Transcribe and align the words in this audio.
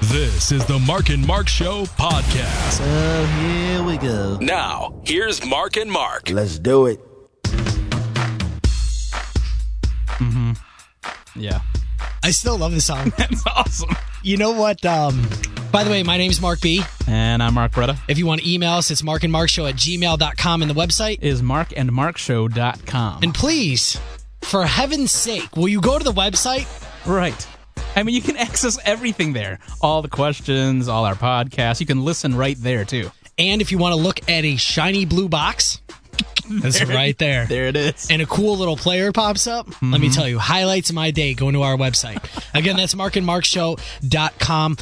This 0.00 0.52
is 0.52 0.64
the 0.66 0.78
Mark 0.86 1.10
and 1.10 1.26
Mark 1.26 1.48
Show 1.48 1.84
podcast. 1.84 2.72
So 2.72 3.26
here 3.40 3.82
we 3.82 3.96
go. 3.98 4.38
Now, 4.40 5.00
here's 5.04 5.44
Mark 5.44 5.76
and 5.76 5.90
Mark. 5.90 6.30
Let's 6.30 6.58
do 6.58 6.86
it. 6.86 7.00
Yeah. 11.36 11.60
I 12.22 12.30
still 12.30 12.56
love 12.56 12.72
this 12.72 12.86
song. 12.86 13.12
That's 13.18 13.46
awesome. 13.46 13.94
You 14.22 14.36
know 14.36 14.52
what? 14.52 14.84
Um, 14.84 15.28
by 15.72 15.84
the 15.84 15.90
way, 15.90 16.02
my 16.02 16.16
name's 16.16 16.40
Mark 16.40 16.60
B. 16.60 16.82
And 17.06 17.42
I'm 17.42 17.54
Mark 17.54 17.72
Beretta. 17.72 17.98
If 18.08 18.18
you 18.18 18.26
want 18.26 18.40
to 18.40 18.50
email 18.50 18.74
us, 18.74 18.90
it's 18.90 19.02
markandmarkshow 19.02 19.68
at 19.68 19.74
gmail.com 19.74 20.62
and 20.62 20.70
the 20.70 20.74
website. 20.74 21.22
Is 21.22 21.42
markandmarkshow.com. 21.42 23.22
And 23.22 23.34
please, 23.34 24.00
for 24.42 24.64
heaven's 24.64 25.12
sake, 25.12 25.56
will 25.56 25.68
you 25.68 25.80
go 25.80 25.98
to 25.98 26.04
the 26.04 26.12
website? 26.12 26.66
right. 27.06 27.46
I 27.96 28.02
mean, 28.02 28.14
you 28.14 28.22
can 28.22 28.36
access 28.36 28.78
everything 28.84 29.32
there. 29.32 29.58
All 29.80 30.02
the 30.02 30.08
questions, 30.08 30.88
all 30.88 31.04
our 31.04 31.14
podcasts. 31.14 31.80
You 31.80 31.86
can 31.86 32.04
listen 32.04 32.34
right 32.36 32.56
there, 32.58 32.84
too. 32.84 33.10
And 33.38 33.60
if 33.62 33.70
you 33.72 33.78
want 33.78 33.94
to 33.94 34.00
look 34.00 34.20
at 34.28 34.44
a 34.44 34.56
shiny 34.56 35.04
blue 35.04 35.28
box, 35.28 35.80
that's 36.48 36.84
right 36.84 37.16
there. 37.18 37.46
There 37.48 37.66
it 37.66 37.76
is. 37.76 38.08
And 38.10 38.20
a 38.22 38.26
cool 38.26 38.56
little 38.56 38.76
player 38.76 39.10
pops 39.12 39.46
up. 39.46 39.66
Let 39.66 39.76
Mm-hmm. 39.76 40.00
me 40.00 40.10
tell 40.10 40.28
you, 40.28 40.38
highlights 40.38 40.90
of 40.90 40.94
my 40.94 41.10
day 41.10 41.34
going 41.34 41.54
to 41.54 41.62
our 41.62 41.76
website. 41.76 42.22
Again, 42.54 42.76
that's 42.76 42.94
markandmarkshow.com. 42.94 44.76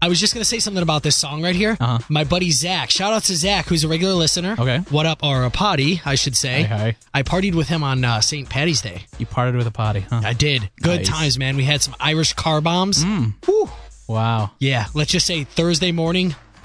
I 0.00 0.08
was 0.08 0.20
just 0.20 0.32
going 0.32 0.42
to 0.42 0.48
say 0.48 0.60
something 0.60 0.82
about 0.82 1.02
this 1.02 1.16
song 1.16 1.42
right 1.42 1.56
here. 1.56 1.76
Uh-huh. 1.80 1.98
My 2.08 2.22
buddy 2.22 2.52
Zach, 2.52 2.90
shout 2.90 3.12
out 3.12 3.24
to 3.24 3.34
Zach, 3.34 3.66
who's 3.66 3.82
a 3.82 3.88
regular 3.88 4.14
listener. 4.14 4.54
Okay. 4.56 4.78
What 4.90 5.06
up, 5.06 5.24
or 5.24 5.42
a 5.42 5.50
potty, 5.50 6.00
I 6.04 6.14
should 6.14 6.36
say. 6.36 6.62
Hi, 6.62 6.76
hi. 6.76 6.96
I 7.12 7.22
partied 7.24 7.54
with 7.56 7.68
him 7.68 7.82
on 7.82 8.04
uh, 8.04 8.20
St. 8.20 8.48
Patty's 8.48 8.80
Day. 8.80 9.02
You 9.18 9.26
parted 9.26 9.56
with 9.56 9.66
a 9.66 9.72
potty, 9.72 10.00
huh? 10.00 10.20
I 10.24 10.34
did. 10.34 10.70
Good 10.80 10.98
Nice. 11.00 11.08
Mm. 11.08 11.12
times, 11.12 11.38
man. 11.38 11.56
We 11.56 11.64
had 11.64 11.82
some 11.82 11.96
Irish 11.98 12.32
car 12.34 12.60
bombs. 12.60 13.02
Whew. 13.02 13.68
Wow. 14.06 14.52
Yeah, 14.60 14.86
let's 14.94 15.10
just 15.10 15.26
say 15.26 15.42
Thursday 15.44 15.90
morning. 15.90 16.36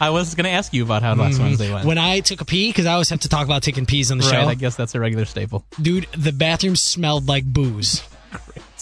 I 0.00 0.10
was 0.10 0.34
going 0.34 0.44
to 0.44 0.50
ask 0.50 0.72
you 0.72 0.82
about 0.82 1.02
how 1.02 1.14
last 1.14 1.38
Wednesday 1.38 1.68
went. 1.68 1.80
Mm-hmm. 1.80 1.88
When 1.88 1.98
I 1.98 2.20
took 2.20 2.40
a 2.40 2.44
pee, 2.44 2.70
because 2.70 2.86
I 2.86 2.94
always 2.94 3.10
have 3.10 3.20
to 3.20 3.28
talk 3.28 3.44
about 3.44 3.62
taking 3.62 3.86
pees 3.86 4.10
on 4.10 4.18
the 4.18 4.24
right, 4.24 4.32
show. 4.42 4.48
I 4.48 4.54
guess 4.54 4.74
that's 4.74 4.94
a 4.94 5.00
regular 5.00 5.26
staple. 5.26 5.64
Dude, 5.80 6.08
the 6.16 6.32
bathroom 6.32 6.76
smelled 6.76 7.28
like 7.28 7.44
booze. 7.44 8.02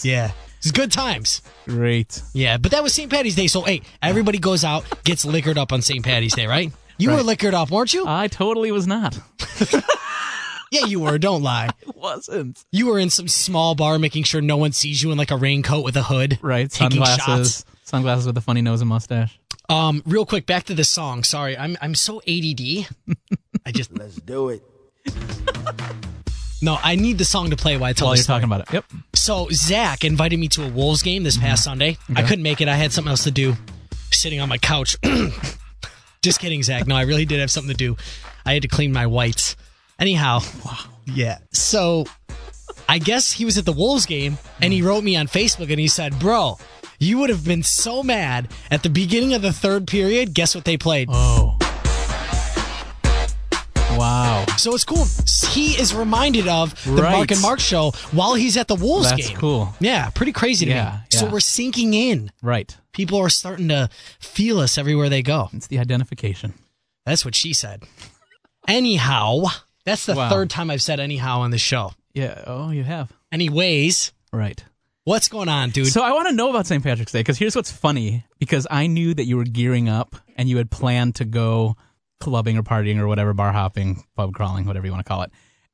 Yeah. 0.03 0.31
It's 0.61 0.71
good 0.71 0.91
times. 0.91 1.41
Great. 1.65 2.21
Yeah, 2.33 2.57
but 2.57 2.71
that 2.71 2.83
was 2.83 2.93
St. 2.93 3.09
Patty's 3.11 3.35
Day. 3.35 3.47
So, 3.47 3.61
hey, 3.63 3.81
everybody 4.01 4.37
goes 4.37 4.63
out, 4.63 4.85
gets 5.03 5.25
liquored 5.25 5.57
up 5.57 5.71
on 5.73 5.81
St. 5.81 6.05
Patty's 6.05 6.35
Day, 6.35 6.45
right? 6.45 6.71
You 6.97 7.09
were 7.09 7.15
Right. 7.17 7.25
liquored 7.25 7.53
up, 7.55 7.71
weren't 7.71 7.93
you? 7.93 8.05
I 8.07 8.27
totally 8.27 8.71
was 8.71 8.85
not. 8.85 9.17
yeah, 10.71 10.85
you 10.85 10.99
were. 10.99 11.17
Don't 11.17 11.41
lie. 11.41 11.69
Wasn't. 11.95 12.63
You 12.71 12.85
were 12.87 12.99
in 12.99 13.09
some 13.09 13.27
small 13.27 13.73
bar 13.75 13.97
making 13.97 14.23
sure 14.23 14.39
no 14.39 14.55
one 14.57 14.71
sees 14.71 15.01
you 15.01 15.11
in 15.11 15.17
like 15.17 15.31
a 15.31 15.37
raincoat 15.37 15.83
with 15.83 15.95
a 15.97 16.03
hood. 16.03 16.37
Right. 16.43 16.69
Taking 16.69 17.03
Sunglasses. 17.03 17.23
shots. 17.25 17.65
Sunglasses 17.83 18.27
with 18.27 18.37
a 18.37 18.41
funny 18.41 18.61
nose 18.61 18.81
and 18.81 18.89
mustache. 18.89 19.39
Um, 19.67 20.03
real 20.05 20.25
quick, 20.27 20.45
back 20.45 20.65
to 20.65 20.73
the 20.75 20.83
song. 20.83 21.23
Sorry, 21.23 21.57
I'm 21.57 21.75
I'm 21.81 21.95
so 21.95 22.19
ADD. 22.27 22.87
I 23.65 23.71
just 23.71 23.97
Let's 23.97 24.15
do 24.17 24.49
it. 24.49 24.61
No. 26.61 26.77
I 26.81 26.95
need 26.95 27.17
the 27.17 27.25
song 27.25 27.49
to 27.49 27.55
play 27.55 27.77
while 27.77 27.89
I 27.89 27.93
tell 27.93 28.07
While 28.07 28.15
you're 28.15 28.23
talking 28.23 28.45
about 28.45 28.61
it. 28.61 28.73
Yep. 28.73 28.85
So 29.13 29.47
Zach 29.51 30.03
invited 30.03 30.37
me 30.37 30.47
to 30.49 30.65
a 30.65 30.69
Wolves 30.69 31.01
game 31.01 31.23
this 31.23 31.37
past 31.37 31.61
mm-hmm. 31.61 31.71
Sunday. 31.71 31.97
I 32.15 32.23
couldn't 32.23 32.43
make 32.43 32.61
it. 32.61 32.67
I 32.67 32.75
had 32.75 32.91
something 32.91 33.09
else 33.09 33.23
to 33.23 33.31
do. 33.31 33.55
Sitting 34.11 34.39
on 34.39 34.49
my 34.49 34.57
couch. 34.57 34.97
Just 36.21 36.39
kidding, 36.39 36.61
Zach. 36.63 36.85
No, 36.85 36.95
I 36.95 37.03
really 37.03 37.25
did 37.25 37.39
have 37.39 37.49
something 37.49 37.71
to 37.71 37.77
do. 37.77 37.97
I 38.45 38.53
had 38.53 38.61
to 38.61 38.67
clean 38.67 38.91
my 38.91 39.07
whites. 39.07 39.55
Anyhow, 39.99 40.39
yeah. 41.05 41.39
So 41.51 42.05
I 42.89 42.97
guess 42.97 43.31
he 43.31 43.45
was 43.45 43.57
at 43.57 43.65
the 43.65 43.71
Wolves 43.71 44.05
game 44.05 44.37
and 44.61 44.73
he 44.73 44.81
mm. 44.81 44.85
wrote 44.85 45.03
me 45.03 45.15
on 45.15 45.27
Facebook 45.27 45.69
and 45.69 45.79
he 45.79 45.87
said, 45.87 46.19
"Bro, 46.19 46.57
you 46.99 47.17
would 47.17 47.29
have 47.29 47.45
been 47.45 47.63
so 47.63 48.03
mad 48.03 48.47
at 48.69 48.83
the 48.83 48.89
beginning 48.89 49.33
of 49.33 49.41
the 49.41 49.53
third 49.53 49.87
period. 49.87 50.33
Guess 50.33 50.55
what 50.55 50.65
they 50.65 50.77
played? 50.77 51.09
Oh. 51.11 51.57
Wow. 54.01 54.45
So 54.57 54.73
it's 54.73 54.83
cool. 54.83 55.05
He 55.51 55.79
is 55.79 55.93
reminded 55.93 56.47
of 56.47 56.73
the 56.85 57.01
Right. 57.03 57.11
Mark 57.11 57.31
and 57.31 57.41
Mark 57.41 57.59
show 57.59 57.91
while 58.11 58.33
he's 58.33 58.57
at 58.57 58.67
the 58.67 58.75
Wolves 58.75 59.09
That's 59.11 59.27
game. 59.29 59.37
cool. 59.37 59.73
Yeah, 59.79 60.09
pretty 60.09 60.31
crazy 60.31 60.65
to 60.65 60.71
Yeah, 60.71 60.91
me. 61.11 61.17
So 61.17 61.29
we're 61.29 61.39
sinking 61.39 61.93
in. 61.93 62.31
Right. 62.41 62.75
People 62.93 63.19
are 63.19 63.29
starting 63.29 63.67
to 63.69 63.89
feel 64.19 64.59
us 64.59 64.77
everywhere 64.77 65.07
they 65.09 65.21
go. 65.21 65.49
It's 65.53 65.67
the 65.67 65.77
identification. 65.79 66.53
That's 67.05 67.23
what 67.23 67.35
she 67.35 67.53
said. 67.53 67.83
Anyhow, 68.67 69.43
that's 69.85 70.05
the 70.05 70.15
Wow. 70.15 70.29
third 70.29 70.49
time 70.49 70.69
I've 70.69 70.81
said 70.81 70.99
anyhow 70.99 71.41
on 71.41 71.51
the 71.51 71.57
show. 71.57 71.93
Yeah. 72.13 72.41
Oh, 72.45 72.71
you 72.71 72.83
have. 72.83 73.11
Anyways, 73.31 74.11
Right. 74.33 74.63
what's 75.03 75.27
going 75.27 75.49
on, 75.49 75.69
dude? 75.71 75.87
So 75.87 76.01
I 76.01 76.11
want 76.11 76.27
to 76.29 76.35
know 76.35 76.49
about 76.49 76.67
St. 76.67 76.83
Patrick's 76.83 77.11
Day 77.11 77.19
because 77.19 77.37
here's 77.37 77.55
what's 77.55 77.71
funny 77.71 78.25
because 78.39 78.67
I 78.69 78.87
knew 78.87 79.13
that 79.13 79.25
you 79.25 79.37
were 79.37 79.45
gearing 79.45 79.89
up 79.89 80.15
and 80.37 80.49
you 80.49 80.57
had 80.57 80.69
planned 80.71 81.15
to 81.15 81.25
go 81.25 81.75
clubbing 82.21 82.57
or 82.57 82.63
partying 82.63 82.97
or 82.99 83.07
whatever, 83.07 83.33
bar 83.33 83.51
hopping, 83.51 84.03
pub 84.15 84.33
crawling, 84.33 84.65
whatever 84.65 84.85
you 84.85 84.91
want 84.93 85.05
to 85.05 85.09
call 85.09 85.23
it. 85.23 85.31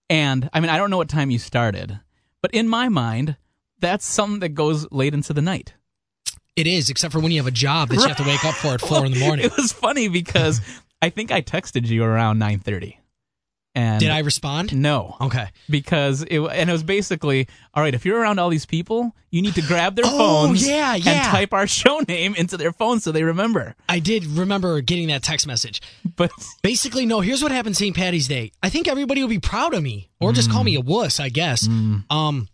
And 0.09 0.49
I 0.53 0.59
mean, 0.59 0.69
I 0.69 0.77
don't 0.77 0.89
know 0.89 0.97
what 0.97 1.09
time 1.09 1.29
you 1.29 1.37
started, 1.37 1.99
but 2.41 2.51
in 2.51 2.67
my 2.67 2.89
mind, 2.89 3.35
that's 3.79 4.05
something 4.05 4.39
that 4.39 4.49
goes 4.49 4.91
late 4.91 5.13
into 5.13 5.33
the 5.33 5.41
night. 5.41 5.73
it 6.55 6.65
is, 6.65 6.89
except 6.89 7.13
for 7.13 7.19
when 7.19 7.31
you 7.31 7.37
have 7.39 7.47
a 7.47 7.51
job 7.51 7.89
that 7.89 7.97
you 7.97 8.07
have 8.07 8.17
to 8.17 8.23
wake 8.23 8.43
up 8.43 8.55
for 8.55 8.69
at 8.69 8.81
four 8.81 9.05
in 9.07 9.11
the 9.11 9.19
morning. 9.19 9.45
It 9.45 9.55
was 9.55 9.71
funny 9.71 10.07
because 10.07 10.59
I 11.01 11.09
think 11.11 11.31
I 11.31 11.41
texted 11.43 11.85
you 11.85 12.03
around 12.03 12.39
9:30. 12.39 12.97
And 13.77 13.99
Did 13.99 14.09
I 14.09 14.19
respond? 14.19 14.75
No. 14.75 15.15
Okay. 15.21 15.49
because 15.69 16.23
it 16.23 16.39
and 16.39 16.67
it 16.69 16.73
was 16.73 16.81
basically 16.81 17.47
all 17.75 17.83
right. 17.83 17.93
If 17.93 18.05
you're 18.05 18.19
around 18.19 18.39
all 18.39 18.49
these 18.49 18.65
people, 18.65 19.15
you 19.29 19.43
need 19.43 19.53
to 19.53 19.61
grab 19.61 19.95
their 19.95 20.05
Oh, 20.07 20.17
phones, 20.47 20.67
yeah, 20.67 20.95
yeah. 20.95 21.11
and 21.11 21.23
type 21.27 21.53
our 21.53 21.67
show 21.81 21.99
name 22.07 22.33
into 22.33 22.57
their 22.57 22.71
phones 22.73 23.03
so 23.03 23.11
they 23.11 23.23
remember. 23.23 23.75
I 23.87 23.99
did 23.99 24.25
remember 24.25 24.81
getting 24.81 25.09
that 25.09 25.21
text 25.21 25.45
message. 25.45 25.81
But 26.15 26.31
Basically, 26.63 27.05
no, 27.05 27.19
here's 27.19 27.43
what 27.43 27.51
happened 27.51 27.77
St. 27.77 27.95
Patty's 27.95 28.27
Day. 28.27 28.51
I 28.63 28.69
think 28.69 28.87
everybody 28.87 29.21
will 29.21 29.29
be 29.29 29.37
proud 29.39 29.75
of 29.75 29.83
me 29.83 30.09
or 30.19 30.33
just 30.33 30.49
call 30.49 30.63
me 30.63 30.73
Mm. 30.75 30.79
a 30.79 30.81
wuss, 30.81 31.19
I 31.19 31.29
guess. 31.29 31.67
Um, 32.09 32.47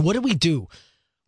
what 0.00 0.12
did 0.12 0.22
we 0.22 0.34
do? 0.34 0.68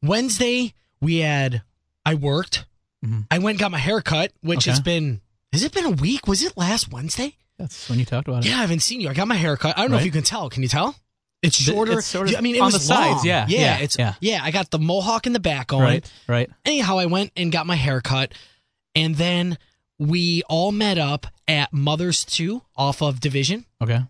Wednesday, 0.03 0.73
we 1.01 1.17
had, 1.17 1.63
I 2.07 2.15
worked. 2.15 2.65
Mhm. 3.05 3.27
I 3.31 3.39
went 3.39 3.55
and 3.55 3.59
got 3.59 3.71
my 3.73 3.79
hair 3.79 4.01
cut, 4.01 4.33
which 4.41 4.61
Okay. 4.61 4.71
has 4.71 4.81
been, 4.81 5.21
has 5.53 5.63
it 5.65 5.73
been 5.73 5.87
a 5.87 5.91
week? 5.91 6.27
Was 6.29 6.43
it 6.43 6.57
last 6.57 6.93
Wednesday? 6.93 7.37
That's 7.61 7.89
when 7.91 7.99
you 7.99 8.05
talked 8.05 8.27
about 8.29 8.45
it. 8.45 8.49
Yeah, 8.49 8.59
I 8.59 8.61
haven't 8.63 8.81
seen 8.81 9.01
you. 9.01 9.09
I 9.09 9.15
got 9.15 9.29
my 9.29 9.35
hair 9.37 9.57
cut. 9.57 9.77
I 9.77 9.83
don't 9.83 9.91
know 9.91 9.97
if 9.97 10.01
Right. 10.01 10.07
you 10.07 10.13
can 10.13 10.23
tell. 10.23 10.49
Can 10.51 10.63
you 10.63 10.69
tell? 10.69 10.97
It's 11.43 11.57
shorter. 11.57 11.99
it's 11.99 12.07
sort 12.07 12.29
of 12.31 12.37
I 12.37 12.41
mean, 12.43 12.57
it 12.57 12.61
on 12.61 12.67
was 12.67 12.75
the 12.75 12.81
sides, 12.81 13.17
long. 13.19 13.27
yeah, 13.27 13.47
yeah, 13.49 13.61
yeah, 13.61 13.79
it's 13.79 13.97
yeah. 13.99 14.15
yeah. 14.21 14.41
I 14.43 14.51
got 14.51 14.71
the 14.71 14.79
mohawk 14.79 15.27
in 15.27 15.33
the 15.33 15.41
back 15.41 15.69
going. 15.69 15.83
Right, 15.85 16.13
right. 16.29 16.51
Anyhow, 16.67 16.99
I 16.99 17.07
went 17.07 17.33
and 17.37 17.51
got 17.51 17.67
my 17.67 17.77
hair 17.77 18.01
cut, 18.03 18.33
and 18.95 19.15
then 19.17 19.57
we 19.99 20.43
all 20.51 20.71
met 20.71 20.99
up 20.99 21.27
at 21.49 21.73
Mother's 21.73 22.25
Too 22.27 22.61
off 22.77 23.01
of 23.03 23.21
Division. 23.21 23.65
Okay. 23.83 24.01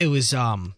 It 0.00 0.06
was 0.08 0.32
um 0.32 0.74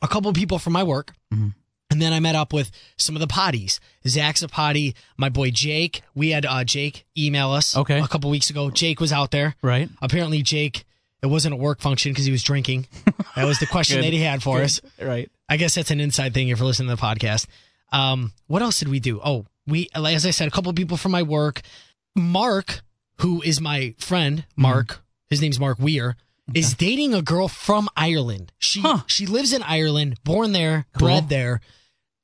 a 0.00 0.08
couple 0.08 0.30
of 0.30 0.36
people 0.36 0.58
from 0.58 0.72
my 0.72 0.82
work, 0.82 1.12
Mhm. 1.32 1.52
and 1.90 2.00
then 2.00 2.14
I 2.14 2.20
met 2.20 2.34
up 2.34 2.54
with 2.54 2.70
some 2.96 3.14
of 3.14 3.20
the 3.20 3.26
potties. 3.26 3.78
Zach's 4.08 4.42
a 4.42 4.48
potty. 4.48 4.94
My 5.18 5.28
boy 5.28 5.50
Jake. 5.50 6.00
We 6.14 6.30
had 6.30 6.46
uh, 6.46 6.64
Jake 6.64 7.04
email 7.16 7.50
us. 7.50 7.76
Okay. 7.76 7.98
a 8.00 8.08
couple 8.08 8.30
weeks 8.30 8.48
ago. 8.48 8.70
Jake 8.70 9.00
was 9.00 9.12
out 9.12 9.32
there. 9.32 9.54
Right. 9.60 9.90
Apparently, 10.00 10.40
Jake. 10.42 10.85
It 11.22 11.26
wasn't 11.26 11.54
a 11.54 11.56
work 11.56 11.80
function 11.80 12.12
because 12.12 12.24
he 12.26 12.32
was 12.32 12.42
drinking. 12.42 12.86
That 13.34 13.44
was 13.46 13.58
the 13.58 13.66
question 13.66 14.00
that 14.02 14.12
he 14.12 14.20
had 14.20 14.42
for 14.42 14.60
us. 14.60 14.80
Right. 15.00 15.30
I 15.48 15.56
guess 15.56 15.74
that's 15.74 15.90
an 15.90 16.00
inside 16.00 16.34
thing 16.34 16.48
if 16.48 16.58
you're 16.58 16.66
listening 16.66 16.88
to 16.88 16.96
the 16.96 17.02
podcast. 17.02 17.46
Um, 17.92 18.32
what 18.48 18.62
else 18.62 18.78
did 18.78 18.88
we 18.88 19.00
do? 19.00 19.20
Oh, 19.24 19.46
we, 19.66 19.88
as 19.94 20.26
I 20.26 20.30
said, 20.30 20.46
a 20.48 20.50
couple 20.50 20.70
of 20.70 20.76
people 20.76 20.96
from 20.96 21.12
my 21.12 21.22
work. 21.22 21.62
Mark, 22.14 22.80
who 23.18 23.42
is 23.42 23.60
my 23.60 23.94
friend, 23.98 24.44
Mark, 24.56 25.02
his 25.28 25.40
name's 25.40 25.58
Mark 25.60 25.78
Weir, 25.78 26.16
is 26.54 26.74
dating 26.74 27.12
a 27.14 27.22
girl 27.22 27.48
from 27.48 27.88
Ireland. 27.96 28.52
She 28.58 28.80
Huh. 28.80 29.00
she 29.06 29.26
lives 29.26 29.52
in 29.52 29.62
Ireland, 29.64 30.16
born 30.22 30.52
there, 30.52 30.86
Cool. 30.96 31.08
bred 31.08 31.28
there, 31.28 31.60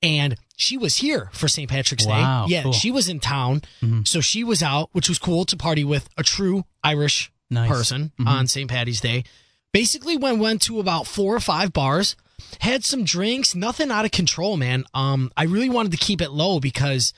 and 0.00 0.36
she 0.56 0.78
was 0.78 0.96
here 0.98 1.28
for 1.32 1.48
St. 1.48 1.68
Patrick's 1.68 2.06
Wow, 2.06 2.46
Day. 2.46 2.52
Yeah, 2.54 2.62
cool. 2.62 2.72
she 2.72 2.90
was 2.92 3.08
in 3.08 3.18
town, 3.18 3.62
Mhm. 3.82 4.06
so 4.06 4.20
she 4.20 4.44
was 4.44 4.62
out, 4.62 4.90
which 4.92 5.08
was 5.08 5.18
cool 5.18 5.44
to 5.46 5.56
party 5.56 5.82
with 5.82 6.08
a 6.16 6.22
true 6.22 6.64
Irish 6.84 7.31
Nice. 7.52 7.68
person 7.70 8.12
Mhm. 8.18 8.26
on 8.26 8.46
St. 8.46 8.68
Patty's 8.70 9.00
Day. 9.00 9.24
Basically, 9.72 10.16
went 10.16 10.38
went 10.38 10.62
to 10.62 10.80
about 10.80 11.06
four 11.06 11.34
or 11.34 11.40
five 11.40 11.72
bars, 11.72 12.16
had 12.60 12.84
some 12.84 13.04
drinks, 13.04 13.54
nothing 13.54 13.90
out 13.90 14.04
of 14.04 14.10
control, 14.10 14.56
man. 14.56 14.84
Um, 14.94 15.30
I 15.36 15.44
really 15.44 15.70
wanted 15.70 15.92
to 15.92 15.98
keep 15.98 16.20
it 16.20 16.30
low 16.30 16.60
because 16.60 17.12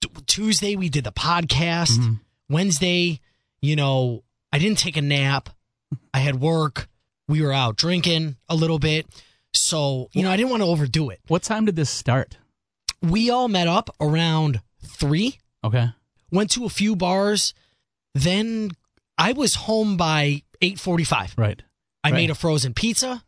t- 0.00 0.08
Tuesday 0.26 0.74
we 0.76 0.88
did 0.88 1.04
the 1.04 1.12
podcast. 1.12 1.98
Mhm. 1.98 2.20
Wednesday, 2.48 3.20
you 3.60 3.76
know, 3.76 4.24
I 4.52 4.58
didn't 4.58 4.78
take 4.78 4.96
a 4.96 5.02
nap. 5.02 5.50
I 6.12 6.18
had 6.20 6.40
work. 6.40 6.88
We 7.28 7.40
were 7.42 7.52
out 7.52 7.76
drinking 7.76 8.36
a 8.48 8.54
little 8.56 8.78
bit. 8.78 9.06
So, 9.52 10.08
you 10.12 10.22
know, 10.22 10.30
I 10.30 10.36
didn't 10.36 10.50
want 10.50 10.62
to 10.62 10.66
overdo 10.66 11.10
it. 11.10 11.20
What 11.28 11.42
time 11.44 11.64
did 11.64 11.76
this 11.76 11.90
start? 11.90 12.36
We 13.00 13.30
all 13.30 13.48
met 13.48 13.68
up 13.68 13.94
around 14.00 14.60
three, 14.84 15.38
Okay. 15.62 15.88
went 16.32 16.50
to 16.52 16.64
a 16.64 16.68
few 16.68 16.96
bars. 16.96 17.54
Then 18.14 18.72
I 19.18 19.32
was 19.32 19.54
home 19.54 19.96
by 19.96 20.42
845. 20.60 21.34
Right. 21.36 21.62
I 22.02 22.08
Right. 22.10 22.14
made 22.14 22.30
a 22.30 22.34
frozen 22.34 22.74
pizza 22.74 23.22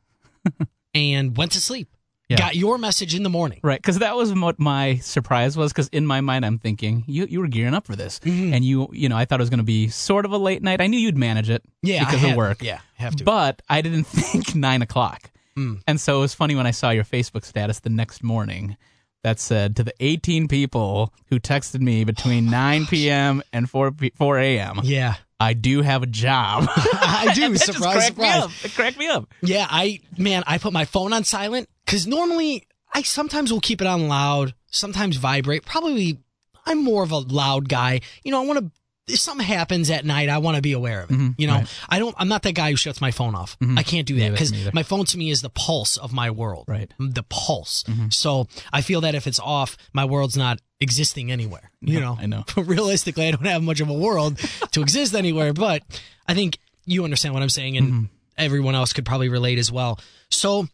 and 0.94 1.36
went 1.36 1.52
to 1.52 1.60
sleep. 1.60 1.88
Yeah. 2.28 2.38
got 2.38 2.56
your 2.56 2.76
message 2.76 3.14
in 3.14 3.22
the 3.22 3.30
morning. 3.30 3.60
Right, 3.62 3.80
because 3.80 4.00
that 4.00 4.16
was 4.16 4.34
what 4.34 4.58
my 4.58 4.96
surprise 4.96 5.56
was. 5.56 5.72
Because 5.72 5.86
in 5.88 6.04
my 6.04 6.20
mind, 6.20 6.44
I'm 6.44 6.58
thinking 6.58 7.04
you 7.06 7.24
you 7.30 7.38
were 7.38 7.46
gearing 7.46 7.72
up 7.72 7.86
for 7.86 7.94
this, 7.94 8.18
Mm-hmm. 8.18 8.52
and 8.52 8.64
you 8.64 8.88
you 8.92 9.08
know 9.08 9.16
I 9.16 9.26
thought 9.26 9.38
it 9.38 9.42
was 9.42 9.48
going 9.50 9.58
to 9.58 9.64
be 9.64 9.86
sort 9.90 10.24
of 10.24 10.32
a 10.32 10.36
late 10.36 10.60
night. 10.60 10.80
I 10.80 10.88
knew 10.88 10.98
you'd 10.98 11.16
manage 11.16 11.48
it, 11.50 11.62
Yeah, 11.84 12.04
because 12.04 12.24
of 12.24 12.34
work. 12.34 12.62
yeah, 12.64 12.80
have 12.96 13.14
to. 13.14 13.22
But 13.24 13.62
I 13.68 13.80
didn't 13.80 14.04
think 14.08 14.56
nine 14.56 14.82
o'clock, 14.82 15.30
Mm. 15.56 15.82
and 15.86 16.00
so 16.00 16.18
it 16.18 16.20
was 16.22 16.34
funny 16.34 16.56
when 16.56 16.66
I 16.66 16.72
saw 16.72 16.90
your 16.90 17.04
Facebook 17.04 17.44
status 17.44 17.78
the 17.78 17.90
next 17.90 18.24
morning 18.24 18.76
that 19.22 19.38
said 19.38 19.76
to 19.76 19.84
the 19.84 19.94
18 20.00 20.48
people 20.48 21.14
who 21.28 21.38
texted 21.38 21.80
me 21.80 22.02
between 22.02 22.50
9 22.50 22.86
p.m. 22.86 23.40
and 23.52 23.70
4 23.70 23.92
p- 23.92 24.12
4 24.16 24.38
a.m. 24.40 24.80
Yeah, 24.82 25.14
I 25.38 25.52
do 25.52 25.82
have 25.82 26.02
a 26.02 26.06
job. 26.06 26.64
I 26.76 27.32
do. 27.34 27.48
That 27.52 27.52
just 27.52 27.72
surprise, 27.72 28.10
cracked 28.10 28.18
me 28.18 28.28
up. 28.28 28.50
It 28.64 28.74
cracked 28.74 28.98
me 28.98 29.06
up. 29.08 29.28
Yeah, 29.42 29.66
I 29.68 30.00
man, 30.16 30.42
I 30.46 30.58
put 30.58 30.72
my 30.72 30.84
phone 30.84 31.12
on 31.12 31.24
silent 31.24 31.68
because 31.84 32.06
normally 32.06 32.66
I 32.92 33.02
sometimes 33.02 33.52
will 33.52 33.60
keep 33.60 33.80
it 33.80 33.86
on 33.86 34.08
loud, 34.08 34.54
sometimes 34.70 35.16
vibrate. 35.16 35.64
Probably 35.64 36.18
I'm 36.64 36.82
more 36.82 37.02
of 37.02 37.12
a 37.12 37.18
loud 37.18 37.68
guy. 37.68 38.00
You 38.24 38.32
know, 38.32 38.42
I 38.42 38.46
want 38.46 38.58
to. 38.60 38.70
If 39.08 39.20
something 39.20 39.46
happens 39.46 39.88
at 39.88 40.04
night, 40.04 40.28
I 40.28 40.38
want 40.38 40.56
to 40.56 40.62
be 40.62 40.72
aware 40.72 41.02
of 41.02 41.12
it. 41.12 41.14
Mm-hmm. 41.14 41.28
you 41.38 41.46
know, 41.46 41.54
right. 41.58 41.80
I 41.88 42.00
don't. 42.00 42.12
I'm 42.18 42.26
not 42.26 42.42
that 42.42 42.56
guy 42.56 42.70
who 42.70 42.76
shuts 42.76 43.00
my 43.00 43.12
phone 43.12 43.36
off. 43.36 43.56
Mm-hmm. 43.60 43.78
I 43.78 43.84
can't 43.84 44.04
do 44.04 44.18
that 44.18 44.32
because 44.32 44.72
my 44.74 44.82
phone 44.82 45.04
to 45.04 45.18
me 45.18 45.30
is 45.30 45.42
the 45.42 45.50
pulse 45.50 45.96
of 45.96 46.12
my 46.12 46.32
world. 46.32 46.64
Right. 46.66 46.92
the 46.98 47.22
pulse. 47.22 47.84
Mm-hmm. 47.84 48.08
So 48.08 48.48
I 48.72 48.80
feel 48.80 49.02
that 49.02 49.14
if 49.14 49.28
it's 49.28 49.38
off, 49.38 49.76
my 49.92 50.04
world's 50.04 50.36
not 50.36 50.60
existing 50.80 51.30
anywhere. 51.32 51.70
You 51.80 52.00
know, 52.00 52.16
I 52.20 52.26
know. 52.26 52.44
Realistically, 52.56 53.28
I 53.28 53.30
don't 53.30 53.46
have 53.46 53.62
much 53.62 53.80
of 53.80 53.88
a 53.88 53.94
world 53.94 54.38
to 54.72 54.80
exist 54.80 55.14
anywhere, 55.14 55.52
but 55.52 55.82
I 56.26 56.34
think 56.34 56.58
you 56.84 57.04
understand 57.04 57.34
what 57.34 57.42
I'm 57.42 57.48
saying, 57.48 57.76
and 57.76 58.08
everyone 58.38 58.74
else 58.74 58.92
could 58.92 59.04
probably 59.06 59.28
relate 59.28 59.58
as 59.58 59.72
well. 59.72 59.98
So, 60.30 60.68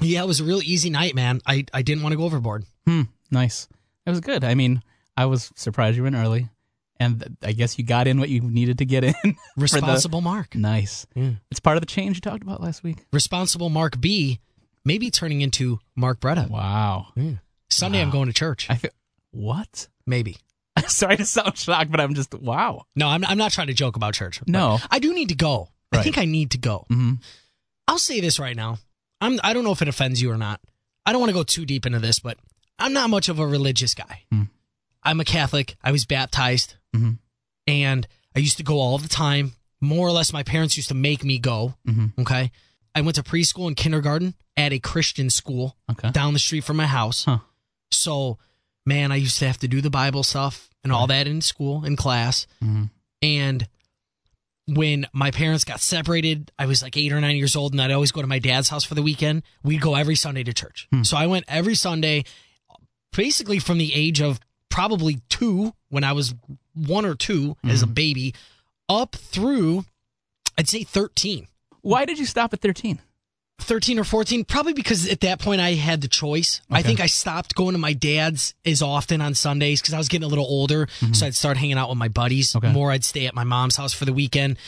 yeah, 0.00 0.22
it 0.22 0.26
was 0.26 0.40
a 0.40 0.44
real 0.44 0.62
easy 0.62 0.90
night, 0.90 1.14
man. 1.14 1.40
I, 1.46 1.64
I 1.72 1.82
didn't 1.82 2.02
want 2.02 2.12
to 2.12 2.16
go 2.16 2.24
overboard. 2.24 2.64
Hmm, 2.86 3.02
nice. 3.30 3.68
It 4.06 4.10
was 4.10 4.20
good. 4.20 4.44
I 4.44 4.54
mean, 4.54 4.82
I 5.16 5.26
was 5.26 5.52
surprised 5.56 5.96
you 5.96 6.02
went 6.02 6.16
early, 6.16 6.48
and 6.98 7.36
I 7.42 7.52
guess 7.52 7.78
you 7.78 7.84
got 7.84 8.06
in 8.06 8.18
what 8.18 8.28
you 8.30 8.40
needed 8.40 8.78
to 8.78 8.84
get 8.84 9.04
in. 9.04 9.12
for 9.22 9.28
the- 9.28 9.36
Responsible 9.56 10.20
Mark. 10.20 10.54
nice. 10.54 11.06
Yeah. 11.14 11.30
It's 11.50 11.60
part 11.60 11.76
of 11.76 11.80
the 11.82 11.86
change 11.86 12.16
you 12.16 12.20
talked 12.20 12.42
about 12.42 12.60
last 12.60 12.82
week. 12.82 13.04
Responsible 13.12 13.70
Mark 13.70 14.00
B, 14.00 14.40
maybe 14.84 15.10
turning 15.10 15.40
into 15.40 15.78
Mark 15.94 16.20
Bretta. 16.20 16.48
Wow. 16.50 17.08
Sunday, 17.70 18.00
I'm 18.02 18.10
going 18.10 18.26
to 18.26 18.32
church. 18.34 18.66
I 18.70 18.76
feel 18.76 18.90
what? 19.34 19.88
Maybe. 20.06 20.36
Sorry 20.88 21.16
to 21.16 21.24
sound 21.24 21.56
shocked, 21.56 21.90
but 21.90 22.00
I'm 22.00 22.14
just 22.14 22.34
wow. 22.34 22.84
No, 22.96 23.08
I'm, 23.08 23.24
I'm 23.24 23.38
not 23.38 23.52
trying 23.52 23.68
to 23.68 23.74
joke 23.74 23.96
about 23.96 24.14
church. 24.14 24.40
No. 24.46 24.78
I 24.90 24.98
do 24.98 25.14
need 25.14 25.28
to 25.30 25.34
go. 25.34 25.68
I 25.92 26.02
think 26.02 26.18
I 26.18 26.24
need 26.24 26.50
to 26.52 26.58
go. 26.58 26.86
Mhm. 26.90 27.22
I'll 27.86 27.98
say 27.98 28.20
this 28.20 28.38
right 28.40 28.56
now. 28.56 28.78
I'm 29.20 29.38
I 29.44 29.52
don't 29.52 29.62
know 29.64 29.70
if 29.72 29.80
it 29.82 29.88
offends 29.88 30.20
you 30.20 30.30
or 30.30 30.36
not. 30.36 30.60
I 31.06 31.12
don't 31.12 31.20
want 31.20 31.30
to 31.30 31.34
go 31.34 31.44
too 31.44 31.64
deep 31.64 31.86
into 31.86 32.00
this, 32.00 32.18
but 32.18 32.36
I'm 32.78 32.92
not 32.92 33.10
much 33.10 33.28
of 33.28 33.38
a 33.38 33.46
religious 33.46 33.94
guy. 33.94 34.22
Mm. 34.32 34.48
I'm 35.04 35.20
a 35.20 35.24
Catholic. 35.24 35.76
I 35.84 35.92
was 35.92 36.04
baptized. 36.06 36.74
Mhm. 36.96 37.18
And 37.68 38.08
I 38.34 38.40
used 38.40 38.56
to 38.56 38.62
go 38.64 38.80
all 38.80 38.98
the 38.98 39.08
time. 39.08 39.52
More 39.80 40.08
or 40.08 40.12
less 40.12 40.32
my 40.32 40.42
parents 40.42 40.76
used 40.76 40.88
to 40.88 40.94
make 40.94 41.22
me 41.22 41.38
go. 41.38 41.74
Mhm. 41.86 42.18
Okay? 42.18 42.50
I 42.94 43.00
went 43.02 43.14
to 43.16 43.22
preschool 43.22 43.66
and 43.68 43.76
kindergarten 43.76 44.34
at 44.56 44.72
a 44.72 44.78
Christian 44.80 45.30
school 45.30 45.76
Okay. 45.90 46.10
down 46.10 46.32
the 46.32 46.38
street 46.40 46.64
from 46.64 46.76
my 46.78 46.86
house. 46.86 47.24
Huh. 47.24 47.38
So, 47.92 48.38
man, 48.86 49.12
I 49.12 49.16
used 49.16 49.38
to 49.38 49.46
have 49.46 49.58
to 49.58 49.68
do 49.68 49.80
the 49.80 49.90
Bible 49.90 50.22
stuff 50.22 50.68
and 50.82 50.92
all 50.92 51.06
that 51.06 51.26
in 51.26 51.40
school, 51.40 51.84
in 51.84 51.96
class. 51.96 52.46
Mhm. 52.62 52.90
And 53.22 53.68
when 54.66 55.06
my 55.12 55.30
parents 55.30 55.64
got 55.64 55.80
separated, 55.80 56.50
I 56.58 56.66
was 56.66 56.82
like 56.82 56.96
eight 56.96 57.12
or 57.12 57.20
nine 57.20 57.36
years 57.36 57.56
old, 57.56 57.72
and 57.72 57.80
I'd 57.82 57.90
always 57.90 58.12
go 58.12 58.20
to 58.22 58.26
my 58.26 58.38
dad's 58.38 58.68
house 58.68 58.84
for 58.84 58.94
the 58.94 59.02
weekend. 59.02 59.42
We'd 59.62 59.80
go 59.80 59.94
every 59.94 60.16
Sunday 60.16 60.42
to 60.44 60.52
church. 60.52 60.88
So 61.02 61.16
I 61.16 61.26
went 61.26 61.44
every 61.48 61.74
Sunday, 61.74 62.24
basically 63.12 63.58
from 63.58 63.78
the 63.78 63.94
age 63.94 64.20
of 64.20 64.40
probably 64.70 65.20
two, 65.28 65.74
when 65.88 66.02
I 66.04 66.12
was 66.12 66.34
one 66.74 67.04
or 67.04 67.14
2 67.14 67.56
as 67.64 67.82
a 67.82 67.86
baby, 67.86 68.34
up 68.88 69.14
through, 69.14 69.84
I'd 70.58 70.68
say 70.68 70.82
13. 70.82 71.46
Why 71.82 72.04
did 72.04 72.18
you 72.18 72.26
stop 72.26 72.52
at 72.52 72.60
13? 72.60 73.00
13 73.60 73.98
or 73.98 74.04
14 74.04 74.44
probably 74.44 74.72
because 74.72 75.08
at 75.08 75.20
that 75.20 75.38
point 75.40 75.60
i 75.60 75.72
had 75.74 76.00
the 76.00 76.08
choice. 76.08 76.60
I 76.70 76.82
think 76.82 77.00
i 77.00 77.06
stopped 77.06 77.54
going 77.54 77.72
to 77.72 77.78
my 77.78 77.92
dad's 77.92 78.54
as 78.66 78.82
often 78.82 79.20
on 79.20 79.34
sundays 79.34 79.80
because 79.80 79.94
i 79.94 79.98
was 79.98 80.08
getting 80.08 80.24
a 80.24 80.28
little 80.28 80.44
older. 80.44 80.88
So 81.12 81.24
i'd 81.26 81.34
start 81.34 81.56
hanging 81.56 81.78
out 81.78 81.88
with 81.88 81.98
my 81.98 82.08
buddies 82.08 82.52
Mm-hmm. 82.52 82.66
Okay. 82.66 82.72
more. 82.72 82.90
I'd 82.90 83.04
stay 83.04 83.26
at 83.26 83.34
my 83.34 83.44
mom's 83.44 83.76
house 83.76 83.92
for 83.94 84.04
the 84.04 84.12
weekend. 84.12 84.58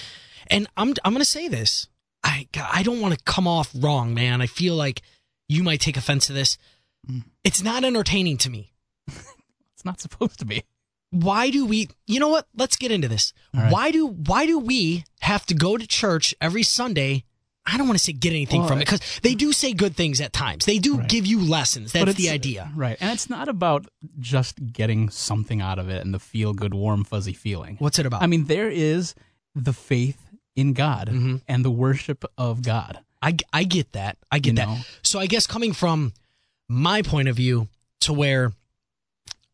And 0.48 0.66
i'm, 0.76 0.94
I'm 1.04 1.12
gonna 1.12 1.24
say 1.24 1.48
this. 1.48 1.88
I 2.24 2.46
i 2.72 2.82
don't 2.82 3.00
want 3.00 3.14
to 3.18 3.24
come 3.24 3.46
off 3.48 3.70
wrong 3.74 4.14
man. 4.14 4.40
I 4.40 4.46
feel 4.46 4.74
like 4.76 5.02
you 5.48 5.62
might 5.62 5.80
take 5.80 5.96
offense 5.96 6.26
to 6.28 6.32
this. 6.32 6.56
Mm. 7.10 7.24
it's 7.44 7.62
not 7.62 7.84
entertaining 7.84 8.36
to 8.38 8.50
me. 8.50 8.72
It's 9.74 9.84
not 9.84 10.00
supposed 10.00 10.38
to 10.38 10.46
be. 10.46 10.62
why 11.10 11.50
do 11.50 11.66
we 11.66 11.88
you 12.06 12.18
know 12.18 12.28
what? 12.28 12.46
Let's 12.56 12.76
get 12.76 12.90
into 12.90 13.08
this. 13.08 13.34
Right. 13.52 13.70
why 13.70 13.90
do 13.90 14.06
why 14.06 14.46
do 14.46 14.58
we 14.58 15.04
have 15.20 15.44
to 15.46 15.54
go 15.54 15.76
to 15.76 15.86
church 15.86 16.34
every 16.40 16.62
sunday 16.62 17.24
i 17.66 17.76
don't 17.76 17.86
want 17.88 17.98
to 17.98 18.04
say 18.04 18.12
get 18.12 18.30
anything 18.30 18.60
Well, 18.60 18.68
from 18.68 18.78
it 18.80 18.86
because 18.86 19.00
they 19.22 19.34
do 19.34 19.52
say 19.52 19.72
good 19.72 19.96
things 19.96 20.20
at 20.20 20.32
times 20.32 20.64
they 20.64 20.78
do 20.78 20.98
Right. 20.98 21.08
give 21.08 21.26
you 21.26 21.40
lessons 21.40 21.92
that's 21.92 22.14
the 22.14 22.30
idea 22.30 22.70
Right. 22.74 22.96
And 23.00 23.10
it's 23.12 23.28
not 23.30 23.48
about 23.48 23.86
just 24.18 24.72
getting 24.72 25.10
something 25.10 25.60
out 25.60 25.78
of 25.78 25.88
it 25.88 26.04
and 26.04 26.12
the 26.14 26.18
feel 26.18 26.52
good, 26.52 26.74
warm, 26.74 27.04
fuzzy 27.04 27.32
feeling. 27.32 27.76
what's 27.78 27.98
it 27.98 28.06
about 28.06 28.22
I 28.22 28.26
mean, 28.26 28.44
there 28.44 28.70
is 28.70 29.14
the 29.54 29.72
faith 29.72 30.18
in 30.54 30.72
God 30.72 31.08
Mhm. 31.08 31.42
and 31.48 31.64
the 31.64 31.70
worship 31.70 32.24
of 32.38 32.62
God. 32.62 33.00
I, 33.22 33.36
I 33.52 33.64
get 33.64 33.92
that 33.92 34.18
i 34.30 34.38
get 34.38 34.50
You 34.50 34.56
that 34.56 34.68
know? 34.68 34.78
so 35.02 35.18
i 35.18 35.26
guess 35.26 35.46
coming 35.46 35.72
from 35.72 36.12
my 36.68 37.02
point 37.02 37.28
of 37.28 37.34
view 37.36 37.68
to 38.00 38.12
where 38.12 38.52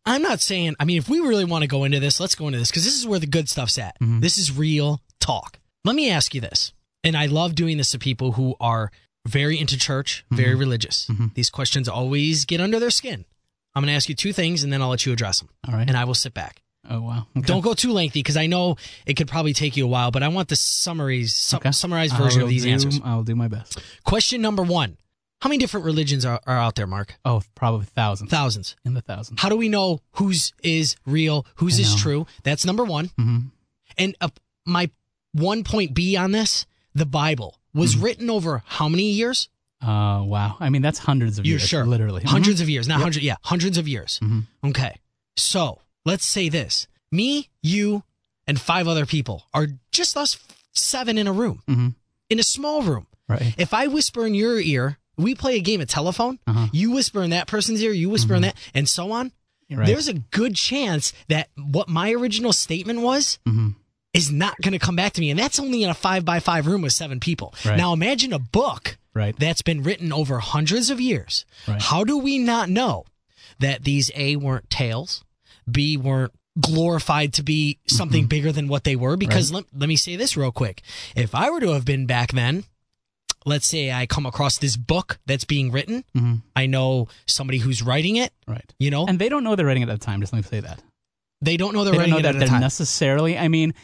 i'm 0.05 0.20
not 0.23 0.41
saying 0.41 0.75
i 0.81 0.85
mean 0.85 0.99
if 0.99 1.08
we 1.08 1.20
really 1.20 1.44
want 1.44 1.62
to 1.62 1.69
go 1.69 1.85
into 1.85 2.00
this 2.00 2.19
let's 2.20 2.35
go 2.35 2.47
into 2.49 2.58
this 2.58 2.70
because 2.70 2.85
this 2.85 2.99
is 2.99 3.06
where 3.06 3.19
the 3.20 3.26
good 3.26 3.49
stuff's 3.49 3.79
at 3.79 3.99
Mhm. 4.00 4.20
this 4.20 4.37
is 4.37 4.50
real 4.56 5.00
talk 5.20 5.58
let 5.85 5.94
me 5.94 6.11
ask 6.11 6.35
you 6.35 6.41
this 6.41 6.73
and 7.04 7.16
i 7.16 7.26
love 7.26 7.54
doing 7.54 7.76
this 7.76 7.90
to 7.90 7.99
people 7.99 8.32
who 8.32 8.54
are 8.60 8.90
very 9.26 9.58
into 9.58 9.78
church 9.78 10.25
very 10.31 10.54
religious 10.54 11.06
Mhm. 11.06 11.34
these 11.34 11.50
questions 11.50 11.88
always 11.88 12.44
get 12.44 12.60
under 12.60 12.78
their 12.81 12.90
skin 12.90 13.25
i'm 13.75 13.82
going 13.82 13.88
to 13.88 13.94
ask 13.94 14.08
you 14.08 14.14
two 14.14 14.32
things 14.32 14.62
and 14.64 14.72
then 14.72 14.82
i'll 14.82 14.88
let 14.88 15.06
you 15.06 15.12
address 15.12 15.40
them 15.40 15.49
All 15.69 15.75
right. 15.75 15.88
and 15.88 15.96
i 15.96 16.04
will 16.04 16.14
sit 16.14 16.34
back 16.34 16.62
oh, 16.90 17.00
wow. 17.00 17.26
Okay. 17.37 17.46
don't 17.46 17.60
go 17.62 17.75
too 17.75 17.93
lengthy 17.93 18.20
because 18.20 18.37
i 18.37 18.46
know 18.46 18.76
it 19.06 19.14
could 19.14 19.28
probably 19.28 19.52
take 19.52 19.76
you 19.76 19.84
a 19.84 19.88
while 19.88 20.10
but 20.10 20.22
i 20.22 20.28
want 20.28 20.49
the 20.49 20.56
summaries 20.56 21.34
su- 21.34 21.56
Okay. 21.56 21.70
summarized 21.72 22.16
version 22.16 22.43
of 22.43 22.49
these 22.49 22.64
do- 22.64 22.70
answers 22.70 23.00
I'll 23.05 23.22
do 23.22 23.37
my 23.37 23.48
best. 23.48 23.78
question 24.05 24.40
number 24.43 24.62
one 24.62 24.96
how 25.40 25.48
many 25.48 25.58
different 25.58 25.87
religions 25.87 26.25
are, 26.25 26.40
are 26.46 26.58
out 26.58 26.75
there 26.76 26.87
mark 26.87 27.14
Oh, 27.25 27.43
probably 27.55 27.87
thousands. 27.87 28.31
thousands 28.31 28.76
In 28.84 28.94
the 28.94 29.02
thousands. 29.02 29.40
how 29.40 29.48
do 29.48 29.56
we 29.56 29.69
know 29.69 30.00
whose 30.12 30.52
is 30.64 30.96
real 31.06 31.46
whose 31.56 31.79
is 31.79 31.94
true 31.94 32.27
that's 32.43 32.65
number 32.65 32.84
one 32.84 33.10
hmm 33.17 33.38
and 33.98 34.17
uh, 34.20 34.29
my 34.67 34.91
one 35.32 35.62
point 35.65 35.94
b 35.94 36.17
on 36.17 36.32
this 36.32 36.67
the 36.94 37.06
bible 37.06 37.58
was 37.75 37.94
Mm-hmm. 37.94 38.05
written 38.05 38.31
over 38.31 38.63
how 38.67 38.89
many 38.89 39.11
years 39.11 39.49
Uh, 39.81 40.22
wow. 40.25 40.56
I 40.61 40.69
mean, 40.70 40.81
that's 40.82 41.01
hundreds 41.01 41.39
of 41.41 41.44
You're 41.46 41.58
years. 41.58 41.69
sure? 41.69 41.84
Literally. 41.84 42.22
hundreds 42.22 42.61
of 42.61 42.69
years 42.69 42.87
not 42.87 43.01
hundred 43.01 43.22
yeah 43.22 43.37
hundreds 43.43 43.79
of 43.79 43.89
years 43.89 44.20
Mhm. 44.22 44.46
okay 44.65 44.96
so 45.37 45.81
let's 46.05 46.25
say 46.27 46.49
this 46.49 46.87
me 47.11 47.49
you 47.63 48.03
and 48.46 48.61
five 48.61 48.87
other 48.89 49.06
people 49.06 49.44
are 49.55 49.67
just 49.91 50.17
us 50.17 50.39
seven 50.72 51.19
in 51.19 51.27
a 51.27 51.32
room 51.32 51.63
Mhm. 51.69 51.94
in 52.31 52.39
a 52.39 52.43
small 52.43 52.82
room 52.82 53.06
Right. 53.29 53.55
if 53.58 53.72
i 53.75 53.87
whisper 53.87 54.27
in 54.27 54.34
your 54.34 54.61
ear 54.61 54.99
we 55.17 55.34
play 55.34 55.56
a 55.56 55.61
game 55.61 55.81
of 55.81 55.89
telephone 55.89 56.39
Uh-huh. 56.46 56.69
you 56.72 56.91
whisper 56.93 57.22
in 57.22 57.31
that 57.31 57.46
person's 57.46 57.82
ear 57.82 57.93
you 57.93 58.08
whisper 58.11 58.34
in 58.34 58.43
that 58.43 58.56
and 58.75 58.89
so 58.89 59.11
on 59.13 59.32
right. 59.70 59.87
there's 59.87 60.08
a 60.08 60.15
good 60.15 60.55
chance 60.55 61.13
that 61.29 61.49
what 61.56 61.89
my 61.89 62.13
original 62.13 62.53
statement 62.53 63.01
was 63.01 63.39
Mhm. 63.49 63.75
Is 64.14 64.31
not 64.31 64.54
going 64.60 64.72
to 64.72 64.78
come 64.78 64.96
back 64.96 65.12
to 65.14 65.20
me 65.20 65.31
and 65.31 65.38
that's 65.38 65.58
only 65.58 65.82
in 65.82 65.88
a 65.90 65.94
five 65.94 66.24
by 66.24 66.38
five 66.40 66.66
room 66.66 66.82
with 66.82 66.92
seven 66.92 67.19
people 67.20 67.54
Right. 67.64 67.76
now 67.76 67.92
imagine 67.92 68.32
a 68.32 68.38
book 68.38 68.98
Right. 69.14 69.34
that's 69.38 69.62
been 69.62 69.82
written 69.82 70.12
over 70.12 70.38
hundreds 70.38 70.88
of 70.90 71.00
years. 71.00 71.44
Right. 71.69 71.81
How 71.81 72.02
do 72.04 72.16
we 72.19 72.38
not 72.38 72.69
know 72.70 73.04
that 73.58 73.84
these 73.84 74.10
A 74.14 74.36
weren't 74.36 74.70
tales, 74.70 75.22
B 75.70 75.96
weren't 75.98 76.32
glorified 76.60 77.32
to 77.34 77.42
be 77.42 77.78
something 77.86 78.26
bigger 78.26 78.52
than 78.52 78.69
what 78.69 78.84
they 78.84 78.96
were? 78.96 79.16
Because 79.16 79.52
let, 79.52 79.64
let 79.76 79.88
me 79.88 79.96
say 79.96 80.16
this 80.16 80.36
real 80.36 80.52
quick. 80.52 80.82
If 81.14 81.34
I 81.34 81.50
were 81.50 81.60
to 81.60 81.72
have 81.72 81.84
been 81.84 82.06
back 82.06 82.32
then, 82.32 82.64
let's 83.44 83.66
say 83.66 83.90
I 83.92 84.06
come 84.06 84.24
across 84.24 84.56
this 84.58 84.76
book 84.76 85.19
that's 85.26 85.44
being 85.44 85.70
written, 85.70 86.04
Mhm. 86.16 86.42
I 86.56 86.64
know 86.66 87.08
somebody 87.26 87.58
who's 87.58 87.82
writing 87.82 88.16
it, 88.16 88.32
Right. 88.46 88.72
you 88.78 88.90
know, 88.90 89.06
And 89.06 89.19
they 89.19 89.28
don't 89.28 89.44
know 89.44 89.56
they're 89.56 89.66
writing 89.66 89.82
it 89.82 89.88
at 89.90 89.98
the 90.00 90.04
time. 90.06 90.20
Just 90.20 90.32
let 90.32 90.38
me 90.44 90.48
say 90.48 90.60
that. 90.60 90.82
they 91.42 91.56
don't 91.56 91.74
know 91.74 91.82
they're 91.84 91.92
they 91.92 91.96
don't 91.98 92.00
writing 92.02 92.12
know 92.12 92.19
it 92.20 92.22
that 92.22 92.34
at 92.36 92.38
they're 92.38 92.48
time. 92.48 92.60
necessarily. 92.60 93.36
I 93.36 93.48
mean, 93.48 93.74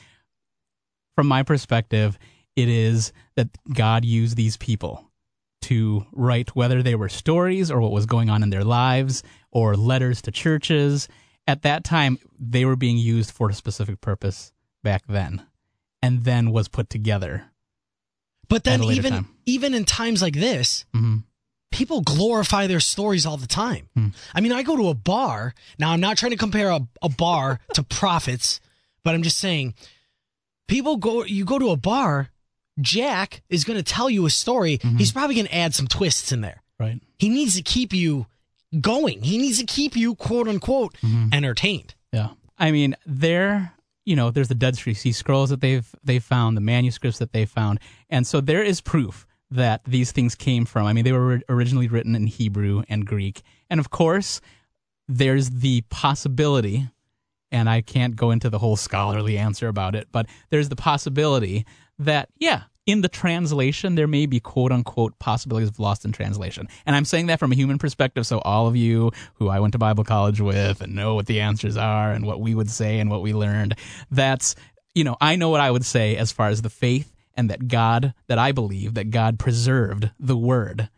from 1.18 1.26
my 1.26 1.42
perspective, 1.42 2.16
it 2.54 2.68
is 2.68 3.12
that 3.34 3.48
God 3.74 4.04
used 4.04 4.36
these 4.36 4.56
people 4.56 5.10
to 5.62 6.06
write 6.12 6.54
whether 6.54 6.80
they 6.80 6.94
were 6.94 7.08
stories 7.08 7.72
or 7.72 7.80
what 7.80 7.90
was 7.90 8.06
going 8.06 8.30
on 8.30 8.44
in 8.44 8.50
their 8.50 8.62
lives 8.62 9.24
or 9.50 9.74
letters 9.76 10.22
to 10.22 10.30
churches. 10.30 11.08
At 11.48 11.62
that 11.62 11.82
time, 11.82 12.20
they 12.38 12.64
were 12.64 12.76
being 12.76 12.98
used 12.98 13.32
for 13.32 13.50
a 13.50 13.52
specific 13.54 14.00
purpose 14.00 14.52
back 14.84 15.02
then, 15.08 15.42
and 16.00 16.22
then 16.22 16.52
was 16.52 16.68
put 16.68 16.88
together. 16.88 17.46
but 18.48 18.62
then 18.62 18.74
at 18.74 18.84
a 18.84 18.86
later 18.86 19.00
even 19.00 19.12
time. 19.12 19.28
even 19.44 19.74
in 19.74 19.84
times 19.84 20.22
like 20.22 20.34
this, 20.34 20.84
Mhm. 20.94 21.24
people 21.72 22.00
glorify 22.02 22.68
their 22.68 22.78
stories 22.80 23.26
all 23.26 23.36
the 23.36 23.48
time. 23.48 23.88
I 24.34 24.40
mean, 24.40 24.52
I 24.52 24.62
go 24.62 24.76
to 24.76 24.86
a 24.88 24.94
bar. 24.94 25.52
Now, 25.80 25.90
I'm 25.90 26.00
not 26.00 26.16
trying 26.16 26.30
to 26.30 26.38
compare 26.38 26.70
a, 26.70 26.86
a 27.02 27.08
bar 27.08 27.58
to 27.74 27.82
prophets, 27.82 28.60
but 29.02 29.16
I'm 29.16 29.24
just 29.24 29.38
saying 29.38 29.74
people 30.68 30.96
go, 30.96 31.24
you 31.24 31.44
go 31.44 31.58
to 31.58 31.70
a 31.70 31.76
bar, 31.76 32.30
Jack 32.80 33.42
is 33.48 33.64
going 33.64 33.76
to 33.76 33.82
tell 33.82 34.08
you 34.08 34.24
a 34.24 34.30
story. 34.30 34.78
Mm-hmm. 34.78 34.98
He's 34.98 35.10
probably 35.10 35.34
going 35.34 35.48
to 35.48 35.54
add 35.54 35.74
some 35.74 35.88
twists 35.88 36.30
in 36.30 36.42
there. 36.42 36.62
Right. 36.78 37.00
He 37.18 37.28
needs 37.28 37.56
to 37.56 37.62
keep 37.62 37.92
you 37.92 38.26
going. 38.80 39.22
He 39.22 39.38
needs 39.38 39.58
to 39.58 39.66
keep 39.66 39.96
you, 39.96 40.14
quote 40.14 40.46
unquote, 40.46 40.94
mm-hmm. 41.02 41.30
entertained. 41.32 41.94
Yeah. 42.12 42.30
I 42.58 42.70
mean, 42.70 42.94
there, 43.06 43.72
you 44.04 44.14
know, 44.16 44.30
there's 44.30 44.48
the 44.48 44.54
Dead 44.54 44.76
Sea 44.76 45.12
Scrolls 45.12 45.50
that 45.50 45.60
they've 45.60 45.88
they've 46.04 46.22
found, 46.22 46.56
the 46.56 46.60
manuscripts 46.60 47.18
that 47.18 47.32
they 47.32 47.46
found, 47.46 47.80
and 48.08 48.26
so 48.26 48.40
there 48.40 48.62
is 48.62 48.80
proof 48.80 49.26
that 49.50 49.82
these 49.84 50.12
things 50.12 50.34
came 50.34 50.64
from. 50.64 50.86
I 50.86 50.92
mean, 50.92 51.04
they 51.04 51.12
were 51.12 51.40
originally 51.48 51.88
written 51.88 52.14
in 52.14 52.26
Hebrew 52.26 52.82
and 52.88 53.06
Greek, 53.06 53.42
and 53.70 53.80
of 53.80 53.90
course, 53.90 54.40
there's 55.06 55.50
the 55.50 55.82
possibility, 55.88 56.88
and 57.50 57.68
I 57.68 57.80
can't 57.80 58.16
go 58.16 58.30
into 58.30 58.50
the 58.50 58.58
whole 58.58 58.76
scholarly 58.76 59.38
answer 59.38 59.68
about 59.68 59.94
it, 59.94 60.08
but 60.12 60.26
there's 60.50 60.68
the 60.68 60.76
possibility 60.76 61.66
that 61.98 62.28
yeah. 62.36 62.64
In 62.86 63.02
the 63.02 63.08
translation, 63.10 63.96
there 63.96 64.06
may 64.06 64.24
be 64.24 64.40
quote 64.40 64.72
unquote 64.72 65.18
possibilities 65.18 65.68
of 65.68 65.78
lost 65.78 66.06
in 66.06 66.12
translation. 66.12 66.68
And 66.86 66.96
I'm 66.96 67.04
saying 67.04 67.26
that 67.26 67.38
from 67.38 67.52
a 67.52 67.54
human 67.54 67.76
perspective. 67.76 68.26
So, 68.26 68.38
all 68.38 68.66
of 68.66 68.76
you 68.76 69.12
who 69.34 69.50
I 69.50 69.60
went 69.60 69.72
to 69.72 69.78
Bible 69.78 70.04
college 70.04 70.40
with 70.40 70.80
and 70.80 70.94
know 70.94 71.14
what 71.14 71.26
the 71.26 71.42
answers 71.42 71.76
are 71.76 72.12
and 72.12 72.24
what 72.24 72.40
we 72.40 72.54
would 72.54 72.70
say 72.70 72.98
and 72.98 73.10
what 73.10 73.20
we 73.20 73.34
learned, 73.34 73.74
that's, 74.10 74.54
you 74.94 75.04
know, 75.04 75.18
I 75.20 75.36
know 75.36 75.50
what 75.50 75.60
I 75.60 75.70
would 75.70 75.84
say 75.84 76.16
as 76.16 76.32
far 76.32 76.48
as 76.48 76.62
the 76.62 76.70
faith 76.70 77.12
and 77.34 77.50
that 77.50 77.68
God, 77.68 78.14
that 78.26 78.38
I 78.38 78.52
believe 78.52 78.94
that 78.94 79.10
God 79.10 79.38
preserved 79.38 80.10
the 80.18 80.36
word. 80.36 80.88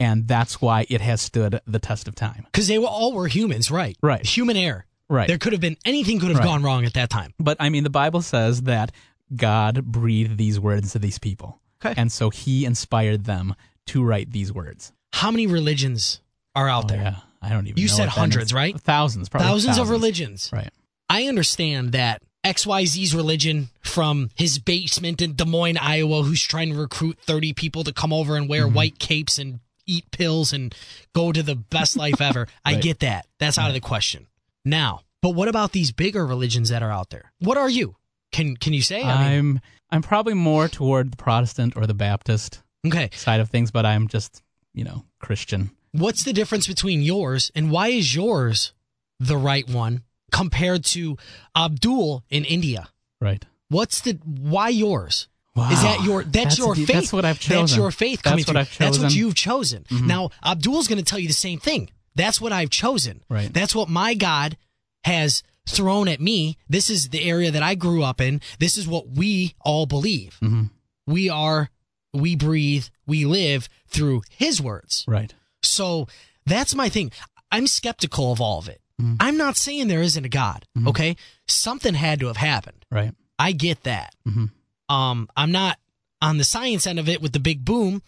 And 0.00 0.26
that's 0.26 0.60
why 0.60 0.86
it 0.88 1.00
has 1.00 1.20
stood 1.20 1.60
the 1.66 1.78
test 1.78 2.08
of 2.08 2.14
time. 2.14 2.46
Because 2.46 2.68
they 2.68 2.78
were, 2.78 2.86
all 2.86 3.12
were 3.12 3.28
humans, 3.28 3.70
right? 3.70 3.96
Right. 4.02 4.24
Human 4.26 4.56
error. 4.56 4.86
Right. 5.08 5.28
There 5.28 5.38
could 5.38 5.52
have 5.52 5.60
been 5.60 5.76
anything 5.84 6.18
could 6.18 6.28
have 6.30 6.38
Right. 6.38 6.44
gone 6.44 6.62
wrong 6.62 6.84
at 6.84 6.94
that 6.94 7.10
time. 7.10 7.32
But 7.38 7.56
I 7.60 7.68
mean, 7.68 7.84
the 7.84 7.90
Bible 7.90 8.22
says 8.22 8.62
that 8.62 8.90
God 9.34 9.84
breathed 9.84 10.38
these 10.38 10.58
words 10.60 10.92
to 10.92 10.98
these 10.98 11.18
people. 11.18 11.60
Okay. 11.84 11.94
And 12.00 12.10
so 12.10 12.30
he 12.30 12.64
inspired 12.64 13.24
them 13.24 13.54
to 13.86 14.02
write 14.02 14.32
these 14.32 14.52
words. 14.52 14.92
How 15.12 15.30
many 15.30 15.46
religions 15.46 16.20
are 16.54 16.68
out 16.68 16.88
there? 16.88 16.98
Oh, 17.00 17.02
Yeah. 17.04 17.16
I 17.42 17.50
don't 17.50 17.66
even 17.66 17.80
You 17.80 17.88
said 17.88 18.08
hundreds, 18.08 18.54
right? 18.54 18.78
Thousands, 18.80 19.28
probably. 19.28 19.48
Thousands, 19.48 19.76
of 19.76 19.90
religions. 19.90 20.48
Right. 20.50 20.70
I 21.10 21.24
understand 21.24 21.92
that 21.92 22.22
XYZ's 22.42 23.14
religion 23.14 23.68
from 23.82 24.30
his 24.34 24.58
basement 24.58 25.20
in 25.20 25.34
Des 25.34 25.44
Moines, 25.44 25.76
Iowa, 25.78 26.22
who's 26.22 26.42
trying 26.42 26.70
to 26.70 26.76
recruit 26.78 27.18
30 27.26 27.52
people 27.52 27.84
to 27.84 27.92
come 27.92 28.12
over 28.14 28.36
and 28.36 28.48
wear 28.48 28.64
Mm-hmm. 28.64 28.74
white 28.74 28.98
capes 28.98 29.38
and 29.38 29.60
eat 29.86 30.10
pills 30.10 30.54
and 30.54 30.74
go 31.14 31.32
to 31.32 31.42
the 31.42 31.54
best 31.54 31.96
life 31.98 32.20
ever. 32.22 32.46
I 32.64 32.72
Right. 32.74 32.82
get 32.82 33.00
that. 33.00 33.26
That's 33.38 33.58
out 33.58 33.68
of 33.68 33.74
the 33.74 33.80
question. 33.80 34.26
Now, 34.64 35.00
but 35.22 35.30
what 35.30 35.48
about 35.48 35.72
these 35.72 35.92
bigger 35.92 36.26
religions 36.26 36.68
that 36.68 36.82
are 36.82 36.90
out 36.90 37.10
there? 37.10 37.32
What 37.38 37.56
are 37.56 37.68
you? 37.68 37.96
Can 38.32 38.56
can 38.56 38.72
you 38.72 38.82
say? 38.82 39.02
I 39.02 39.18
mean, 39.18 39.38
I'm 39.38 39.60
I'm 39.90 40.02
probably 40.02 40.34
more 40.34 40.68
toward 40.68 41.12
the 41.12 41.16
Protestant 41.16 41.76
or 41.76 41.86
the 41.86 41.94
Baptist 41.94 42.62
okay. 42.86 43.10
side 43.12 43.40
of 43.40 43.48
things, 43.48 43.70
but 43.70 43.86
I'm 43.86 44.08
just, 44.08 44.42
you 44.72 44.84
know, 44.84 45.04
Christian. 45.20 45.70
What's 45.92 46.24
the 46.24 46.32
difference 46.32 46.66
between 46.66 47.02
yours 47.02 47.52
and 47.54 47.70
why 47.70 47.88
is 47.88 48.14
yours 48.14 48.72
the 49.20 49.36
right 49.36 49.68
one 49.68 50.02
compared 50.32 50.84
to 50.86 51.16
Abdul 51.56 52.24
in 52.28 52.44
India? 52.44 52.88
Right. 53.20 53.44
What's 53.68 54.00
the 54.00 54.18
why 54.24 54.70
yours? 54.70 55.28
Wow. 55.54 55.70
Is 55.70 55.82
that 55.82 56.02
your 56.02 56.24
that's, 56.24 56.32
That's 56.32 56.58
your 56.58 56.74
faith? 56.74 56.86
that's 56.88 57.12
what 57.12 57.24
I've 57.24 57.36
That's 57.36 57.46
chosen. 57.46 57.80
your 57.80 57.90
faith 57.92 58.22
That's 58.22 58.46
what 58.48 58.66
through. 58.66 58.86
That's 58.86 58.98
what 58.98 59.14
you've 59.14 59.36
chosen. 59.36 59.84
Mm-hmm. 59.84 60.06
Now 60.08 60.30
Abdul's 60.42 60.88
going 60.88 60.98
to 60.98 61.04
tell 61.04 61.20
you 61.20 61.28
the 61.28 61.34
same 61.34 61.60
thing. 61.60 61.90
That's 62.14 62.40
what 62.40 62.52
I've 62.52 62.70
chosen. 62.70 63.22
Right. 63.28 63.52
That's 63.52 63.74
what 63.74 63.88
my 63.88 64.14
God 64.14 64.56
has 65.04 65.42
thrown 65.68 66.08
at 66.08 66.20
me. 66.20 66.56
This 66.68 66.90
is 66.90 67.08
the 67.08 67.22
area 67.28 67.50
that 67.50 67.62
I 67.62 67.74
grew 67.74 68.02
up 68.02 68.20
in. 68.20 68.40
This 68.58 68.76
is 68.76 68.86
what 68.86 69.08
we 69.10 69.54
all 69.60 69.86
believe. 69.86 70.36
Mhm. 70.42 70.70
We 71.06 71.28
are, 71.28 71.70
we 72.12 72.36
breathe, 72.36 72.86
we 73.06 73.24
live 73.24 73.68
through 73.88 74.22
His 74.30 74.60
words. 74.60 75.04
Right. 75.08 75.34
So 75.62 76.06
that's 76.46 76.74
my 76.74 76.88
thing. 76.88 77.10
I'm 77.50 77.66
skeptical 77.66 78.32
of 78.32 78.40
all 78.40 78.58
of 78.58 78.68
it. 78.68 78.80
Mm-hmm. 79.00 79.16
I'm 79.20 79.36
not 79.36 79.56
saying 79.56 79.88
there 79.88 80.02
isn't 80.02 80.24
a 80.24 80.28
God. 80.28 80.66
Okay, 80.86 81.16
something 81.48 81.94
had 81.94 82.20
to 82.20 82.26
have 82.28 82.36
happened. 82.36 82.84
Right. 82.90 83.12
I 83.38 83.52
get 83.52 83.82
that. 83.84 84.14
Mhm. 84.28 84.50
Um, 84.88 85.28
I'm 85.36 85.50
not 85.50 85.78
on 86.22 86.38
the 86.38 86.44
science 86.44 86.86
end 86.86 86.98
of 87.00 87.08
it 87.08 87.20
with 87.20 87.32
the 87.32 87.40
big 87.40 87.64
boom. 87.64 88.02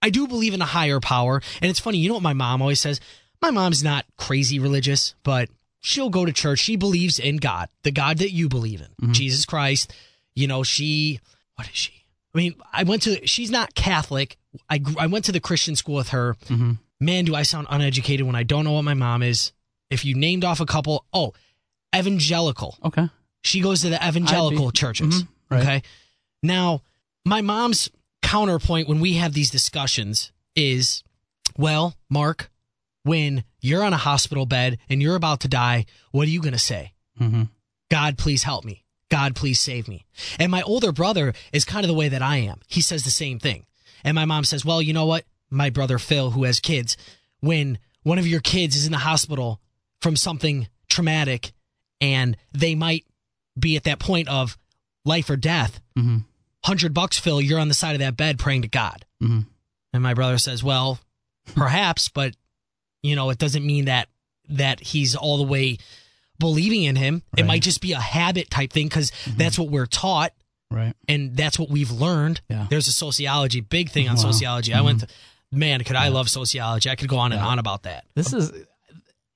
I 0.00 0.08
do 0.10 0.26
believe 0.26 0.54
in 0.54 0.62
a 0.62 0.66
higher 0.66 0.98
power, 1.00 1.42
and 1.60 1.70
it's 1.70 1.80
funny. 1.80 1.98
You 1.98 2.08
know 2.08 2.14
what 2.14 2.22
my 2.22 2.32
mom 2.32 2.62
always 2.62 2.80
says? 2.80 3.00
My 3.42 3.50
mom's 3.50 3.82
not 3.82 4.04
crazy 4.16 4.58
religious, 4.58 5.14
but 5.22 5.48
she'll 5.80 6.10
go 6.10 6.24
to 6.24 6.32
church. 6.32 6.58
She 6.60 6.76
believes 6.76 7.18
in 7.18 7.38
God, 7.38 7.68
the 7.82 7.90
God 7.90 8.18
that 8.18 8.32
you 8.32 8.48
believe 8.48 8.82
in, 9.00 9.12
Jesus 9.12 9.44
Christ. 9.44 9.92
You 10.34 10.46
know, 10.46 10.62
she. 10.62 11.20
What 11.56 11.68
is 11.68 11.76
she? 11.76 11.92
I 12.34 12.38
mean, 12.38 12.54
I 12.72 12.84
went 12.84 13.02
to. 13.02 13.26
She's 13.26 13.50
not 13.50 13.74
Catholic. 13.74 14.36
I 14.68 14.80
I 14.98 15.06
went 15.06 15.24
to 15.26 15.32
the 15.32 15.40
Christian 15.40 15.76
school 15.76 15.96
with 15.96 16.10
her. 16.10 16.36
Mm-hmm. 16.48 16.72
Man, 17.00 17.24
do 17.24 17.34
I 17.34 17.42
sound 17.42 17.66
uneducated 17.70 18.26
when 18.26 18.36
I 18.36 18.42
don't 18.42 18.64
know 18.64 18.72
what 18.72 18.82
my 18.82 18.94
mom 18.94 19.22
is? 19.22 19.52
If 19.88 20.04
you 20.04 20.14
named 20.14 20.44
off 20.44 20.60
a 20.60 20.66
couple, 20.66 21.04
oh, 21.12 21.32
evangelical. 21.96 22.78
Okay. 22.84 23.08
She 23.42 23.60
goes 23.60 23.80
to 23.82 23.88
the 23.88 23.96
evangelical 24.06 24.70
churches. 24.70 25.22
Mhm, 25.22 25.28
right. 25.50 25.62
Okay. 25.62 25.82
Now, 26.42 26.82
my 27.24 27.40
mom's 27.40 27.90
counterpoint 28.22 28.86
when 28.88 29.00
we 29.00 29.14
have 29.14 29.32
these 29.32 29.50
discussions 29.50 30.30
is, 30.54 31.02
well, 31.56 31.96
Mark, 32.08 32.50
when 33.02 33.44
you're 33.60 33.82
on 33.84 33.92
a 33.92 33.96
hospital 33.98 34.46
bed 34.46 34.78
and 34.88 35.00
you're 35.02 35.16
about 35.16 35.40
to 35.40 35.48
die, 35.48 35.86
what 36.12 36.26
are 36.28 36.30
you 36.30 36.40
going 36.40 36.52
to 36.52 36.58
say? 36.58 36.92
Mm-hmm. 37.20 37.44
God, 37.90 38.18
please 38.18 38.42
help 38.42 38.64
me. 38.64 38.84
God, 39.10 39.34
please 39.34 39.58
save 39.60 39.88
me. 39.88 40.06
And 40.38 40.52
my 40.52 40.62
older 40.62 40.92
brother 40.92 41.32
is 41.52 41.64
kind 41.64 41.84
of 41.84 41.88
the 41.88 41.94
way 41.94 42.08
that 42.08 42.22
I 42.22 42.36
am. 42.36 42.60
He 42.68 42.80
says 42.80 43.02
the 43.04 43.10
same 43.10 43.38
thing. 43.38 43.66
And 44.04 44.14
my 44.14 44.24
mom 44.24 44.44
says, 44.44 44.64
well, 44.64 44.80
you 44.80 44.92
know 44.92 45.06
what? 45.06 45.24
My 45.50 45.70
brother 45.70 45.98
Phil, 45.98 46.30
who 46.30 46.44
has 46.44 46.60
kids, 46.60 46.96
when 47.40 47.78
one 48.04 48.18
of 48.18 48.26
your 48.26 48.40
kids 48.40 48.76
is 48.76 48.86
in 48.86 48.92
the 48.92 48.98
hospital 48.98 49.60
from 50.00 50.14
something 50.16 50.68
traumatic 50.88 51.52
and 52.00 52.36
they 52.52 52.74
might 52.74 53.04
be 53.58 53.76
at 53.76 53.84
that 53.84 53.98
point 53.98 54.28
of 54.28 54.56
life 55.04 55.28
or 55.28 55.36
death, 55.36 55.80
Mm-hmm. 55.98 56.18
hundred 56.64 56.94
bucks, 56.94 57.18
Phil, 57.18 57.40
you're 57.40 57.58
on 57.58 57.68
the 57.68 57.74
side 57.74 57.94
of 57.94 57.98
that 57.98 58.16
bed 58.16 58.38
praying 58.38 58.62
to 58.62 58.68
God. 58.68 59.04
Mhm. 59.22 59.46
And 59.92 60.02
my 60.02 60.14
brother 60.14 60.38
says, 60.38 60.62
well, 60.62 60.98
perhaps, 61.56 62.08
but 62.08 62.34
you 63.02 63.16
know, 63.16 63.30
it 63.30 63.38
doesn't 63.38 63.64
mean 63.66 63.86
that 63.86 64.08
that 64.48 64.80
he's 64.80 65.14
all 65.14 65.36
the 65.38 65.44
way 65.44 65.78
believing 66.38 66.84
in 66.84 66.96
him. 66.96 67.16
It 67.16 67.22
Right. 67.22 67.38
Mm-hmm. 67.40 67.46
might 67.48 67.62
just 67.62 67.80
be 67.80 67.92
a 67.92 68.00
habit 68.00 68.50
type 68.50 68.72
thing 68.72 68.86
because 68.88 69.12
that's 69.36 69.58
what 69.58 69.68
we're 69.70 69.86
taught 69.86 70.32
Right. 70.70 70.94
and 71.08 71.36
that's 71.36 71.58
what 71.58 71.68
we've 71.70 71.90
learned. 71.90 72.40
Yeah. 72.48 72.66
There's 72.70 72.88
a 72.88 72.92
sociology, 72.92 73.60
big 73.60 73.90
thing 73.90 74.08
on 74.08 74.16
Wow. 74.16 74.22
Mm-hmm. 74.22 74.30
sociology. 74.32 74.74
I 74.74 74.80
went 74.80 75.00
to, 75.00 75.06
man, 75.52 75.82
could 75.84 75.96
I 75.96 76.08
love 76.08 76.28
sociology? 76.30 76.88
I 76.90 76.94
could 76.96 77.08
go 77.08 77.18
on 77.18 77.32
and 77.32 77.40
on 77.40 77.58
about 77.58 77.82
that. 77.84 78.04
This 78.14 78.32
is 78.32 78.50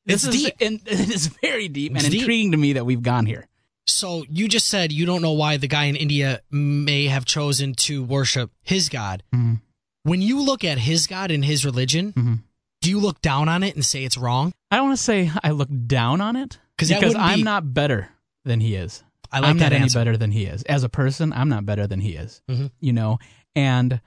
this 0.07 0.25
It's 0.25 0.35
is 0.35 0.43
deep. 0.45 0.55
and 0.61 0.81
it 0.87 1.11
is 1.11 1.27
very 1.29 1.69
deep 1.69 1.95
It's 1.95 2.05
and 2.05 2.13
deep. 2.13 2.23
intriguing 2.23 2.53
to 2.53 2.57
me 2.59 2.73
that 2.75 2.85
we've 2.87 3.03
gone 3.03 3.27
here. 3.27 3.47
So 3.87 4.25
you 4.31 4.49
just 4.49 4.67
said 4.69 4.93
you 4.93 5.05
don't 5.07 5.21
know 5.23 5.33
why 5.33 5.59
the 5.59 5.69
guy 5.69 5.85
in 5.85 5.97
India 5.97 6.41
may 6.51 7.07
have 7.07 7.25
chosen 7.27 7.75
to 7.75 8.03
worship 8.03 8.51
his 8.63 8.89
God. 8.89 9.23
Mhm. 9.35 9.61
When 10.05 10.23
you 10.23 10.41
look 10.43 10.65
at 10.65 10.79
his 10.79 11.07
God 11.07 11.31
and 11.31 11.45
his 11.45 11.65
religion, 11.65 12.13
Mhm. 12.15 12.43
Do 12.85 12.91
you 12.91 13.01
look 13.01 13.21
down 13.23 13.49
on 13.49 13.63
it 13.63 13.75
and 13.75 13.85
say 13.85 14.05
it's 14.05 14.17
wrong? 14.19 14.53
I 14.71 14.77
don't 14.77 14.87
want 14.89 14.99
to 14.99 15.03
say 15.05 15.31
I 15.43 15.51
look 15.51 15.69
down 15.87 16.21
on 16.21 16.37
it 16.37 16.59
'Cause 16.79 16.89
because 16.89 17.15
I'm 17.15 17.39
be- 17.41 17.43
not 17.45 17.73
better 17.75 18.11
than 18.45 18.61
he 18.61 18.75
is. 18.75 19.03
I 19.33 19.41
like 19.41 19.51
I'm 19.51 19.59
that 19.59 19.73
not 19.73 19.81
any 19.81 19.89
better 19.93 20.17
than 20.17 20.31
he 20.31 20.45
is. 20.45 20.63
As 20.65 20.85
a 20.85 20.89
person, 20.89 21.33
I'm 21.33 21.49
not 21.49 21.67
better 21.67 21.87
than 21.87 22.01
he 22.01 22.15
is. 22.15 22.41
Mhm. 22.51 22.71
You 22.81 22.93
know, 22.93 23.19
and 23.57 24.01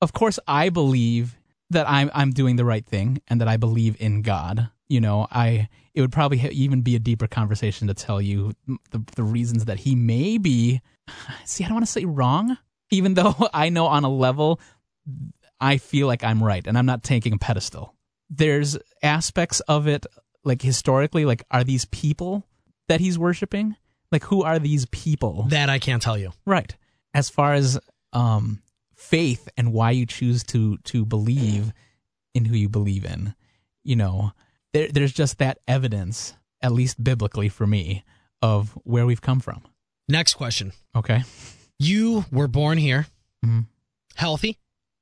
of 0.00 0.12
course, 0.12 0.38
I 0.46 0.68
believe 0.68 1.36
that 1.70 1.88
I'm 1.88 2.10
I'm 2.14 2.30
doing 2.32 2.56
the 2.56 2.64
right 2.64 2.86
thing 2.86 3.20
and 3.28 3.40
that 3.40 3.48
I 3.48 3.56
believe 3.56 3.96
in 4.00 4.22
God. 4.22 4.70
You 4.88 5.00
know, 5.00 5.26
I 5.30 5.68
it 5.94 6.00
would 6.00 6.12
probably 6.12 6.38
ha- 6.38 6.48
even 6.52 6.82
be 6.82 6.94
a 6.94 6.98
deeper 7.00 7.26
conversation 7.26 7.88
to 7.88 7.94
tell 7.94 8.20
you 8.22 8.52
the 8.90 9.02
the 9.16 9.24
reasons 9.24 9.64
that 9.66 9.80
he 9.80 9.94
may 9.96 10.38
be. 10.38 10.80
See, 11.44 11.64
I 11.64 11.68
don't 11.68 11.74
want 11.76 11.86
to 11.86 11.92
say 11.92 12.04
wrong, 12.04 12.56
even 12.90 13.14
though 13.14 13.34
I 13.52 13.68
know 13.70 13.86
on 13.86 14.04
a 14.04 14.08
level 14.10 14.60
I 15.60 15.78
feel 15.78 16.06
like 16.06 16.22
I'm 16.22 16.42
right 16.42 16.64
and 16.66 16.78
I'm 16.78 16.86
not 16.86 17.02
taking 17.02 17.32
a 17.32 17.38
pedestal. 17.38 17.94
There's 18.30 18.76
aspects 19.02 19.60
of 19.60 19.86
it, 19.86 20.06
like 20.44 20.62
historically, 20.62 21.24
like 21.24 21.44
are 21.50 21.64
these 21.64 21.84
people 21.86 22.46
that 22.88 23.00
he's 23.00 23.18
worshiping? 23.18 23.76
Like 24.12 24.24
who 24.24 24.42
are 24.42 24.58
these 24.58 24.86
people? 24.86 25.44
That 25.48 25.68
I 25.70 25.78
can't 25.78 26.02
tell 26.02 26.16
you. 26.18 26.32
Right. 26.46 26.74
As 27.14 27.28
far 27.30 27.54
as 27.54 27.78
um 28.12 28.62
faith 28.96 29.48
and 29.56 29.72
why 29.72 29.90
you 29.92 30.06
choose 30.06 30.42
to 30.44 30.76
to 30.78 31.04
believe 31.04 31.72
in 32.34 32.44
who 32.44 32.56
you 32.56 32.68
believe 32.68 33.04
in, 33.04 33.34
you 33.84 33.96
know, 33.96 34.32
there 34.72 34.88
there's 34.88 35.12
just 35.12 35.38
that 35.38 35.58
evidence, 35.66 36.34
at 36.62 36.72
least 36.72 37.02
biblically 37.02 37.48
for 37.48 37.66
me, 37.66 38.04
of 38.42 38.70
where 38.84 39.06
we've 39.06 39.22
come 39.22 39.40
from. 39.40 39.62
Next 40.08 40.34
question. 40.34 40.72
Okay. 40.96 41.22
You 41.78 42.24
were 42.32 42.48
born 42.48 42.78
here, 42.78 43.06
Mhm. 43.44 43.66
healthy. 44.16 44.58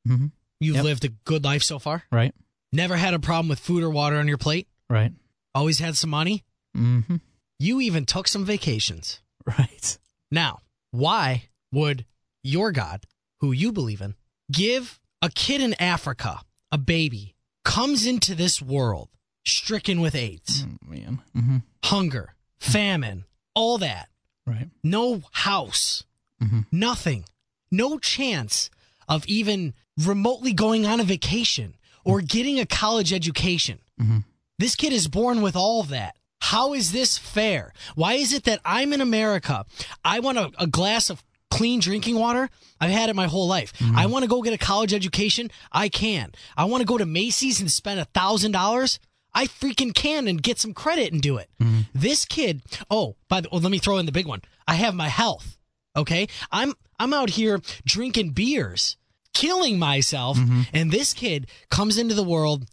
Mhm. 0.06 0.32
You've 0.60 0.76
Yep. 0.76 0.84
lived 0.84 1.04
a 1.04 1.08
good 1.24 1.44
life 1.44 1.62
so 1.62 1.78
far. 1.78 2.04
Right. 2.10 2.34
Never 2.72 2.96
had 2.96 3.14
a 3.14 3.18
problem 3.18 3.48
with 3.48 3.58
food 3.58 3.82
or 3.82 3.90
water 3.90 4.16
on 4.16 4.28
your 4.28 4.38
plate, 4.38 4.68
Right. 4.88 5.12
always 5.54 5.78
had 5.78 5.96
some 5.96 6.10
money. 6.10 6.44
Mm-hmm. 6.76 7.16
You 7.58 7.80
even 7.80 8.04
took 8.04 8.28
some 8.28 8.44
vacations. 8.44 9.20
Right. 9.46 9.98
Now, 10.30 10.60
why 10.90 11.48
would 11.72 12.04
your 12.42 12.72
God, 12.72 13.04
who 13.40 13.52
you 13.52 13.72
believe 13.72 14.00
in, 14.00 14.14
give 14.52 15.00
a 15.22 15.30
kid 15.30 15.60
in 15.60 15.74
Africa, 15.80 16.40
a 16.72 16.78
baby, 16.78 17.34
comes 17.64 18.06
into 18.06 18.34
this 18.34 18.60
world 18.60 19.08
stricken 19.44 20.00
with 20.00 20.14
AIDS, 20.14 20.64
Mm, 20.64 20.88
man. 20.88 21.22
Mm-hmm. 21.36 21.56
hunger, 21.84 22.34
famine, 22.58 23.24
all 23.54 23.78
that, 23.78 24.08
Right. 24.46 24.68
no 24.82 25.22
house, 25.32 26.04
Mhm. 26.42 26.66
nothing, 26.72 27.24
no 27.70 27.98
chance 27.98 28.70
of 29.08 29.24
even 29.26 29.74
remotely 29.96 30.52
going 30.52 30.84
on 30.84 31.00
a 31.00 31.04
vacation 31.04 31.74
or 32.06 32.20
getting 32.22 32.58
a 32.58 32.64
college 32.66 33.12
education. 33.12 33.78
Mhm. 34.00 34.24
This 34.58 34.74
kid 34.74 34.92
is 34.92 35.08
born 35.08 35.42
with 35.42 35.56
all 35.56 35.80
of 35.80 35.88
that. 35.88 36.16
How 36.40 36.72
is 36.74 36.92
this 36.92 37.18
fair? 37.18 37.72
Why 37.94 38.14
is 38.14 38.32
it 38.32 38.44
that 38.44 38.60
I'm 38.64 38.92
in 38.92 39.00
America? 39.00 39.66
I 40.04 40.20
want 40.20 40.38
a, 40.38 40.50
a 40.58 40.66
glass 40.66 41.10
of 41.10 41.22
clean 41.50 41.80
drinking 41.80 42.16
water. 42.16 42.48
I've 42.80 42.90
had 42.90 43.08
it 43.10 43.16
my 43.16 43.26
whole 43.26 43.46
life. 43.48 43.72
I 43.94 44.06
want 44.06 44.22
to 44.24 44.28
go 44.28 44.42
get 44.42 44.52
a 44.52 44.58
college 44.58 44.92
education. 44.94 45.50
I 45.72 45.88
can. 45.88 46.32
I 46.56 46.64
want 46.66 46.80
to 46.82 46.86
go 46.86 46.98
to 46.98 47.06
Macy's 47.06 47.60
and 47.60 47.70
spend 47.70 48.00
a 48.00 48.04
thousand 48.06 48.52
dollars. 48.52 48.98
I 49.34 49.46
freaking 49.46 49.94
can 49.94 50.28
and 50.28 50.42
get 50.42 50.58
some 50.58 50.72
credit 50.74 51.12
and 51.12 51.20
do 51.20 51.36
it. 51.38 51.50
This 51.94 52.24
kid. 52.24 52.62
Oh, 52.90 53.16
by 53.28 53.40
the 53.42 53.48
well, 53.50 53.60
let 53.60 53.70
me 53.70 53.78
throw 53.78 53.98
in 53.98 54.06
the 54.06 54.12
big 54.12 54.26
one. 54.26 54.42
I 54.66 54.74
have 54.76 54.94
my 54.94 55.08
health. 55.08 55.58
Okay, 55.96 56.28
I'm 56.52 56.74
I'm 56.98 57.12
out 57.14 57.30
here 57.30 57.60
drinking 57.84 58.30
beers, 58.30 58.96
killing 59.36 59.78
myself, 59.78 60.38
mm-hmm. 60.38 60.62
and 60.72 60.90
this 60.90 61.12
kid 61.12 61.46
comes 61.70 61.98
into 61.98 62.14
the 62.14 62.24
world 62.24 62.64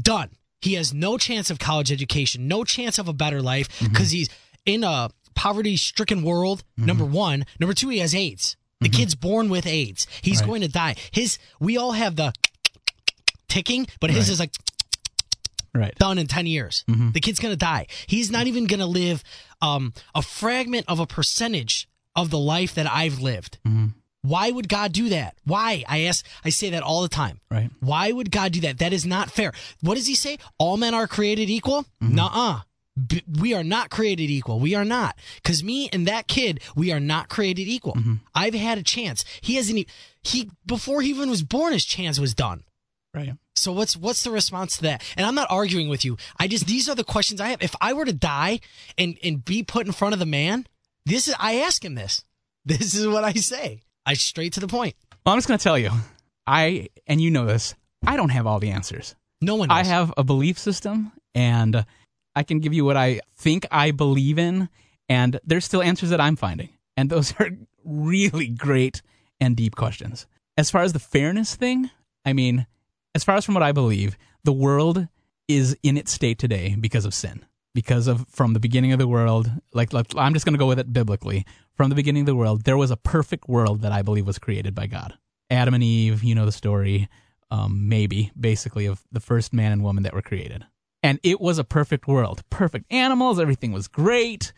done. 0.00 0.30
He 0.60 0.74
has 0.74 0.94
no 0.94 1.18
chance 1.18 1.50
of 1.50 1.58
college 1.58 1.90
education, 1.90 2.46
no 2.46 2.62
chance 2.64 2.98
of 2.98 3.08
a 3.08 3.12
better 3.12 3.42
life 3.42 3.68
mm-hmm. 3.68 3.92
because 3.92 4.12
he's 4.12 4.28
in 4.64 4.84
a 4.84 5.10
poverty 5.34 5.76
stricken 5.76 6.22
world. 6.22 6.62
Mm-hmm. 6.78 6.86
Number 6.86 7.04
one. 7.04 7.44
Number 7.58 7.74
two, 7.74 7.88
he 7.88 7.98
has 7.98 8.14
AIDS. 8.14 8.56
The 8.80 8.88
kid's 8.88 9.14
born 9.14 9.48
with 9.48 9.64
AIDS. 9.66 10.08
He's 10.22 10.40
Right. 10.40 10.46
going 10.48 10.60
to 10.62 10.68
die. 10.68 10.96
His, 11.12 11.38
we 11.60 11.76
all 11.76 11.92
have 11.92 12.16
the 12.16 12.32
ticking, 13.48 13.86
but 14.00 14.10
his 14.10 14.26
Right. 14.26 14.32
is 14.32 14.40
like 14.40 14.52
Right. 15.74 15.94
done 15.98 16.18
in 16.18 16.26
10 16.26 16.46
years. 16.46 16.84
The 16.88 17.20
kid's 17.20 17.38
going 17.38 17.52
to 17.52 17.56
die. 17.56 17.86
He's 18.06 18.30
not 18.30 18.46
even 18.48 18.66
going 18.66 18.80
to 18.80 18.86
live 18.86 19.22
um, 19.60 19.92
a 20.14 20.22
fragment 20.22 20.84
of 20.88 20.98
a 20.98 21.06
percentage 21.06 21.88
of 22.16 22.30
the 22.30 22.38
life 22.38 22.74
that 22.74 22.90
I've 22.90 23.20
lived. 23.20 23.58
Why 24.22 24.50
would 24.50 24.68
God 24.68 24.92
do 24.92 25.08
that? 25.08 25.36
Why? 25.44 25.84
I 25.88 26.02
ask, 26.02 26.24
I 26.44 26.50
say 26.50 26.70
that 26.70 26.82
all 26.82 27.02
the 27.02 27.08
time. 27.08 27.40
Right. 27.50 27.70
Why 27.80 28.12
would 28.12 28.30
God 28.30 28.52
do 28.52 28.60
that? 28.60 28.78
That 28.78 28.92
is 28.92 29.04
not 29.04 29.30
fair. 29.30 29.52
What 29.80 29.96
does 29.96 30.06
he 30.06 30.14
say? 30.14 30.38
All 30.58 30.76
men 30.76 30.94
are 30.94 31.08
created 31.08 31.50
equal? 31.50 31.84
Mm-hmm. 32.02 32.14
Nuh-uh. 32.14 32.60
B- 33.06 33.24
we 33.40 33.54
are 33.54 33.64
not 33.64 33.90
created 33.90 34.30
equal. 34.30 34.60
We 34.60 34.74
are 34.74 34.84
not. 34.84 35.16
Cause 35.42 35.64
me 35.64 35.88
and 35.92 36.06
that 36.06 36.28
kid, 36.28 36.60
we 36.76 36.92
are 36.92 37.00
not 37.00 37.28
created 37.28 37.66
equal. 37.66 37.94
Mm-hmm. 37.94 38.14
I've 38.34 38.54
had 38.54 38.78
a 38.78 38.82
chance. 38.82 39.24
He 39.40 39.56
hasn't, 39.56 39.78
e- 39.78 39.86
he, 40.22 40.50
before 40.66 41.00
he 41.02 41.08
even 41.10 41.30
was 41.30 41.42
born, 41.42 41.72
his 41.72 41.84
chance 41.84 42.20
was 42.20 42.34
done. 42.34 42.64
Right. 43.14 43.34
So 43.54 43.72
what's 43.72 43.94
what's 43.96 44.22
the 44.22 44.30
response 44.30 44.76
to 44.76 44.82
that? 44.84 45.02
And 45.18 45.26
I'm 45.26 45.34
not 45.34 45.50
arguing 45.50 45.88
with 45.90 46.02
you. 46.04 46.16
I 46.38 46.48
just 46.48 46.66
these 46.66 46.88
are 46.88 46.94
the 46.94 47.04
questions 47.04 47.40
I 47.40 47.48
have. 47.48 47.60
If 47.62 47.74
I 47.80 47.92
were 47.92 48.06
to 48.06 48.12
die 48.12 48.60
and 48.96 49.18
and 49.22 49.44
be 49.44 49.62
put 49.62 49.84
in 49.86 49.92
front 49.92 50.14
of 50.14 50.18
the 50.18 50.24
man, 50.26 50.66
this 51.04 51.28
is 51.28 51.34
I 51.38 51.56
ask 51.56 51.84
him 51.84 51.94
this. 51.94 52.22
This 52.64 52.94
is 52.94 53.06
what 53.06 53.24
I 53.24 53.32
say. 53.34 53.82
I 54.04 54.14
straight 54.14 54.52
to 54.54 54.60
the 54.60 54.68
point. 54.68 54.94
Well, 55.24 55.32
I'm 55.32 55.38
just 55.38 55.48
going 55.48 55.58
to 55.58 55.62
tell 55.62 55.78
you, 55.78 55.90
I 56.46 56.88
and 57.06 57.20
you 57.20 57.30
know 57.30 57.46
this. 57.46 57.74
I 58.06 58.16
don't 58.16 58.30
have 58.30 58.46
all 58.46 58.58
the 58.58 58.70
answers. 58.70 59.14
No 59.40 59.56
one. 59.56 59.70
I 59.70 59.84
have 59.84 60.12
a 60.16 60.24
belief 60.24 60.58
system, 60.58 61.12
and 61.34 61.84
I 62.34 62.42
can 62.42 62.60
give 62.60 62.72
you 62.72 62.84
what 62.84 62.96
I 62.96 63.20
think 63.36 63.66
I 63.70 63.90
believe 63.90 64.38
in, 64.38 64.68
and 65.08 65.38
there's 65.44 65.64
still 65.64 65.82
answers 65.82 66.10
that 66.10 66.20
I'm 66.20 66.36
finding, 66.36 66.70
and 66.96 67.10
those 67.10 67.32
are 67.40 67.50
really 67.84 68.48
great 68.48 69.02
and 69.40 69.56
deep 69.56 69.76
questions. 69.76 70.26
As 70.56 70.70
far 70.70 70.82
as 70.82 70.92
the 70.92 70.98
fairness 70.98 71.54
thing, 71.54 71.90
I 72.24 72.32
mean, 72.32 72.66
as 73.14 73.24
far 73.24 73.36
as 73.36 73.44
from 73.44 73.54
what 73.54 73.62
I 73.62 73.72
believe, 73.72 74.16
the 74.44 74.52
world 74.52 75.08
is 75.48 75.76
in 75.82 75.96
its 75.96 76.12
state 76.12 76.38
today 76.38 76.76
because 76.78 77.04
of 77.04 77.14
sin. 77.14 77.44
Because 77.74 78.06
of 78.06 78.26
from 78.28 78.52
the 78.52 78.60
beginning 78.60 78.92
of 78.92 78.98
the 78.98 79.08
world, 79.08 79.50
like, 79.72 79.92
like 79.92 80.06
I'm 80.16 80.34
just 80.34 80.44
going 80.44 80.52
to 80.54 80.58
go 80.58 80.66
with 80.66 80.78
it 80.78 80.92
biblically. 80.92 81.46
From 81.74 81.88
the 81.88 81.96
beginning 81.96 82.22
of 82.22 82.26
the 82.26 82.36
world, 82.36 82.64
there 82.64 82.76
was 82.76 82.90
a 82.90 82.98
perfect 82.98 83.48
world 83.48 83.80
that 83.80 83.92
I 83.92 84.02
believe 84.02 84.26
was 84.26 84.38
created 84.38 84.74
by 84.74 84.86
God. 84.86 85.14
Adam 85.52 85.74
and 85.74 85.82
Eve, 85.82 86.22
you 86.24 86.34
know 86.34 86.46
the 86.46 86.52
story, 86.52 87.08
um, 87.50 87.88
maybe 87.88 88.32
basically 88.38 88.86
of 88.86 89.02
the 89.12 89.20
first 89.20 89.52
man 89.52 89.72
and 89.72 89.82
woman 89.82 90.02
that 90.02 90.14
were 90.14 90.22
created, 90.22 90.66
and 91.02 91.20
it 91.22 91.40
was 91.40 91.58
a 91.58 91.64
perfect 91.64 92.08
world, 92.08 92.42
perfect 92.48 92.90
animals, 92.90 93.38
everything 93.38 93.72
was 93.72 93.88
great, 93.88 94.52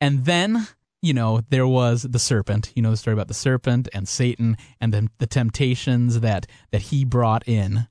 and 0.00 0.24
then 0.24 0.66
you 1.02 1.14
know 1.14 1.42
there 1.50 1.68
was 1.68 2.02
the 2.02 2.18
serpent. 2.18 2.72
You 2.74 2.82
know 2.82 2.90
the 2.90 2.96
story 2.96 3.14
about 3.14 3.28
the 3.28 3.34
serpent 3.34 3.88
and 3.94 4.08
Satan 4.08 4.56
and 4.80 4.92
the 4.92 5.08
the 5.18 5.26
temptations 5.28 6.20
that 6.20 6.46
that 6.72 6.82
he 6.82 7.04
brought 7.04 7.46
in, 7.46 7.86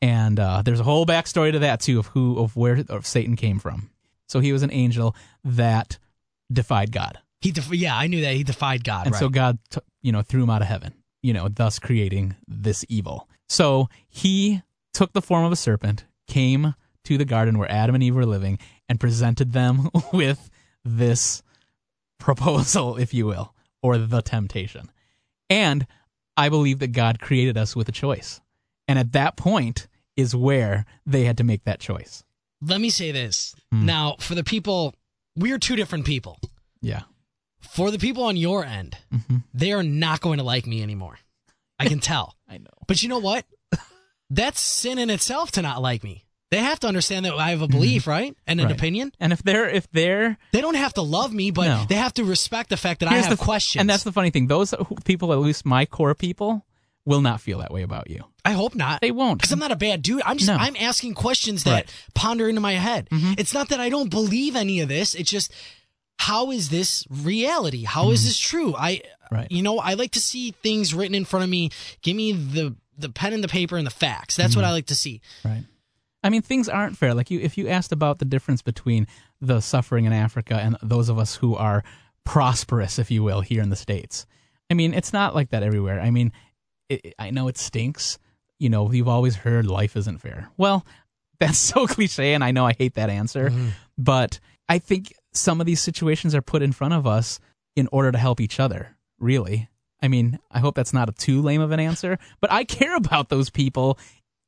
and 0.00 0.38
uh, 0.38 0.62
there's 0.62 0.80
a 0.80 0.84
whole 0.84 1.06
backstory 1.06 1.50
to 1.50 1.58
that 1.58 1.80
too 1.80 1.98
of 1.98 2.06
who 2.08 2.38
of 2.38 2.56
where 2.56 2.84
of 2.88 3.06
Satan 3.06 3.34
came 3.34 3.58
from. 3.58 3.90
So 4.28 4.40
he 4.40 4.52
was 4.52 4.62
an 4.62 4.72
angel 4.72 5.14
that 5.44 5.98
defied 6.52 6.92
God. 6.92 7.18
he. 7.40 7.52
Def- 7.52 7.72
yeah, 7.72 7.96
I 7.96 8.06
knew 8.06 8.22
that 8.22 8.34
he 8.34 8.44
defied 8.44 8.84
God. 8.84 9.06
And 9.06 9.14
right. 9.14 9.20
so 9.20 9.28
God, 9.28 9.58
t- 9.70 9.80
you 10.02 10.12
know, 10.12 10.22
threw 10.22 10.42
him 10.42 10.50
out 10.50 10.62
of 10.62 10.68
heaven, 10.68 10.94
you 11.22 11.32
know, 11.32 11.48
thus 11.48 11.78
creating 11.78 12.36
this 12.46 12.84
evil. 12.88 13.28
So 13.48 13.88
he 14.08 14.62
took 14.92 15.12
the 15.12 15.22
form 15.22 15.44
of 15.44 15.52
a 15.52 15.56
serpent, 15.56 16.04
came 16.26 16.74
to 17.04 17.18
the 17.18 17.24
garden 17.24 17.58
where 17.58 17.70
Adam 17.70 17.94
and 17.94 18.02
Eve 18.02 18.14
were 18.14 18.26
living, 18.26 18.58
and 18.88 19.00
presented 19.00 19.52
them 19.52 19.90
with 20.12 20.50
this 20.84 21.42
proposal, 22.18 22.96
if 22.96 23.12
you 23.12 23.26
will, 23.26 23.54
or 23.82 23.98
the 23.98 24.22
temptation. 24.22 24.90
And 25.50 25.86
I 26.36 26.48
believe 26.48 26.78
that 26.80 26.92
God 26.92 27.20
created 27.20 27.56
us 27.56 27.76
with 27.76 27.88
a 27.88 27.92
choice. 27.92 28.40
And 28.88 28.98
at 28.98 29.12
that 29.12 29.36
point 29.36 29.88
is 30.16 30.34
where 30.34 30.84
they 31.06 31.24
had 31.24 31.38
to 31.38 31.44
make 31.44 31.64
that 31.64 31.80
choice. 31.80 32.24
Let 32.66 32.80
me 32.80 32.90
say 32.90 33.12
this 33.12 33.54
Hmm. 33.70 33.86
now 33.86 34.16
for 34.18 34.34
the 34.34 34.44
people. 34.44 34.94
We're 35.36 35.58
two 35.58 35.76
different 35.76 36.04
people. 36.06 36.38
Yeah. 36.80 37.02
For 37.60 37.90
the 37.90 37.98
people 37.98 38.24
on 38.24 38.36
your 38.36 38.64
end, 38.64 38.96
hmm 39.10 39.38
they 39.52 39.72
are 39.72 39.82
not 39.82 40.20
going 40.20 40.38
to 40.38 40.44
like 40.44 40.66
me 40.66 40.82
anymore. 40.82 41.18
I 41.78 41.86
can 41.88 41.98
tell. 42.00 42.36
I 42.48 42.58
know. 42.58 42.70
But 42.86 43.02
you 43.02 43.08
know 43.08 43.18
what? 43.18 43.44
That's 44.30 44.60
sin 44.60 44.98
in 44.98 45.10
itself 45.10 45.50
to 45.52 45.62
not 45.62 45.82
like 45.82 46.02
me. 46.04 46.24
They 46.50 46.58
have 46.60 46.78
to 46.80 46.86
understand 46.86 47.24
that 47.26 47.34
I 47.34 47.50
have 47.50 47.62
a 47.62 47.68
belief, 47.68 48.06
right? 48.06 48.36
And 48.46 48.60
an 48.60 48.66
Mm-hmm. 48.66 48.70
Right. 48.70 48.78
opinion. 48.78 49.12
And 49.18 49.32
if 49.32 49.42
they're 49.42 49.68
if 49.68 49.90
they're 49.90 50.36
They 50.52 50.60
don't 50.60 50.76
have 50.76 50.94
to 50.94 51.02
love 51.02 51.32
me, 51.34 51.50
but 51.50 51.66
No. 51.66 51.84
they 51.88 51.96
have 51.96 52.14
to 52.14 52.24
respect 52.24 52.70
the 52.70 52.76
fact 52.76 53.00
that 53.00 53.08
I 53.08 53.14
Here's 53.14 53.26
have 53.26 53.38
the, 53.38 53.44
questions. 53.44 53.80
And 53.80 53.90
that's 53.90 54.04
the 54.04 54.12
funny 54.12 54.30
thing. 54.30 54.46
Those 54.46 54.72
people, 55.04 55.32
at 55.32 55.40
least 55.40 55.64
my 55.66 55.84
core 55.84 56.14
people, 56.14 56.64
will 57.06 57.20
not 57.20 57.40
feel 57.40 57.58
that 57.58 57.72
way 57.72 57.82
about 57.82 58.08
you. 58.10 58.24
I 58.44 58.52
hope 58.52 58.74
not. 58.74 59.00
They 59.00 59.10
won't. 59.10 59.38
Because 59.38 59.52
I'm 59.52 59.58
not 59.58 59.72
a 59.72 59.76
bad 59.76 60.02
dude. 60.02 60.22
I'm 60.24 60.36
just 60.38 60.48
No. 60.48 60.56
I'm 60.56 60.76
asking 60.78 61.14
questions 61.14 61.64
that 61.64 61.70
Right. 61.72 61.86
Mm-hmm. 61.86 62.10
ponder 62.14 62.48
into 62.48 62.60
my 62.60 62.72
head. 62.74 63.08
It's 63.10 63.52
not 63.54 63.68
that 63.70 63.80
I 63.80 63.88
don't 63.88 64.10
believe 64.10 64.56
any 64.56 64.80
of 64.80 64.88
this. 64.88 65.14
It's 65.14 65.30
just 65.30 65.52
how 66.18 66.50
is 66.50 66.68
this 66.70 67.06
reality? 67.10 67.84
How 67.84 68.10
is 68.10 68.24
this 68.24 68.38
true? 68.38 68.74
I 68.76 68.94
Mm-hmm. 68.96 69.34
Right. 69.34 69.50
you 69.50 69.62
know, 69.62 69.78
I 69.78 69.94
like 69.94 70.12
to 70.12 70.20
see 70.20 70.50
things 70.62 70.94
written 70.94 71.14
in 71.14 71.24
front 71.24 71.44
of 71.44 71.50
me. 71.50 71.70
Give 72.02 72.14
me 72.14 72.32
the 72.32 72.76
the 72.96 73.08
pen 73.08 73.32
and 73.32 73.42
the 73.42 73.48
paper 73.48 73.76
and 73.76 73.86
the 73.86 73.90
facts. 73.90 74.36
That's 74.36 74.52
Mm-hmm. 74.52 74.60
what 74.60 74.68
I 74.68 74.72
like 74.72 74.86
to 74.86 74.94
see. 74.94 75.20
Right. 75.44 75.64
I 76.22 76.30
mean, 76.30 76.42
things 76.42 76.68
aren't 76.68 76.96
fair. 76.96 77.12
Like 77.14 77.30
you, 77.30 77.40
if 77.40 77.58
you 77.58 77.68
asked 77.68 77.90
about 77.92 78.18
the 78.18 78.24
difference 78.26 78.62
between 78.62 79.06
the 79.40 79.60
suffering 79.60 80.04
in 80.04 80.12
Africa 80.12 80.54
and 80.54 80.76
those 80.82 81.08
of 81.08 81.18
us 81.18 81.36
who 81.36 81.56
are 81.56 81.82
prosperous, 82.24 82.98
if 82.98 83.10
you 83.10 83.22
will, 83.22 83.40
here 83.40 83.62
in 83.62 83.70
the 83.70 83.76
states, 83.76 84.26
I 84.70 84.74
mean, 84.74 84.94
it's 84.94 85.12
not 85.12 85.34
like 85.34 85.50
that 85.50 85.62
everywhere. 85.62 86.00
I 86.00 86.10
mean, 86.10 86.32
it, 86.88 87.14
I 87.18 87.30
know 87.30 87.48
it 87.48 87.58
stinks. 87.58 88.18
You 88.58 88.68
know, 88.68 88.90
you've 88.90 89.08
always 89.08 89.36
heard 89.36 89.66
life 89.66 89.96
isn't 89.96 90.18
fair. 90.18 90.50
Well, 90.56 90.86
that's 91.40 91.58
so 91.58 91.86
cliche, 91.86 92.34
and 92.34 92.44
I 92.44 92.52
know 92.52 92.66
I 92.66 92.72
hate 92.72 92.94
that 92.94 93.10
answer, 93.10 93.50
mm-hmm. 93.50 93.68
but 93.98 94.38
I 94.68 94.78
think 94.78 95.12
some 95.32 95.60
of 95.60 95.66
these 95.66 95.80
situations 95.80 96.34
are 96.34 96.42
put 96.42 96.62
in 96.62 96.72
front 96.72 96.94
of 96.94 97.06
us 97.06 97.40
in 97.76 97.88
order 97.92 98.12
to 98.12 98.18
help 98.18 98.40
each 98.40 98.60
other. 98.60 98.96
Really. 99.18 99.68
I 100.02 100.08
mean, 100.08 100.38
I 100.50 100.58
hope 100.58 100.74
that's 100.74 100.92
not 100.92 101.08
a 101.08 101.12
too 101.12 101.40
lame 101.40 101.60
of 101.60 101.70
an 101.70 101.80
answer, 101.80 102.18
but 102.40 102.52
I 102.52 102.64
care 102.64 102.94
about 102.94 103.30
those 103.30 103.50
people 103.50 103.98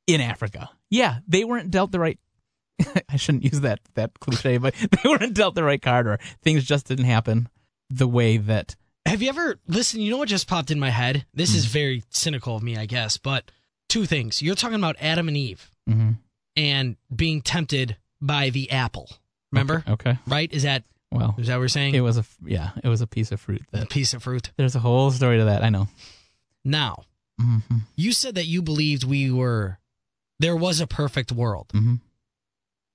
in 0.07 0.21
Africa. 0.21 0.71
Yeah, 0.91 1.19
they 1.27 1.45
weren't 1.45 1.71
dealt 1.71 1.93
the 1.93 1.99
right. 1.99 2.19
I 3.09 3.17
shouldn't 3.17 3.45
use 3.45 3.61
that 3.63 3.81
that 3.95 4.21
cliche, 4.21 4.59
but 4.59 4.75
they 4.91 5.09
weren't 5.09 5.35
dealt 5.35 5.55
the 5.55 5.65
right 5.65 5.81
card, 5.81 6.07
or 6.07 6.19
things 6.43 6.65
just 6.65 6.87
didn't 6.87 7.07
happen 7.07 7.49
the 7.91 8.09
way 8.09 8.37
that. 8.37 8.77
Have 9.07 9.23
you 9.23 9.29
ever 9.29 9.59
listen? 9.67 10.01
You 10.01 10.11
know 10.11 10.19
what 10.19 10.29
just 10.29 10.49
popped 10.49 10.71
in 10.71 10.79
my 10.81 10.91
head? 10.91 11.25
This 11.33 11.53
Hmm. 11.53 11.57
is 11.59 11.65
very 11.67 12.03
cynical 12.11 12.57
of 12.57 12.63
me, 12.63 12.77
I 12.77 12.87
guess. 12.87 13.17
But 13.17 13.51
two 13.89 14.05
things. 14.05 14.43
You're 14.43 14.55
talking 14.57 14.77
about 14.77 14.97
Adam 15.01 15.29
and 15.29 15.37
Eve 15.37 15.71
Mhm. 15.89 16.19
and 16.57 16.97
being 17.15 17.41
tempted 17.41 17.97
by 18.21 18.51
the 18.51 18.71
apple. 18.71 19.09
Remember? 19.53 19.85
Okay. 19.89 20.19
Right? 20.27 20.53
Is 20.53 20.65
that 20.65 20.85
Well, 21.13 21.35
is 21.39 21.47
that 21.47 21.55
what 21.55 21.61
we're 21.61 21.69
saying? 21.69 21.95
it 21.95 22.01
was 22.01 22.19
a 22.19 22.25
yeah, 22.45 22.73
it 22.83 22.89
was 22.89 23.01
a 23.01 23.07
piece 23.07 23.31
of 23.31 23.41
fruit 23.41 23.63
a 23.73 23.87
piece 23.87 24.13
of 24.13 24.23
fruit. 24.25 24.51
There's 24.57 24.75
a 24.75 24.81
whole 24.81 25.11
story 25.13 25.39
to 25.39 25.45
that. 25.45 25.63
I 25.63 25.69
know. 25.71 25.89
Now, 26.65 27.05
hmm 27.39 27.59
you 27.95 28.13
said 28.13 28.35
that 28.35 28.47
you 28.47 28.61
believed 28.61 29.05
we 29.05 29.31
were 29.31 29.79
there 30.41 30.57
was 30.57 30.81
a 30.81 30.87
perfect 30.87 31.31
world. 31.33 31.69
Mhm. 31.69 32.01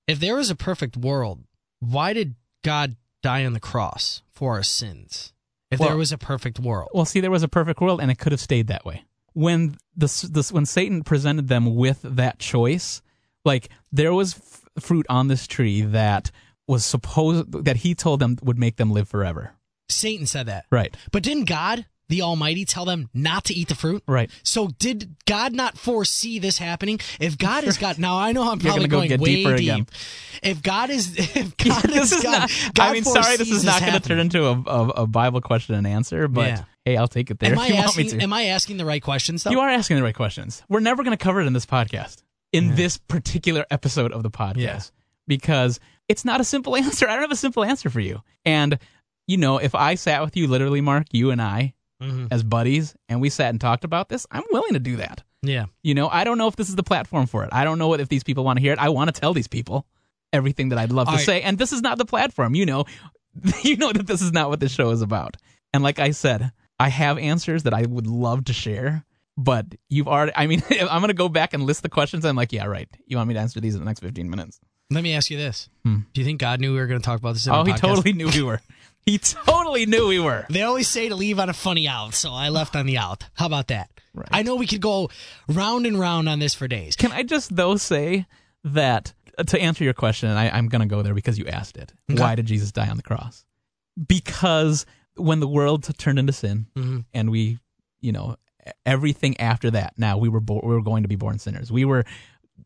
If 0.07 0.19
there 0.19 0.35
was 0.35 0.49
a 0.49 0.55
perfect 0.55 0.97
world, 0.97 1.45
why 1.79 2.11
did 2.13 2.35
God 2.63 2.97
die 3.23 3.45
on 3.45 3.53
the 3.53 3.59
cross 3.61 4.21
for 4.33 4.51
our 4.53 4.63
sins? 4.63 5.31
If 5.71 5.79
Well- 5.79 5.89
there 5.89 5.97
was 5.97 6.11
a 6.11 6.17
perfect 6.17 6.59
world. 6.59 6.89
Well, 6.93 7.05
see, 7.05 7.21
there 7.21 7.31
was 7.31 7.43
a 7.43 7.47
perfect 7.47 7.79
world, 7.81 8.01
and 8.01 8.11
it 8.11 8.19
could 8.19 8.31
have 8.31 8.41
stayed 8.41 8.67
that 8.67 8.85
way. 8.85 9.05
When 9.33 9.77
this, 9.95 10.21
this 10.23 10.51
when 10.51 10.65
Satan 10.65 11.03
presented 11.03 11.47
them 11.47 11.75
with 11.75 12.01
that 12.03 12.37
choice, 12.39 13.01
like 13.45 13.69
there 13.91 14.13
was 14.13 14.35
f- 14.35 14.83
fruit 14.83 15.05
on 15.09 15.29
this 15.29 15.47
tree 15.47 15.81
that 15.81 16.31
was 16.67 16.83
supposed 16.85 17.63
that 17.65 17.77
he 17.77 17.95
told 17.95 18.19
them 18.19 18.37
would 18.43 18.59
make 18.59 18.75
them 18.75 18.91
live 18.91 19.07
forever. 19.07 19.53
Satan 19.87 20.25
said 20.25 20.47
that. 20.47 20.65
Right. 20.69 20.95
But 21.11 21.23
didn't 21.23 21.45
God, 21.45 21.85
the 22.11 22.21
Almighty, 22.21 22.63
tell 22.65 22.85
them 22.85 23.09
not 23.13 23.45
to 23.45 23.53
eat 23.55 23.67
the 23.69 23.75
fruit? 23.75 24.03
Right. 24.07 24.29
So 24.43 24.67
did 24.67 25.15
God 25.25 25.53
not 25.53 25.77
foresee 25.77 26.37
this 26.37 26.59
happening? 26.59 26.99
If 27.19 27.37
God 27.39 27.63
is 27.63 27.77
God, 27.79 27.97
now 27.97 28.17
I 28.19 28.31
know 28.33 28.51
I'm 28.51 28.59
probably 28.59 28.87
go 28.87 28.97
going 28.99 29.09
way 29.19 29.35
deeper 29.35 29.55
deep. 29.57 29.71
again. 29.73 29.87
If 30.43 30.61
God 30.61 30.89
is, 30.91 31.15
if 31.35 31.57
God 31.57 31.81
this 31.83 32.11
is 32.11 32.21
God, 32.23 32.31
not. 32.41 32.51
God 32.75 32.89
I 32.89 32.93
mean, 32.93 33.03
sorry, 33.03 33.37
this 33.37 33.49
is 33.49 33.63
not 33.63 33.81
going 33.81 33.93
to 33.93 33.99
turn 33.99 34.19
into 34.19 34.45
a, 34.45 34.51
a, 34.61 34.87
a 34.89 35.07
Bible 35.07 35.41
question 35.41 35.73
and 35.75 35.87
answer, 35.87 36.27
but 36.27 36.47
Yeah. 36.47 36.63
hey, 36.85 36.97
I'll 36.97 37.07
take 37.07 37.31
it 37.31 37.39
there 37.39 37.49
Am 37.49 37.53
if 37.55 37.59
I 37.59 37.67
you 37.67 37.73
want 37.75 37.97
me 37.97 38.03
asking? 38.05 38.19
to. 38.19 38.23
Am 38.23 38.33
I 38.33 38.43
asking 38.45 38.77
the 38.77 38.85
right 38.85 39.01
questions 39.01 39.43
though? 39.43 39.49
You 39.51 39.59
are 39.61 39.69
asking 39.69 39.97
the 39.97 40.03
right 40.03 40.15
questions. 40.15 40.61
We're 40.69 40.79
never 40.81 41.03
going 41.03 41.17
to 41.17 41.23
cover 41.23 41.41
it 41.41 41.47
in 41.47 41.53
this 41.53 41.65
podcast, 41.65 42.21
in 42.53 42.75
this 42.75 42.97
particular 42.97 43.65
episode 43.71 44.11
of 44.11 44.21
the 44.23 44.29
podcast, 44.31 44.57
Yeah. 44.57 44.79
because 45.27 45.79
it's 46.09 46.25
not 46.25 46.41
a 46.41 46.43
simple 46.43 46.75
answer. 46.75 47.07
I 47.07 47.13
don't 47.13 47.21
have 47.21 47.31
a 47.31 47.35
simple 47.37 47.63
answer 47.63 47.89
for 47.89 47.99
you. 48.01 48.21
And, 48.43 48.77
you 49.27 49.37
know, 49.37 49.59
if 49.59 49.73
I 49.75 49.95
sat 49.95 50.21
with 50.21 50.35
you, 50.35 50.47
literally, 50.47 50.81
Mark, 50.81 51.07
you 51.13 51.31
and 51.31 51.41
I, 51.41 51.73
Mhm. 52.01 52.27
as 52.31 52.43
buddies, 52.43 52.95
and 53.09 53.21
we 53.21 53.29
sat 53.29 53.49
and 53.49 53.61
talked 53.61 53.83
about 53.83 54.09
this, 54.09 54.25
I'm 54.31 54.43
willing 54.51 54.73
to 54.73 54.79
do 54.79 54.95
that. 54.97 55.23
Yeah. 55.43 55.65
You 55.83 55.93
know, 55.93 56.07
I 56.09 56.23
don't 56.23 56.37
know 56.37 56.47
if 56.47 56.55
this 56.55 56.69
is 56.69 56.75
the 56.75 56.83
platform 56.83 57.25
for 57.27 57.43
it. 57.43 57.49
I 57.51 57.63
don't 57.63 57.77
know 57.79 57.87
what, 57.87 57.99
if 57.99 58.09
these 58.09 58.23
people 58.23 58.43
want 58.43 58.57
to 58.57 58.61
hear 58.61 58.73
it. 58.73 58.79
I 58.79 58.89
want 58.89 59.13
to 59.13 59.19
tell 59.19 59.33
these 59.33 59.47
people 59.47 59.85
everything 60.33 60.69
that 60.69 60.79
I'd 60.79 60.91
love 60.91 61.07
to 61.09 61.17
say. 61.19 61.41
And 61.41 61.57
this 61.57 61.71
is 61.73 61.81
not 61.81 61.97
the 61.97 62.05
platform. 62.05 62.55
You 62.55 62.65
know, 62.65 62.85
you 63.63 63.77
know 63.77 63.91
that 63.91 64.07
this 64.07 64.21
is 64.21 64.31
not 64.31 64.49
what 64.49 64.59
this 64.59 64.71
show 64.71 64.91
is 64.91 65.01
about. 65.01 65.37
And 65.73 65.83
like 65.83 65.99
I 65.99 66.11
said, 66.11 66.51
I 66.79 66.89
have 66.89 67.17
answers 67.17 67.63
that 67.63 67.73
I 67.73 67.83
would 67.85 68.07
love 68.07 68.45
to 68.45 68.53
share, 68.53 69.05
but 69.37 69.65
you've 69.89 70.07
already, 70.07 70.31
I 70.35 70.47
mean, 70.47 70.61
I'm 70.81 70.99
going 71.01 71.07
to 71.07 71.13
go 71.13 71.29
back 71.29 71.53
and 71.53 71.63
list 71.63 71.83
the 71.83 71.89
questions. 71.89 72.25
I'm 72.25 72.35
like, 72.35 72.51
yeah, 72.51 72.65
right. 72.65 72.89
You 73.07 73.17
want 73.17 73.27
me 73.27 73.33
to 73.35 73.39
answer 73.39 73.59
these 73.61 73.73
in 73.75 73.79
the 73.81 73.85
next 73.85 73.99
15 74.01 74.29
minutes? 74.29 74.59
Let 74.89 75.03
me 75.03 75.13
ask 75.13 75.31
you 75.31 75.37
this: 75.37 75.69
Hmm. 75.85 75.99
Do 76.13 76.19
you 76.19 76.25
think 76.25 76.41
God 76.41 76.59
knew 76.59 76.73
we 76.73 76.79
were 76.79 76.85
going 76.87 76.99
to 76.99 77.05
talk 77.05 77.17
about 77.19 77.33
this? 77.33 77.47
In 77.47 77.53
Oh, 77.53 77.63
the 77.63 77.71
he 77.71 77.77
podcast? 77.77 77.81
totally 77.95 78.11
knew 78.13 78.27
we 78.27 78.41
were. 78.43 78.59
He 79.05 79.17
totally 79.17 79.85
knew 79.85 80.07
we 80.07 80.19
were. 80.19 80.45
They 80.49 80.61
always 80.61 80.87
say 80.87 81.09
to 81.09 81.15
leave 81.15 81.39
on 81.39 81.49
a 81.49 81.53
funny 81.53 81.87
out, 81.87 82.13
so 82.13 82.31
I 82.31 82.49
left 82.49 82.75
on 82.75 82.85
the 82.85 82.97
out. 82.97 83.23
How 83.33 83.47
about 83.47 83.67
that? 83.67 83.89
Right. 84.13 84.27
I 84.31 84.43
know 84.43 84.55
we 84.55 84.67
could 84.67 84.81
go 84.81 85.09
round 85.47 85.85
and 85.85 85.99
round 85.99 86.29
on 86.29 86.39
this 86.39 86.53
for 86.53 86.67
days. 86.67 86.95
Can 86.95 87.11
I 87.11 87.23
just 87.23 87.55
though 87.55 87.77
say 87.77 88.27
that 88.63 89.13
uh, 89.37 89.43
to 89.43 89.59
answer 89.59 89.83
your 89.83 89.93
question, 89.93 90.29
and 90.29 90.37
I, 90.37 90.49
I'm 90.49 90.67
going 90.67 90.81
to 90.81 90.87
go 90.87 91.01
there 91.01 91.13
because 91.15 91.39
you 91.39 91.45
asked 91.47 91.77
it. 91.77 91.93
Okay. 92.11 92.21
Why 92.21 92.35
did 92.35 92.45
Jesus 92.45 92.71
die 92.71 92.89
on 92.89 92.97
the 92.97 93.03
cross? 93.03 93.43
Because 94.07 94.85
when 95.15 95.39
the 95.39 95.47
world 95.47 95.83
turned 95.97 96.19
into 96.19 96.33
sin, 96.33 96.67
Mhm. 96.75 97.05
and 97.13 97.31
we, 97.31 97.57
you 98.01 98.11
know, 98.11 98.35
everything 98.85 99.39
after 99.39 99.71
that. 99.71 99.93
Now 99.97 100.17
we 100.17 100.29
were 100.29 100.39
bo- 100.39 100.61
we 100.63 100.73
were 100.75 100.81
going 100.83 101.03
to 101.03 101.09
be 101.09 101.15
born 101.15 101.39
sinners. 101.39 101.71
We 101.71 101.85
were 101.85 102.03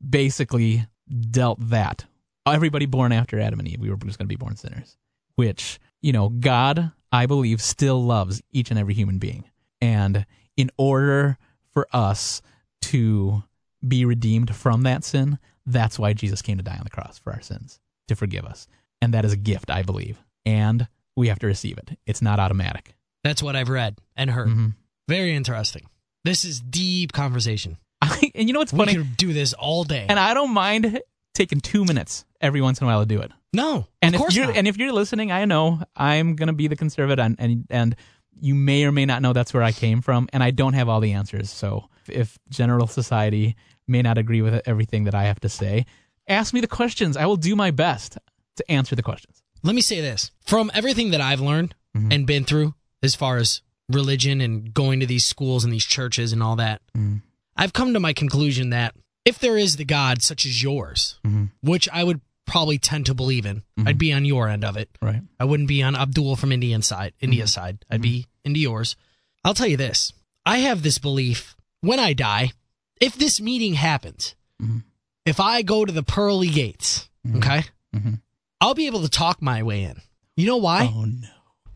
basically 0.08 0.86
dealt 1.32 1.60
that. 1.70 2.06
Everybody 2.46 2.86
born 2.86 3.12
after 3.12 3.40
Adam 3.40 3.60
and 3.60 3.68
Eve, 3.68 3.80
we 3.80 3.90
were 3.90 3.96
just 3.98 4.18
going 4.20 4.26
to 4.28 4.30
be 4.30 4.36
born 4.36 4.56
sinners. 4.56 4.98
Which 5.36 5.80
you 6.06 6.14
know, 6.14 6.30
God, 6.30 6.92
I 7.12 7.26
believe, 7.26 7.60
still 7.62 8.04
loves 8.04 8.40
each 8.52 8.70
and 8.70 8.78
every 8.80 8.94
human 8.94 9.18
being, 9.18 9.46
and 9.82 10.26
in 10.56 10.70
order 10.78 11.38
for 11.74 11.88
us 11.92 12.44
to 12.84 13.44
be 13.86 14.06
redeemed 14.06 14.56
from 14.56 14.84
that 14.84 15.04
sin, 15.04 15.40
that's 15.66 15.98
why 15.98 16.14
Jesus 16.14 16.44
came 16.44 16.58
to 16.58 16.64
die 16.64 16.78
on 16.78 16.84
the 16.84 16.92
cross 16.92 17.18
for 17.18 17.34
our 17.34 17.42
sins 17.42 17.80
to 18.08 18.16
forgive 18.16 18.46
us, 18.46 18.68
and 19.02 19.14
that 19.16 19.26
is 19.26 19.34
a 19.34 19.38
gift, 19.38 19.72
I 19.72 19.82
believe, 19.82 20.22
and 20.46 20.88
we 21.16 21.28
have 21.30 21.40
to 21.40 21.48
receive 21.48 21.80
it. 21.80 21.98
It's 22.06 22.22
not 22.22 22.40
automatic. 22.40 22.94
That's 23.24 23.42
what 23.42 23.56
I've 23.56 23.70
read 23.70 23.98
and 24.16 24.30
heard. 24.30 24.50
Mhm. 24.50 24.76
Very 25.08 25.36
interesting. 25.36 25.88
This 26.24 26.46
is 26.46 26.62
deep 26.62 27.14
conversation. 27.14 27.78
I, 28.02 28.32
and 28.36 28.48
you 28.48 28.54
know 28.54 28.60
what's 28.60 28.72
funny? 28.72 28.96
We 28.98 29.04
could 29.04 29.18
do 29.18 29.34
this 29.34 29.54
all 29.54 29.84
day. 29.84 30.06
and 30.08 30.20
I 30.20 30.36
don't 30.36 30.54
mind 30.54 31.02
taking 31.36 31.60
two 31.60 31.86
minutes 31.86 32.26
every 32.42 32.62
once 32.62 32.80
in 32.82 32.86
a 32.86 32.88
while 32.88 33.02
to 33.02 33.06
do 33.06 33.22
it. 33.22 33.32
no, 33.54 33.88
And 34.02 34.16
of 34.16 34.16
if 34.16 34.20
course 34.22 34.36
you're 34.36 34.48
not. 34.48 34.58
and 34.58 34.68
if 34.68 34.78
you're 34.78 34.92
listening, 34.92 35.32
I 35.32 35.46
know 35.46 35.82
I'm 35.96 36.36
gonna 36.36 36.54
be 36.54 36.68
the 36.68 36.76
conservative, 36.76 37.24
and, 37.24 37.36
and 37.40 37.66
and 37.70 37.96
you 38.42 38.56
may 38.56 38.84
or 38.86 38.92
may 38.92 39.06
not 39.06 39.22
know 39.22 39.32
that's 39.34 39.54
where 39.54 39.64
I 39.64 39.72
came 39.72 40.02
from, 40.02 40.28
and 40.34 40.42
I 40.44 40.52
don't 40.52 40.74
have 40.74 40.90
all 40.90 41.00
the 41.00 41.14
answers. 41.14 41.50
So 41.52 41.90
if 42.10 42.38
general 42.50 42.88
society 42.88 43.56
may 43.88 44.02
not 44.02 44.18
agree 44.18 44.42
with 44.42 44.62
everything 44.66 45.04
that 45.06 45.16
I 45.16 45.24
have 45.26 45.40
to 45.42 45.50
say, 45.50 45.86
ask 46.28 46.54
me 46.54 46.60
the 46.62 46.68
questions. 46.68 47.16
I 47.16 47.26
will 47.28 47.38
do 47.38 47.56
my 47.56 47.72
best 47.72 48.18
to 48.58 48.72
answer 48.72 48.96
the 48.96 49.04
questions. 49.04 49.42
Let 49.64 49.74
me 49.76 49.82
say 49.82 50.02
this 50.02 50.32
from 50.46 50.70
everything 50.74 51.12
that 51.12 51.22
I've 51.22 51.40
learned 51.42 51.76
Mhm. 51.96 52.14
and 52.14 52.28
been 52.28 52.44
through 52.46 52.74
as 53.02 53.16
far 53.16 53.38
as 53.38 53.62
religion 53.90 54.42
and 54.42 54.74
going 54.74 55.00
to 55.00 55.06
these 55.06 55.26
schools 55.26 55.64
and 55.64 55.72
these 55.72 55.86
churches 55.86 56.34
and 56.34 56.42
all 56.44 56.56
that, 56.58 56.82
Mhm. 56.98 57.22
I've 57.56 57.72
come 57.74 57.94
to 57.94 58.00
my 58.00 58.12
conclusion 58.14 58.72
that 58.72 58.96
if 59.26 59.40
there 59.40 59.58
is 59.58 59.76
the 59.78 59.86
God 59.86 60.22
such 60.22 60.46
as 60.46 60.62
yours, 60.64 61.16
Mhm. 61.26 61.52
which 61.62 61.90
I 61.90 62.04
would 62.04 62.22
probably 62.46 62.78
tend 62.78 63.08
to 63.08 63.14
believe 63.16 63.46
in, 63.46 63.64
Mhm. 63.78 63.88
I'd 63.88 63.98
be 63.98 64.14
on 64.14 64.24
your 64.26 64.48
end 64.48 64.64
of 64.64 64.78
it. 64.78 64.90
Right. 65.02 65.22
I 65.40 65.46
wouldn't 65.46 65.68
be 65.68 65.82
on 65.82 65.96
Abdul 65.96 66.36
from 66.36 66.52
Indian 66.52 66.82
side, 66.84 67.14
India's 67.20 67.52
side. 67.52 67.84
I'd 67.90 68.02
be 68.02 68.28
into 68.44 68.60
yours. 68.60 68.96
I'll 69.44 69.56
tell 69.56 69.68
you 69.68 69.78
this. 69.78 70.14
I 70.46 70.60
have 70.60 70.84
this 70.84 71.00
belief 71.00 71.56
when 71.82 72.00
I 72.00 72.14
die, 72.14 72.54
if 73.02 73.16
this 73.16 73.42
meeting 73.42 73.74
happens, 73.74 74.36
Mhm. 74.62 74.84
if 75.26 75.40
I 75.40 75.64
go 75.64 75.86
to 75.86 75.92
the 75.92 76.04
pearly 76.04 76.50
gates, 76.50 77.10
okay, 77.36 77.66
Mhm. 77.96 78.22
I'll 78.62 78.76
be 78.76 78.86
able 78.86 79.02
to 79.02 79.10
talk 79.10 79.42
my 79.42 79.64
way 79.64 79.84
in. 79.84 80.02
You 80.38 80.46
know 80.46 80.58
why? 80.58 80.86
Oh 80.94 81.06
no. 81.06 81.28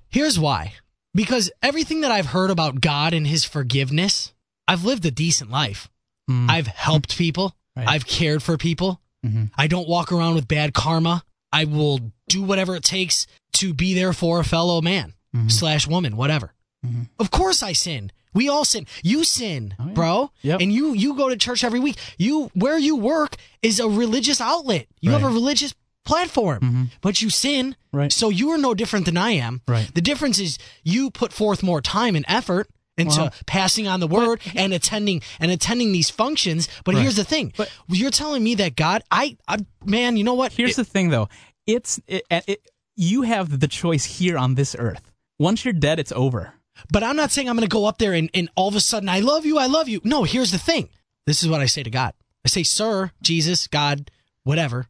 Here's 0.09 0.38
why. 0.38 0.73
Because 1.15 1.49
everything 1.63 2.01
that 2.01 2.12
I've 2.12 2.27
heard 2.27 2.51
about 2.51 2.79
God 2.81 3.13
and 3.13 3.25
his 3.25 3.43
forgiveness, 3.43 4.33
I've 4.67 4.83
lived 4.85 5.05
a 5.05 5.12
decent 5.12 5.49
life. 5.49 5.89
Mm. 6.29 6.49
I've 6.49 6.67
helped 6.67 7.17
people. 7.17 7.55
Right. 7.75 7.87
I've 7.87 8.05
cared 8.05 8.43
for 8.43 8.57
people. 8.57 9.01
Mhm. 9.25 9.51
I 9.57 9.67
don't 9.67 9.87
walk 9.89 10.11
around 10.11 10.35
with 10.35 10.47
bad 10.47 10.73
karma. 10.73 11.23
I 11.51 11.65
will 11.65 11.99
do 12.27 12.43
whatever 12.43 12.75
it 12.75 12.83
takes 12.83 13.25
to 13.53 13.73
be 13.73 13.93
there 13.93 14.13
for 14.13 14.39
a 14.39 14.43
fellow 14.45 14.81
man 14.81 15.13
Mhm. 15.35 15.51
slash 15.51 15.87
woman, 15.87 16.15
whatever. 16.15 16.53
Mhm. 16.85 17.09
Of 17.19 17.31
course 17.31 17.63
I 17.63 17.73
sin. 17.73 18.11
We 18.33 18.47
all 18.47 18.63
sin. 18.63 18.85
You 19.01 19.23
sin, 19.23 19.73
Oh, 19.79 19.87
yeah. 19.87 19.93
bro. 19.93 20.31
Yep. 20.43 20.61
And 20.61 20.71
you 20.71 20.93
you 20.93 21.15
go 21.15 21.29
to 21.29 21.35
church 21.35 21.63
every 21.63 21.79
week. 21.79 21.97
You 22.17 22.51
where 22.53 22.77
you 22.77 22.95
work 22.95 23.35
is 23.63 23.79
a 23.79 23.89
religious 23.89 24.39
outlet. 24.39 24.87
You 25.01 25.11
have 25.11 25.23
a 25.23 25.27
Right. 25.27 25.33
religious 25.33 25.73
platform. 26.05 26.59
Mhm. 26.61 26.91
But 27.01 27.21
you 27.21 27.29
sin. 27.29 27.75
Right. 27.91 28.11
So 28.13 28.29
you 28.29 28.49
are 28.51 28.57
no 28.57 28.73
different 28.73 29.05
than 29.05 29.17
I 29.17 29.31
am. 29.31 29.61
Right. 29.67 29.93
The 29.93 30.01
difference 30.01 30.39
is 30.39 30.57
you 30.83 31.09
put 31.11 31.33
forth 31.33 31.61
more 31.63 31.81
time 31.81 32.15
and 32.15 32.23
effort 32.27 32.69
into 32.99 33.21
Well, 33.21 33.33
passing 33.45 33.88
on 33.88 33.99
the 33.99 34.07
word 34.07 34.41
and 34.55 34.73
attending 34.73 35.21
and 35.39 35.51
attending 35.51 35.91
these 35.91 36.09
functions. 36.09 36.67
But 36.83 36.95
Right. 36.95 37.01
here's 37.01 37.15
the 37.15 37.23
thing: 37.23 37.53
But- 37.57 37.71
you're 37.88 38.12
telling 38.12 38.43
me 38.43 38.55
that 38.55 38.75
God, 38.75 39.03
I, 39.12 39.38
I 39.47 39.57
man, 39.85 40.17
you 40.17 40.23
know 40.23 40.33
what? 40.33 40.53
Here's 40.53 40.75
the 40.75 40.85
thing, 40.85 41.09
though. 41.09 41.29
It's 41.67 41.99
it, 42.07 42.23
it, 42.29 42.62
you 42.95 43.21
have 43.23 43.59
the 43.59 43.67
choice 43.67 44.05
here 44.05 44.38
on 44.38 44.55
this 44.55 44.75
earth. 44.77 45.12
Once 45.38 45.63
you're 45.63 45.73
dead, 45.73 45.99
it's 45.99 46.12
over. 46.12 46.53
But 46.91 47.03
I'm 47.03 47.15
not 47.15 47.31
saying 47.31 47.49
I'm 47.49 47.55
going 47.57 47.67
to 47.67 47.73
go 47.73 47.85
up 47.85 47.97
there 47.97 48.13
and, 48.13 48.29
and 48.33 48.49
all 48.55 48.69
of 48.69 48.75
a 48.75 48.79
sudden, 48.79 49.09
I 49.09 49.19
love 49.19 49.45
you, 49.45 49.57
I 49.57 49.65
love 49.67 49.89
you. 49.89 49.99
No, 50.05 50.23
here's 50.23 50.51
the 50.51 50.57
thing. 50.57 50.88
This 51.27 51.43
is 51.43 51.49
what 51.49 51.59
I 51.62 51.65
say 51.65 51.83
to 51.83 51.89
God. 51.89 52.13
I 52.45 52.47
say, 52.47 52.63
Sir, 52.63 53.12
Jesus, 53.21 53.67
God, 53.67 54.09
whatever. 54.43 54.88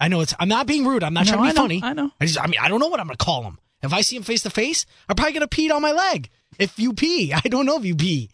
I 0.00 0.08
know 0.08 0.20
it's. 0.22 0.34
I'm 0.40 0.48
not 0.48 0.66
being 0.66 0.86
rude. 0.86 1.04
I'm 1.04 1.14
not 1.14 1.26
Mm-hmm. 1.26 1.36
No, 1.36 1.38
trying 1.38 1.50
to 1.50 1.54
be 1.54 1.58
I 1.58 1.62
know, 1.62 1.62
funny. 1.62 1.80
I 1.84 1.92
know. 1.92 2.10
I 2.20 2.26
just. 2.26 2.40
I 2.42 2.46
mean, 2.46 2.58
I 2.60 2.68
don't 2.68 2.80
know 2.80 2.88
what 2.88 2.98
I'm 3.00 3.06
going 3.06 3.16
to 3.16 3.24
call 3.24 3.44
him. 3.44 3.58
If 3.82 3.92
I 3.92 4.00
see 4.02 4.16
him 4.16 4.22
face 4.22 4.42
to 4.42 4.50
face, 4.50 4.86
I'm 5.08 5.16
probably 5.16 5.32
going 5.32 5.40
to 5.42 5.48
pee 5.48 5.70
on 5.70 5.82
my 5.82 5.92
leg. 5.92 6.28
If 6.58 6.78
you 6.78 6.92
pee, 6.92 7.32
I 7.44 7.48
don't 7.48 7.66
know 7.66 7.78
if 7.78 7.84
you 7.84 7.94
pee, 7.94 8.30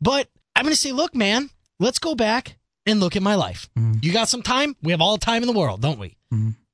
but 0.00 0.28
I'm 0.54 0.64
going 0.64 0.74
to 0.74 0.80
say, 0.80 0.92
look, 0.92 1.14
man, 1.14 1.50
let's 1.78 1.98
go 1.98 2.14
back 2.14 2.56
and 2.86 3.00
look 3.00 3.16
at 3.16 3.22
my 3.22 3.34
life. 3.34 3.68
Mm-hmm. 3.78 3.98
You 4.02 4.12
got 4.12 4.28
some 4.28 4.42
time? 4.42 4.76
We 4.82 4.92
have 4.92 5.00
all 5.00 5.16
the 5.16 5.24
time 5.24 5.42
in 5.42 5.48
the 5.48 5.58
world, 5.58 5.82
don't 5.82 5.98
we? 5.98 6.16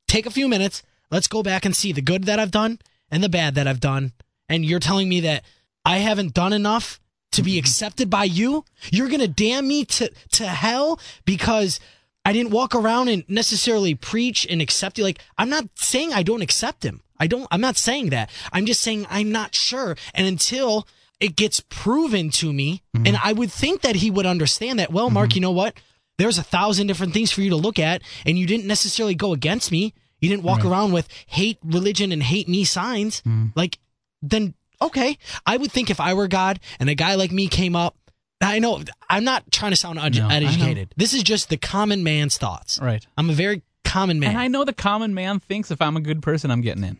Take 0.06 0.26
a 0.26 0.30
few 0.30 0.48
minutes. 0.48 0.82
Let's 1.11 1.28
go 1.28 1.42
back 1.42 1.64
and 1.64 1.74
see 1.74 1.92
the 1.92 2.02
good 2.02 2.24
that 2.24 2.38
I've 2.38 2.50
done 2.50 2.78
and 3.11 3.22
the 3.22 3.28
bad 3.28 3.54
that 3.54 3.66
I've 3.66 3.80
done. 3.80 4.12
And 4.48 4.64
you're 4.64 4.80
telling 4.80 5.08
me 5.08 5.20
that 5.20 5.44
I 5.85 5.98
haven't 5.98 6.35
done 6.35 6.52
enough 6.52 7.00
to 7.32 7.42
be 7.42 7.58
accepted 7.58 8.08
by 8.08 8.24
you? 8.24 8.64
You're 8.90 9.08
going 9.08 9.20
to 9.20 9.28
damn 9.28 9.66
me 9.66 9.85
to, 9.87 10.11
to 10.32 10.46
hell 10.46 11.00
because 11.24 11.80
I 12.24 12.32
didn't 12.32 12.52
walk 12.52 12.74
around 12.74 13.08
and 13.08 13.24
necessarily 13.28 13.94
preach 13.94 14.46
and 14.48 14.62
accept 14.62 14.98
you. 14.98 15.04
Like, 15.04 15.20
I'm 15.37 15.48
not 15.48 15.66
saying 15.74 16.12
I 16.12 16.22
don't 16.22 16.42
accept 16.42 16.85
him. 16.85 17.00
I 17.22 17.28
don't, 17.28 17.46
I'm 17.52 17.61
not 17.61 17.76
saying 17.76 18.11
that. 18.11 18.30
I'm 18.52 18.66
just 18.66 18.80
saying 18.80 19.06
I'm 19.08 19.30
not 19.30 19.54
sure. 19.54 19.96
And 20.12 20.26
until 20.26 20.88
it 21.20 21.37
gets 21.37 21.61
proven 21.61 22.30
to 22.30 22.52
me, 22.52 22.82
mm-hmm. 22.96 23.06
and 23.06 23.16
I 23.22 23.32
would 23.32 23.52
think 23.52 23.82
that 23.82 23.94
he 23.94 24.11
would 24.11 24.26
understand 24.26 24.80
that, 24.80 24.90
well, 24.90 25.08
Mark, 25.08 25.30
mm-hmm. 25.30 25.37
you 25.37 25.40
know 25.42 25.52
what? 25.52 25.74
There's 26.18 26.37
a 26.37 26.42
thousand 26.42 26.88
different 26.88 27.12
things 27.14 27.30
for 27.30 27.40
you 27.40 27.50
to 27.50 27.56
look 27.56 27.78
at, 27.78 28.02
and 28.26 28.37
you 28.37 28.44
didn't 28.44 28.66
necessarily 28.66 29.14
go 29.14 29.32
against 29.32 29.70
me. 29.70 29.94
You 30.20 30.30
didn't 30.30 30.42
walk 30.42 30.64
around 30.64 30.90
with 30.90 31.08
hate 31.26 31.58
religion 31.62 32.11
and 32.11 32.22
hate 32.22 32.48
me 32.48 32.64
signs. 32.64 33.20
Mm-hmm. 33.20 33.46
Like, 33.54 33.78
then 34.20 34.54
okay. 34.80 35.16
I 35.46 35.56
would 35.56 35.70
think 35.70 35.90
if 35.90 36.00
I 36.00 36.14
were 36.14 36.26
God 36.26 36.58
and 36.80 36.90
a 36.90 36.96
guy 36.96 37.14
like 37.14 37.30
me 37.30 37.46
came 37.46 37.76
up 37.76 37.96
I 38.40 38.58
know. 38.58 38.82
I'm 39.08 39.22
not 39.22 39.50
trying 39.52 39.70
to 39.70 39.76
sound 39.76 40.00
un- 40.00 40.11
No, 40.11 40.28
uneducated. 40.28 40.92
This 40.96 41.14
is 41.14 41.22
just 41.22 41.48
the 41.48 41.56
common 41.56 42.02
man's 42.02 42.38
thoughts. 42.38 42.80
Right. 42.82 43.06
I'm 43.16 43.30
a 43.30 43.35
very 43.35 43.62
common 43.85 44.18
man. 44.18 44.30
And 44.30 44.38
I 44.38 44.48
know 44.48 44.64
the 44.64 44.72
common 44.72 45.14
man 45.14 45.38
thinks 45.38 45.70
if 45.70 45.80
I'm 45.80 45.96
a 45.96 46.00
good 46.00 46.22
person, 46.22 46.50
I'm 46.50 46.61
getting 46.61 46.82
in. 46.82 46.98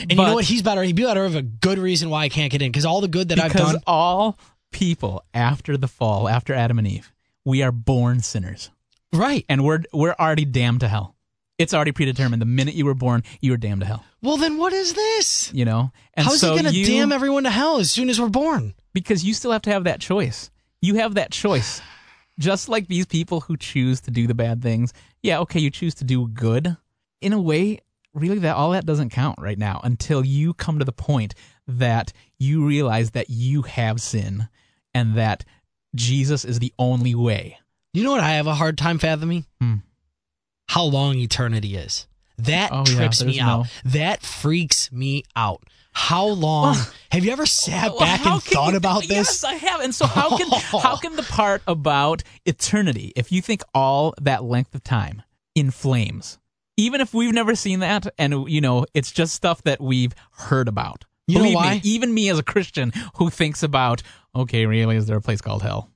And 0.00 0.12
you 0.12 0.16
know 0.16 0.34
what? 0.34 0.44
He's 0.44 0.62
better. 0.62 0.82
He'd 0.82 0.96
be 0.96 1.04
better 1.04 1.24
of 1.24 1.34
a 1.34 1.42
good 1.42 1.78
reason 1.78 2.10
why 2.10 2.24
I 2.24 2.28
can't 2.28 2.50
get 2.50 2.62
in 2.62 2.70
because 2.70 2.84
all 2.84 3.00
the 3.00 3.08
good 3.08 3.28
that 3.30 3.40
I've 3.40 3.52
done. 3.52 3.76
all 3.86 4.38
people 4.70 5.24
after 5.34 5.76
the 5.76 5.88
fall, 5.88 6.28
after 6.28 6.54
Adam 6.54 6.78
and 6.78 6.86
Eve, 6.86 7.12
we 7.44 7.62
are 7.62 7.72
born 7.72 8.20
sinners. 8.20 8.70
Right. 9.12 9.44
And 9.48 9.64
we're 9.64 9.82
we're 9.92 10.14
already 10.18 10.44
damned 10.44 10.80
to 10.80 10.88
hell. 10.88 11.16
It's 11.58 11.74
already 11.74 11.92
predetermined. 11.92 12.40
The 12.40 12.46
minute 12.46 12.74
you 12.74 12.84
were 12.84 12.94
born, 12.94 13.22
you 13.40 13.52
were 13.52 13.56
damned 13.56 13.82
to 13.82 13.86
hell. 13.86 14.04
Well, 14.22 14.36
then 14.36 14.56
what 14.56 14.72
is 14.72 14.94
this? 14.94 15.52
You 15.52 15.64
know? 15.64 15.92
And 16.14 16.26
How's 16.26 16.40
so 16.40 16.56
he 16.56 16.62
going 16.62 16.74
to 16.74 16.84
damn 16.84 17.12
everyone 17.12 17.44
to 17.44 17.50
hell 17.50 17.78
as 17.78 17.90
soon 17.90 18.08
as 18.08 18.20
we're 18.20 18.28
born? 18.28 18.74
because 18.92 19.24
you 19.24 19.34
still 19.34 19.52
have 19.52 19.62
to 19.62 19.70
have 19.70 19.84
that 19.84 20.00
choice. 20.00 20.50
You 20.80 20.96
have 20.96 21.14
that 21.14 21.30
choice. 21.30 21.80
Just 22.38 22.68
like 22.68 22.88
these 22.88 23.06
people 23.06 23.40
who 23.40 23.56
choose 23.56 24.00
to 24.02 24.10
do 24.10 24.26
the 24.26 24.34
bad 24.34 24.62
things. 24.62 24.92
Yeah, 25.22 25.40
okay, 25.40 25.60
you 25.60 25.70
choose 25.70 25.94
to 25.96 26.04
do 26.04 26.28
good. 26.28 26.76
In 27.20 27.32
a 27.32 27.40
way, 27.40 27.80
really 28.14 28.38
that 28.40 28.56
all 28.56 28.70
that 28.72 28.86
doesn't 28.86 29.10
count 29.10 29.38
right 29.40 29.58
now 29.58 29.80
until 29.84 30.24
you 30.24 30.54
come 30.54 30.78
to 30.78 30.84
the 30.84 30.92
point 30.92 31.34
that 31.66 32.12
you 32.38 32.64
realize 32.66 33.12
that 33.12 33.30
you 33.30 33.62
have 33.62 34.00
sin 34.00 34.48
and 34.94 35.14
that 35.16 35.44
Jesus 35.94 36.44
is 36.44 36.58
the 36.58 36.72
only 36.78 37.14
way. 37.14 37.58
You 37.94 38.04
know 38.04 38.10
what 38.12 38.20
I 38.20 38.32
have 38.32 38.46
a 38.46 38.54
hard 38.54 38.76
time 38.78 38.98
fathoming? 38.98 39.44
Hmm. 39.60 39.74
How 40.68 40.84
long 40.84 41.16
eternity 41.16 41.76
is. 41.76 42.06
That 42.38 42.70
Oh, 42.72 42.84
yeah, 42.88 42.96
trips 42.96 43.22
me 43.22 43.34
there's 43.34 43.46
out. 43.46 43.66
That 43.84 44.22
freaks 44.22 44.90
me 44.90 45.24
out. 45.36 45.62
How 45.92 46.26
long? 46.26 46.76
have 47.10 47.24
you 47.24 47.30
ever 47.32 47.44
sat 47.44 47.90
Well, 47.90 48.00
back 48.00 48.24
and 48.24 48.42
thought 48.42 48.70
you- 48.70 48.78
about 48.78 49.02
this? 49.02 49.10
Yes. 49.10 49.44
I 49.44 49.54
have. 49.54 49.80
And 49.82 49.94
so 49.94 50.06
how 50.06 50.36
can 50.38 50.48
how 50.82 50.96
can 50.96 51.14
the 51.16 51.22
part 51.22 51.60
about 51.66 52.22
eternity, 52.46 53.12
if 53.14 53.30
you 53.30 53.42
think 53.42 53.62
all 53.74 54.14
that 54.22 54.42
length 54.44 54.74
of 54.74 54.82
time 54.82 55.22
in 55.54 55.70
flames, 55.70 56.38
even 56.76 57.00
if 57.00 57.12
we've 57.14 57.32
never 57.34 57.54
seen 57.54 57.80
that, 57.80 58.06
and 58.18 58.48
you 58.48 58.60
know, 58.60 58.86
it's 58.94 59.10
just 59.12 59.34
stuff 59.34 59.62
that 59.62 59.80
we've 59.80 60.14
heard 60.32 60.68
about. 60.68 61.04
You 61.28 61.38
know 61.40 61.50
why? 61.52 61.74
Me, 61.74 61.80
even 61.84 62.12
me 62.12 62.28
as 62.28 62.38
a 62.38 62.42
Christian 62.42 62.92
who 63.16 63.30
thinks 63.30 63.62
about, 63.62 64.02
okay, 64.34 64.66
really, 64.66 64.96
is 64.96 65.06
there 65.06 65.16
a 65.16 65.20
place 65.22 65.40
called 65.40 65.62
hell? 65.62 65.90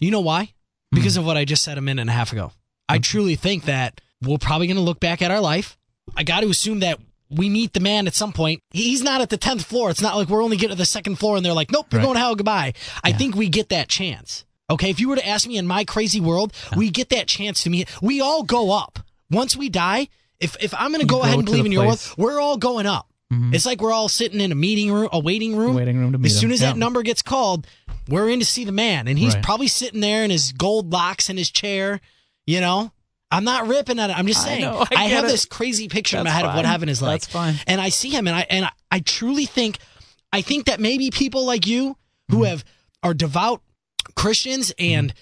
You 0.00 0.10
know 0.10 0.20
why? 0.20 0.44
Hmm. 0.92 0.96
Because 0.96 1.16
of 1.16 1.26
what 1.26 1.36
I 1.36 1.44
just 1.44 1.62
said 1.62 1.78
a 1.78 1.80
minute 1.82 2.00
and 2.00 2.10
a 2.10 2.14
half 2.14 2.32
ago. 2.32 2.52
I 2.88 2.98
truly 2.98 3.36
think 3.36 3.64
that 3.64 4.00
we're 4.22 4.38
probably 4.38 4.66
going 4.66 4.76
to 4.78 4.82
look 4.82 5.00
back 5.00 5.20
at 5.20 5.30
our 5.30 5.40
life. 5.40 5.76
I 6.16 6.22
got 6.24 6.40
to 6.40 6.48
assume 6.48 6.80
that 6.80 6.98
we 7.30 7.50
meet 7.50 7.74
the 7.74 7.80
man 7.80 8.06
at 8.06 8.14
some 8.14 8.32
point. 8.32 8.62
He's 8.70 9.02
not 9.02 9.20
at 9.20 9.28
the 9.28 9.36
10th 9.36 9.64
floor. 9.64 9.90
It's 9.90 10.00
not 10.00 10.16
like 10.16 10.28
we're 10.28 10.42
only 10.42 10.56
getting 10.56 10.70
to 10.74 10.78
the 10.78 10.86
second 10.86 11.16
floor 11.16 11.36
and 11.36 11.44
they're 11.44 11.52
like, 11.52 11.70
nope, 11.70 11.92
you're 11.92 11.98
Right. 11.98 12.04
going 12.06 12.14
to 12.14 12.20
hell, 12.20 12.34
goodbye. 12.34 12.72
I 13.04 13.12
think 13.12 13.36
we 13.36 13.50
get 13.50 13.68
that 13.68 13.88
chance. 13.88 14.46
Okay. 14.70 14.88
If 14.88 14.98
you 14.98 15.10
were 15.10 15.16
to 15.16 15.26
ask 15.26 15.46
me 15.46 15.58
in 15.58 15.66
my 15.66 15.84
crazy 15.84 16.20
world, 16.20 16.54
we 16.74 16.88
get 16.88 17.10
that 17.10 17.26
chance 17.26 17.62
to 17.64 17.70
meet. 17.70 17.88
We 18.00 18.22
all 18.22 18.42
go 18.44 18.70
up. 18.72 18.98
Once 19.30 19.56
we 19.56 19.68
die, 19.68 20.08
if, 20.40 20.56
if 20.60 20.72
I'm 20.74 20.90
going 20.90 21.00
to 21.00 21.06
go 21.06 21.16
go 21.18 21.22
ahead 21.24 21.36
and 21.36 21.44
believe 21.44 21.66
in 21.66 21.72
your 21.72 21.86
world, 21.86 22.14
we're 22.16 22.40
all 22.40 22.56
going 22.56 22.86
up. 22.86 23.06
It's 23.30 23.66
like 23.66 23.82
we're 23.82 23.92
all 23.92 24.08
sitting 24.08 24.40
in 24.40 24.52
a 24.52 24.54
meeting 24.54 24.90
room, 24.90 25.10
a 25.12 25.18
waiting 25.20 25.54
room. 25.54 25.74
Waiting 25.74 25.98
room 25.98 26.12
to 26.12 26.18
meet 26.18 26.32
As 26.32 26.38
soon 26.40 26.48
him. 26.48 26.54
as 26.54 26.60
that 26.60 26.76
Yeah. 26.76 26.78
number 26.80 27.02
gets 27.02 27.20
called, 27.20 27.66
we're 28.08 28.30
in 28.30 28.38
to 28.40 28.46
see 28.46 28.64
the 28.64 28.72
man, 28.72 29.06
and 29.06 29.18
he's 29.18 29.34
Right. 29.34 29.42
probably 29.44 29.68
sitting 29.68 30.00
there 30.00 30.24
in 30.24 30.30
his 30.30 30.52
gold 30.52 30.90
locks 30.92 31.28
in 31.28 31.36
his 31.36 31.50
chair. 31.50 32.00
You 32.46 32.62
know, 32.62 32.90
I'm 33.30 33.44
not 33.44 33.66
ripping 33.68 33.98
at 33.98 34.08
it. 34.08 34.18
I'm 34.18 34.26
just 34.26 34.40
I 34.40 34.44
saying. 34.44 34.60
know, 34.62 34.82
I 34.96 35.08
have 35.08 35.24
it. 35.24 35.28
this 35.28 35.44
crazy 35.44 35.88
picture 35.88 36.16
in 36.16 36.24
my 36.24 36.30
That's 36.30 36.36
head 36.36 36.44
of 36.46 36.54
what 36.54 36.62
fine. 36.64 36.72
heaven 36.72 36.88
is 36.88 37.02
like. 37.02 37.20
That's 37.20 37.26
fine. 37.30 37.54
And 37.66 37.82
I 37.82 37.90
see 37.90 38.08
him, 38.08 38.26
and 38.26 38.34
I 38.34 38.46
and 38.48 38.64
I, 38.64 38.70
I 38.90 39.00
truly 39.00 39.44
think, 39.44 39.76
I 40.32 40.40
think 40.40 40.64
that 40.64 40.80
maybe 40.80 41.10
people 41.10 41.44
like 41.44 41.66
you 41.66 41.98
who 42.30 42.36
Mm-hmm. 42.38 42.44
have 42.44 42.64
are 43.02 43.12
devout 43.12 43.60
Christians 44.16 44.72
and 44.78 45.12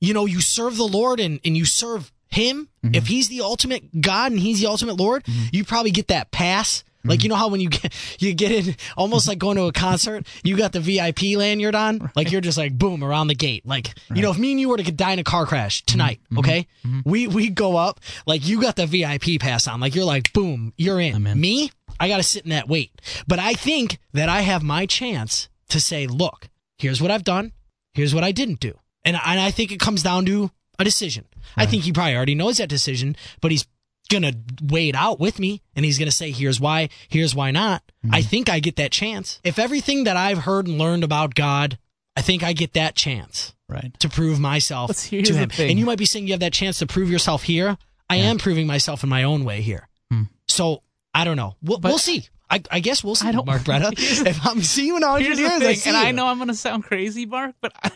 you 0.00 0.14
know 0.14 0.26
you 0.26 0.40
serve 0.40 0.76
the 0.76 0.86
Lord 0.86 1.18
and 1.18 1.40
and 1.44 1.56
you 1.56 1.64
serve 1.64 2.12
Him. 2.36 2.68
Mm-hmm. 2.84 2.94
If 2.94 3.06
He's 3.08 3.28
the 3.28 3.40
ultimate 3.40 4.00
God 4.00 4.30
and 4.32 4.40
He's 4.40 4.60
the 4.60 4.66
ultimate 4.68 4.96
Lord, 4.96 5.24
you 5.52 5.64
probably 5.64 5.90
get 5.90 6.08
that 6.08 6.30
pass. 6.30 6.84
Like 7.04 7.20
Mm-hmm. 7.20 7.22
you 7.22 7.28
know 7.28 7.34
how 7.36 7.48
when 7.48 7.60
you 7.60 7.68
get 7.68 7.94
you 8.20 8.34
get 8.34 8.50
in 8.50 8.74
almost 8.96 9.28
like 9.28 9.38
going 9.38 9.56
to 9.58 9.64
a 9.66 9.72
concert, 9.72 10.26
you 10.42 10.56
got 10.56 10.72
the 10.72 10.80
VIP 10.80 11.36
lanyard 11.36 11.76
on, 11.76 12.10
like 12.16 12.32
you're 12.32 12.40
just 12.40 12.58
like 12.58 12.76
boom 12.76 13.04
around 13.04 13.28
the 13.28 13.34
gate. 13.36 13.64
Like 13.64 13.94
you 14.12 14.22
know, 14.22 14.32
if 14.32 14.38
me 14.38 14.50
and 14.50 14.60
you 14.60 14.68
were 14.68 14.76
to 14.76 14.90
die 14.90 15.12
in 15.12 15.20
a 15.20 15.24
car 15.24 15.46
crash 15.46 15.84
tonight, 15.86 16.18
Mm-hmm. 16.24 16.38
okay, 16.40 16.66
we 17.04 17.28
we 17.28 17.48
go 17.48 17.76
up 17.76 18.00
like 18.26 18.46
you 18.48 18.60
got 18.60 18.74
the 18.74 18.86
VIP 18.86 19.38
pass 19.40 19.68
on, 19.68 19.78
like 19.78 19.94
you're 19.94 20.04
like 20.04 20.32
boom, 20.32 20.72
you're 20.76 21.00
in. 21.00 21.26
In. 21.26 21.40
Me, 21.40 21.70
I 22.00 22.08
got 22.08 22.16
to 22.16 22.24
sit 22.24 22.42
in 22.44 22.50
that 22.50 22.66
wait. 22.68 22.90
But 23.28 23.38
I 23.38 23.54
think 23.54 23.98
that 24.12 24.28
I 24.28 24.40
have 24.40 24.64
my 24.64 24.84
chance 24.86 25.48
to 25.68 25.80
say, 25.80 26.06
look, 26.08 26.48
here's 26.76 27.00
what 27.00 27.12
I've 27.12 27.24
done, 27.24 27.52
here's 27.94 28.14
what 28.16 28.24
I 28.24 28.32
didn't 28.32 28.58
do, 28.58 28.74
and 29.04 29.14
and 29.14 29.38
I 29.40 29.52
think 29.52 29.70
it 29.70 29.78
comes 29.78 30.02
down 30.02 30.26
to 30.26 30.50
a 30.78 30.84
decision. 30.84 31.24
I 31.56 31.66
think 31.66 31.84
he 31.84 31.92
probably 31.92 32.16
already 32.16 32.34
knows 32.34 32.58
that 32.58 32.68
decision, 32.68 33.16
but 33.40 33.50
he's 33.50 33.66
gonna 34.08 34.32
weigh 34.62 34.88
it 34.88 34.94
out 34.94 35.18
with 35.18 35.38
me 35.40 35.62
and 35.74 35.84
he's 35.84 35.98
gonna 35.98 36.12
say 36.12 36.30
here's 36.30 36.60
why 36.60 36.88
here's 37.08 37.34
why 37.34 37.50
not 37.50 37.82
Mm-hmm. 38.04 38.14
i 38.14 38.22
think 38.22 38.48
i 38.48 38.60
get 38.60 38.76
that 38.76 38.92
chance 38.92 39.40
if 39.42 39.58
everything 39.58 40.04
that 40.04 40.16
i've 40.16 40.38
heard 40.38 40.68
and 40.68 40.78
learned 40.78 41.02
about 41.02 41.34
god 41.34 41.76
i 42.16 42.20
think 42.22 42.44
i 42.44 42.52
get 42.52 42.74
that 42.74 42.94
chance 42.94 43.52
Right. 43.68 43.92
to 43.98 44.08
prove 44.08 44.38
myself 44.38 44.96
to 44.96 45.22
him 45.22 45.50
and 45.58 45.76
you 45.76 45.84
might 45.84 45.98
be 45.98 46.04
saying 46.04 46.28
you 46.28 46.34
have 46.34 46.38
that 46.40 46.52
chance 46.52 46.78
to 46.78 46.86
prove 46.86 47.10
yourself 47.10 47.42
here 47.42 47.76
i 48.08 48.14
am 48.14 48.38
proving 48.38 48.68
myself 48.68 49.02
in 49.02 49.08
my 49.08 49.24
own 49.24 49.42
way 49.44 49.60
here 49.60 49.88
Hmm. 50.12 50.22
so 50.46 50.84
i 51.12 51.24
don't 51.24 51.36
know 51.36 51.56
we'll, 51.60 51.78
But- 51.78 51.88
we'll 51.88 51.98
see 51.98 52.28
I, 52.48 52.62
I 52.70 52.78
guess 52.78 53.02
we'll 53.02 53.16
see 53.16 53.26
I 53.26 53.32
don't- 53.32 53.44
mark 53.44 53.62
Bretta. 53.64 53.90
If 54.24 54.46
i'm 54.46 54.62
seeing 54.62 54.86
you 54.86 54.96
in 54.98 55.02
a 55.02 55.08
hundred 55.08 55.36
years 55.36 55.58
the 55.58 55.66
I 55.68 55.76
and 55.88 55.96
I 55.96 56.12
know 56.12 56.28
I'm 56.28 56.36
going 56.38 56.46
to 56.46 56.54
sound 56.54 56.84
crazy, 56.84 57.26
Mark, 57.26 57.56
but 57.60 57.72
I, 57.82 57.90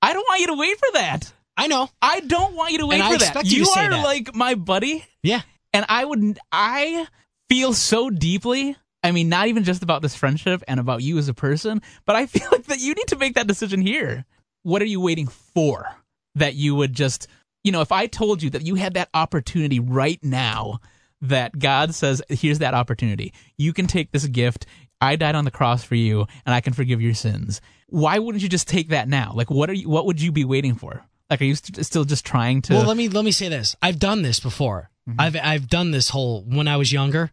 I 0.00 0.12
don't 0.12 0.22
want 0.28 0.40
you 0.42 0.46
to 0.46 0.54
wait 0.54 0.78
for 0.78 0.92
that. 0.92 1.32
I 1.56 1.66
know 1.66 1.88
I 2.02 2.20
don't 2.20 2.54
want 2.54 2.72
you 2.72 2.78
to 2.78 2.86
wait 2.86 3.00
And 3.00 3.02
I 3.04 3.12
for 3.12 3.34
that. 3.34 3.46
you 3.46 3.64
say 3.64 3.86
are 3.86 3.90
that. 3.90 4.04
like 4.04 4.34
my 4.34 4.54
buddy, 4.54 5.04
yeah 5.22 5.42
and 5.72 5.84
I 5.90 6.04
would. 6.06 6.38
I 6.50 7.06
feel 7.50 7.74
so 7.74 8.08
deeply. 8.08 8.76
I 9.02 9.12
mean, 9.12 9.28
not 9.28 9.48
even 9.48 9.62
just 9.62 9.82
about 9.82 10.00
this 10.00 10.14
friendship 10.16 10.62
and 10.66 10.80
about 10.80 11.02
you 11.02 11.18
as 11.18 11.28
a 11.28 11.34
person, 11.34 11.82
but 12.06 12.16
I 12.16 12.24
feel 12.34 12.48
like 12.50 12.64
that 12.64 12.80
you 12.80 12.94
need 12.94 13.08
to 13.08 13.16
make 13.18 13.34
that 13.34 13.46
decision 13.46 13.82
here. 13.82 14.24
What 14.62 14.80
are 14.80 14.86
you 14.86 15.00
waiting 15.02 15.26
for? 15.26 15.86
That 16.34 16.54
you 16.54 16.74
would 16.76 16.94
just, 16.94 17.28
you 17.62 17.72
know, 17.72 17.82
if 17.82 17.92
I 17.92 18.06
told 18.06 18.42
you 18.42 18.48
that 18.50 18.66
you 18.66 18.76
had 18.76 18.94
that 18.94 19.10
opportunity 19.12 19.78
right 19.78 20.18
now, 20.22 20.80
that 21.20 21.58
God 21.58 21.94
says, 21.94 22.22
here's 22.30 22.60
that 22.60 22.72
opportunity. 22.74 23.34
You 23.58 23.72
can 23.74 23.86
take 23.86 24.12
this 24.12 24.26
gift. 24.26 24.64
I 25.00 25.16
died 25.16 25.34
on 25.34 25.44
the 25.44 25.50
cross 25.50 25.84
for 25.84 25.94
you, 25.94 26.26
and 26.46 26.54
I 26.54 26.60
can 26.62 26.72
forgive 26.72 27.02
your 27.02 27.14
sins. 27.14 27.60
Why 27.88 28.18
wouldn't 28.18 28.42
you 28.42 28.48
just 28.48 28.66
take 28.66 28.88
that 28.88 29.08
now? 29.08 29.32
Like, 29.34 29.50
what 29.50 29.68
are 29.68 29.74
you? 29.74 29.90
What 29.90 30.06
would 30.06 30.22
you 30.22 30.32
be 30.32 30.44
waiting 30.46 30.74
for? 30.74 31.04
Like, 31.30 31.40
are 31.40 31.44
you 31.44 31.54
st- 31.56 31.84
still 31.84 32.04
just 32.04 32.24
trying 32.24 32.62
to? 32.62 32.74
Well, 32.74 32.84
let 32.86 32.96
me 32.96 33.08
let 33.08 33.24
me 33.24 33.32
say 33.32 33.48
this. 33.48 33.74
I've 33.82 33.98
done 33.98 34.22
this 34.22 34.38
before. 34.40 34.90
Mm-hmm. 35.08 35.20
I've 35.20 35.36
I've 35.42 35.68
done 35.68 35.90
this 35.90 36.10
whole 36.10 36.42
when 36.42 36.68
I 36.68 36.76
was 36.76 36.92
younger. 36.92 37.30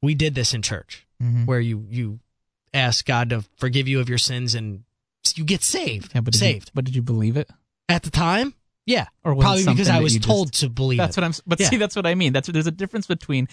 We 0.00 0.14
did 0.14 0.34
this 0.34 0.54
in 0.54 0.62
church 0.62 1.06
Mm-hmm. 1.22 1.44
where 1.44 1.60
you 1.60 1.86
you 1.88 2.18
ask 2.74 3.04
God 3.06 3.30
to 3.30 3.44
forgive 3.56 3.86
you 3.86 4.00
of 4.00 4.08
your 4.08 4.18
sins 4.18 4.54
and 4.56 4.82
you 5.36 5.44
get 5.44 5.62
saved. 5.62 6.12
yeah, 6.14 6.20
but 6.20 6.32
did 6.32 6.40
you- 6.42 6.46
saved 6.52 6.70
but 6.74 6.84
did 6.84 6.94
you 6.96 7.02
believe 7.02 7.36
it? 7.36 7.48
at 7.88 8.02
the 8.02 8.10
time. 8.10 8.54
Yeah, 8.86 9.06
Or 9.22 9.34
was 9.34 9.44
probably 9.44 9.64
because 9.66 9.88
I 9.88 10.00
was 10.00 10.14
you 10.14 10.18
just- 10.18 10.28
told 10.28 10.52
to 10.54 10.68
believe 10.68 10.98
That's 10.98 11.16
it. 11.16 11.20
what 11.20 11.26
I'm. 11.26 11.34
But 11.46 11.60
Yeah. 11.60 11.68
see, 11.68 11.76
that's 11.76 11.94
what 11.94 12.06
I 12.06 12.16
mean. 12.16 12.32
That's 12.32 12.48
there's 12.48 12.66
a 12.66 12.72
difference 12.72 13.06
between 13.06 13.46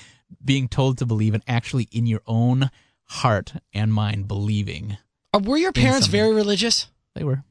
being 0.43 0.67
told 0.67 0.97
to 0.99 1.05
believe 1.05 1.35
and 1.35 1.43
actually 1.47 1.87
in 1.91 2.07
your 2.07 2.21
own 2.25 2.71
heart 3.05 3.53
and 3.71 3.93
mind 3.93 4.27
believing. 4.27 4.97
Uh, 5.31 5.39
Were 5.43 5.57
your 5.57 5.71
parents 5.71 6.07
very 6.07 6.33
religious? 6.33 6.87
They 7.13 7.23
were. 7.23 7.43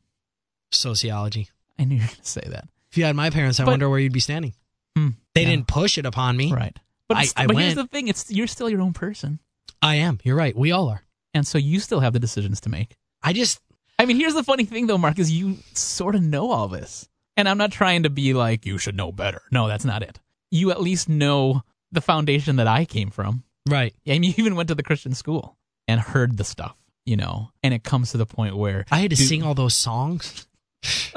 Sociology. 0.72 1.48
I 1.78 1.84
knew 1.84 1.96
you 1.96 2.00
were 2.02 2.06
going 2.06 2.16
to 2.16 2.24
say 2.28 2.44
that. 2.48 2.68
If 2.90 2.98
you 2.98 3.04
had 3.04 3.14
my 3.16 3.30
parents, 3.30 3.60
I 3.60 3.64
But- 3.64 3.72
wonder 3.72 3.88
where 3.90 3.98
you'd 3.98 4.12
be 4.12 4.20
standing. 4.20 4.54
Hmm, 4.96 5.08
They 5.34 5.42
yeah. 5.42 5.50
didn't 5.50 5.68
push 5.68 5.98
it 5.98 6.06
upon 6.06 6.36
me. 6.36 6.52
Right. 6.52 6.76
But 7.08 7.16
I- 7.18 7.20
it's- 7.22 7.34
I 7.36 7.46
but 7.46 7.56
here's 7.56 7.76
went. 7.76 7.90
the 7.90 7.96
thing: 7.96 8.08
it's 8.08 8.30
you're 8.30 8.46
still 8.46 8.68
your 8.68 8.80
own 8.80 8.92
person, 8.92 9.40
I 9.80 9.96
am. 9.96 10.18
You're 10.24 10.36
right. 10.36 10.56
We 10.56 10.72
all 10.72 10.88
are. 10.88 11.02
and 11.34 11.46
so 11.46 11.58
you 11.58 11.78
still 11.78 12.00
have 12.00 12.12
the 12.14 12.18
decisions 12.18 12.60
to 12.62 12.68
make. 12.68 12.96
I 13.22 13.32
just 13.32 13.60
I 13.98 14.06
mean, 14.06 14.16
here's 14.16 14.34
the 14.34 14.42
funny 14.44 14.64
thing, 14.64 14.86
though, 14.86 14.98
Mark, 14.98 15.18
is 15.18 15.30
you 15.30 15.58
sort 15.74 16.14
of 16.14 16.22
know 16.22 16.50
all 16.52 16.68
this, 16.68 17.08
and 17.36 17.48
I'm 17.48 17.58
not 17.58 17.70
trying 17.72 18.04
to 18.04 18.10
be 18.10 18.32
like 18.32 18.64
you 18.66 18.78
should 18.78 18.96
know 18.96 19.12
better. 19.12 19.42
No, 19.52 19.68
that's 19.68 19.84
not 19.84 20.02
it. 20.02 20.20
You 20.50 20.70
at 20.70 20.80
least 20.80 21.08
know 21.08 21.62
the 21.92 22.00
foundation 22.00 22.56
that 22.56 22.66
I 22.66 22.84
came 22.84 23.10
from. 23.10 23.44
right. 23.68 23.94
And 24.06 24.24
you 24.24 24.34
even 24.38 24.56
went 24.56 24.68
to 24.68 24.74
the 24.74 24.82
Christian 24.82 25.14
school 25.14 25.56
and 25.86 26.00
heard 26.00 26.36
the 26.38 26.44
stuff, 26.44 26.76
you 27.04 27.16
know. 27.16 27.50
And 27.62 27.74
it 27.74 27.84
comes 27.84 28.10
to 28.12 28.16
the 28.18 28.26
point 28.26 28.56
where 28.56 28.84
I 28.90 29.00
had 29.00 29.10
to 29.10 29.16
sing 29.16 29.42
all 29.42 29.54
those 29.54 29.74
songs. 29.74 30.46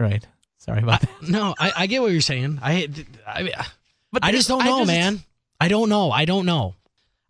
Right. 0.00 0.26
Sorry 0.58 0.82
about 0.82 1.00
that. 1.02 1.10
No, 1.28 1.54
I, 1.58 1.72
I 1.76 1.86
get 1.86 2.02
what 2.02 2.10
you're 2.12 2.20
saying. 2.20 2.58
I 2.62 2.88
I, 3.26 3.66
But 4.10 4.24
I 4.24 4.32
just 4.32 4.48
don't 4.48 4.64
know, 4.64 4.80
just- 4.80 4.88
man. 4.88 5.20
I 5.60 5.68
don't 5.68 5.88
know. 5.88 6.10
I 6.10 6.24
don't 6.24 6.44
know. 6.46 6.74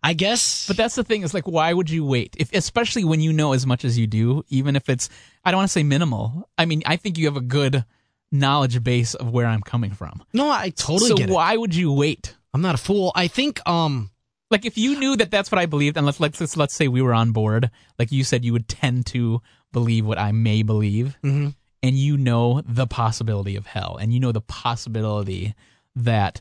I 0.01 0.13
guess. 0.13 0.67
But 0.67 0.75
that's 0.75 0.95
the 0.95 1.03
thing 1.03 1.21
is 1.21 1.33
like, 1.33 1.47
why 1.47 1.71
would 1.71 1.89
you 1.89 2.03
wait? 2.03 2.35
If 2.37 2.51
especially 2.51 3.03
when 3.05 3.21
you 3.21 3.31
know 3.31 3.53
as 3.53 3.65
much 3.67 3.85
as 3.85 3.97
you 3.97 4.07
do, 4.07 4.43
even 4.49 4.75
if 4.75 4.89
it's 4.89 5.07
I 5.45 5.51
don't 5.51 5.59
want 5.59 5.69
to 5.69 5.71
say 5.73 5.83
minimal. 5.83 6.49
I 6.57 6.65
mean, 6.65 6.81
I 6.85 6.95
think 6.97 7.17
you 7.17 7.25
have 7.25 7.37
a 7.37 7.41
good 7.41 7.85
knowledge 8.31 8.83
base 8.83 9.13
of 9.13 9.29
where 9.31 9.45
I'm 9.45 9.61
coming 9.61 9.91
from. 9.91 10.23
no, 10.33 10.49
I 10.49 10.71
totally 10.71 11.09
so 11.09 11.15
get 11.15 11.29
it. 11.29 11.33
why 11.33 11.55
would 11.55 11.75
you 11.75 11.93
wait? 11.93 12.35
I'm 12.55 12.61
not 12.61 12.75
a 12.75 12.79
fool. 12.79 13.11
I 13.15 13.27
think 13.27 13.61
um 13.69 14.09
Like 14.51 14.65
if 14.65 14.77
you 14.77 14.99
knew 14.99 15.15
that 15.17 15.29
that's 15.31 15.51
what 15.51 15.59
I 15.59 15.67
believed, 15.67 15.95
and 15.95 16.05
let's 16.07 16.19
let's 16.19 16.41
let's, 16.41 16.57
let's 16.57 16.73
say 16.73 16.87
we 16.87 17.01
were 17.03 17.13
on 17.13 17.31
board, 17.31 17.69
like 17.99 18.11
you 18.11 18.23
said, 18.23 18.43
you 18.43 18.51
would 18.53 18.67
tend 18.67 19.05
to 19.07 19.41
believe 19.73 20.05
what 20.05 20.17
I 20.17 20.31
may 20.31 20.63
believe. 20.63 21.17
Mhm. 21.23 21.55
and 21.85 21.97
you 21.97 22.15
know 22.15 22.61
the 22.65 22.87
possibility 22.87 23.57
of 23.57 23.65
hell 23.65 23.97
and 23.99 24.13
you 24.13 24.19
know 24.21 24.31
the 24.31 24.39
possibility 24.39 25.53
that 25.97 26.39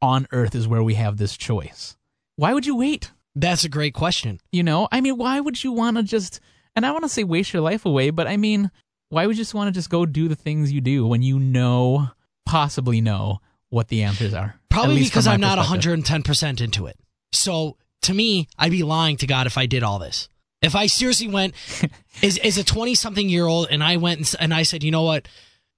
on 0.00 0.26
earth 0.32 0.54
is 0.54 0.66
where 0.66 0.82
we 0.82 0.94
have 0.94 1.18
this 1.18 1.36
choice. 1.36 1.96
Why 2.36 2.54
would 2.54 2.64
you 2.64 2.74
wait? 2.76 3.10
That's 3.34 3.64
a 3.64 3.68
great 3.68 3.92
question. 3.94 4.40
You 4.52 4.62
know, 4.62 4.88
I 4.90 5.00
mean, 5.02 5.16
why 5.18 5.38
would 5.40 5.62
you 5.62 5.72
want 5.72 5.96
to 5.98 6.02
just, 6.02 6.40
and 6.74 6.86
I 6.86 6.92
want 6.92 7.04
to 7.04 7.08
say 7.10 7.24
waste 7.24 7.52
your 7.52 7.62
life 7.62 7.84
away, 7.84 8.08
but 8.10 8.26
I 8.26 8.36
mean, 8.38 8.70
why 9.10 9.26
would 9.26 9.36
you 9.36 9.42
just 9.42 9.52
want 9.54 9.68
to 9.68 9.72
just 9.78 9.90
go 9.90 10.06
do 10.06 10.28
the 10.28 10.34
things 10.34 10.72
you 10.72 10.80
do 10.80 11.06
when 11.06 11.22
you 11.22 11.38
know, 11.38 12.08
possibly 12.46 13.00
know 13.02 13.40
what 13.70 13.88
the 13.88 14.02
answers 14.02 14.32
are? 14.34 14.56
Probably 14.70 15.02
because 15.04 15.26
I'm 15.26 15.40
not 15.42 15.58
110% 15.58 16.60
into 16.62 16.86
it. 16.86 16.96
So 17.32 17.76
to 18.02 18.14
me, 18.14 18.48
I'd 18.58 18.70
be 18.70 18.82
lying 18.82 19.16
to 19.18 19.26
God 19.26 19.46
if 19.46 19.58
I 19.58 19.66
did 19.66 19.82
all 19.82 19.98
this. 19.98 20.28
If 20.64 20.74
I 20.74 20.86
seriously 20.86 21.28
went, 21.28 21.54
is 22.22 22.38
is 22.38 22.58
a 22.58 22.64
20 22.64 22.94
something 22.94 23.28
year 23.28 23.46
old, 23.46 23.68
and 23.70 23.82
I 23.82 23.96
went 23.96 24.18
and, 24.18 24.34
and 24.40 24.54
I 24.54 24.62
said, 24.62 24.82
you 24.82 24.90
know 24.90 25.02
what, 25.02 25.28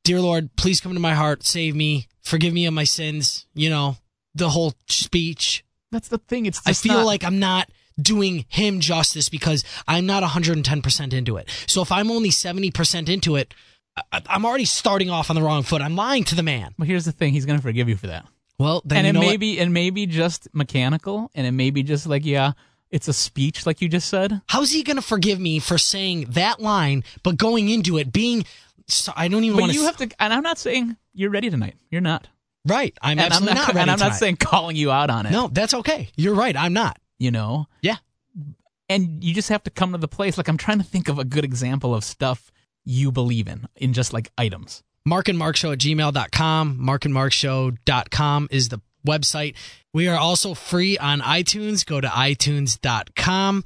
dear 0.05 0.21
Lord, 0.21 0.55
please 0.57 0.81
come 0.81 0.93
into 0.93 1.01
my 1.01 1.15
heart, 1.15 1.45
save 1.45 1.75
me, 1.75 2.09
forgive 2.23 2.53
me 2.55 2.67
of 2.67 2.75
my 2.75 2.85
sins. 2.85 3.47
You 3.55 3.71
know, 3.71 3.97
the 4.35 4.51
whole 4.51 4.75
speech. 4.89 5.65
That's 5.93 6.09
the 6.09 6.19
thing. 6.19 6.47
It's 6.47 6.61
I 6.67 6.73
feel 6.73 6.95
not- 6.95 7.07
like 7.07 7.25
I'm 7.25 7.39
not 7.39 7.71
doing 8.01 8.45
him 8.49 8.81
justice 8.81 9.29
because 9.29 9.65
I'm 9.89 10.07
not 10.07 10.23
110% 10.23 11.13
into 11.13 11.37
it. 11.39 11.49
So 11.67 11.81
if 11.81 11.91
I'm 11.91 12.11
only 12.11 12.29
70% 12.29 13.09
into 13.09 13.37
it, 13.37 13.55
I, 14.13 14.21
I'm 14.29 14.45
already 14.45 14.67
starting 14.67 15.09
off 15.09 15.31
on 15.31 15.37
the 15.37 15.43
wrong 15.43 15.63
foot. 15.63 15.81
I'm 15.81 15.97
lying 15.97 16.25
to 16.25 16.35
the 16.35 16.43
man. 16.43 16.75
But 16.79 16.87
here's 16.87 17.07
the 17.07 17.13
thing: 17.13 17.33
He's 17.33 17.47
going 17.47 17.59
to 17.59 17.63
forgive 17.63 17.89
you 17.89 17.97
for 17.97 18.09
that. 18.09 18.27
Well, 18.59 18.83
then 18.85 19.05
and 19.05 19.17
it 19.17 19.21
may 19.21 19.33
what? 19.33 19.41
be, 19.41 19.59
and 19.61 19.73
maybe 19.73 20.07
just 20.07 20.49
mechanical, 20.55 21.31
and 21.35 21.47
it 21.47 21.53
may 21.53 21.71
be 21.71 21.83
just 21.83 22.07
like, 22.07 22.25
yeah, 22.25 22.53
it's 22.97 23.07
a 23.07 23.13
speech, 23.13 23.65
like 23.67 23.81
you 23.81 23.89
just 23.89 24.09
said. 24.09 24.41
How's 24.49 24.73
he 24.73 24.83
going 24.83 24.97
to 24.97 25.03
forgive 25.03 25.39
me 25.39 25.61
for 25.61 25.79
saying 25.79 26.27
that 26.31 26.61
line, 26.61 27.05
but 27.23 27.37
going 27.37 27.69
into 27.69 27.99
it 27.99 28.13
being? 28.13 28.45
So 28.89 29.13
I 29.15 29.29
don't 29.29 29.45
even 29.45 29.61
But 29.61 29.75
you 29.75 29.85
have 29.85 29.97
to, 29.99 30.11
and 30.19 30.33
I'm 30.33 30.43
not 30.43 30.59
saying 30.59 30.97
you're 31.15 31.31
ready 31.31 31.51
tonight. 31.51 31.77
You're 31.91 32.01
not. 32.01 32.27
Right, 32.67 32.97
I'm 33.01 33.13
and 33.13 33.21
I'm 33.21 33.27
absolutely 33.27 33.55
not, 33.55 33.61
not, 33.61 33.69
ready 33.69 33.81
and 33.81 33.91
I'm 33.93 33.99
not 34.01 34.17
saying 34.17 34.37
calling 34.39 34.75
you 34.75 34.91
out 34.91 35.09
on 35.09 35.27
it. 35.27 35.31
no. 35.31 35.49
That's 35.53 35.75
okay. 35.75 36.09
You're 36.17 36.35
right. 36.35 36.57
I'm 36.57 36.73
not. 36.73 36.99
you 37.19 37.31
know. 37.31 37.67
Yeah. 37.81 37.97
And 38.89 39.23
you 39.23 39.35
just 39.35 39.49
have 39.49 39.63
to 39.65 39.71
come 39.71 39.93
to 39.93 39.99
the 39.99 40.09
place. 40.09 40.37
Like 40.37 40.49
I'm 40.49 40.57
trying 40.57 40.79
to 40.79 40.85
think 40.85 41.09
of 41.09 41.19
a 41.19 41.25
good 41.25 41.45
example 41.45 41.95
of 41.95 42.03
stuff 42.05 42.51
you 42.85 43.11
believe 43.13 43.49
in, 43.49 43.69
in 43.77 43.93
just 43.93 44.13
like 44.13 44.31
items. 44.39 44.83
Mark 45.05 45.29
and 45.29 45.39
Mark 45.39 45.57
Show 45.57 45.73
at 45.73 45.79
gmail.com. 45.79 46.77
Mark 46.79 47.05
and 47.05 47.15
Mark 47.15 47.33
Show.com 47.33 48.49
is 48.51 48.69
the 48.69 48.81
website. 49.07 49.55
We 49.95 50.09
are 50.09 50.19
also 50.19 50.53
free 50.55 50.99
on 50.99 51.21
iTunes. 51.21 51.87
Go 51.87 52.01
to 52.01 52.09
iTunes.com. 52.09 53.65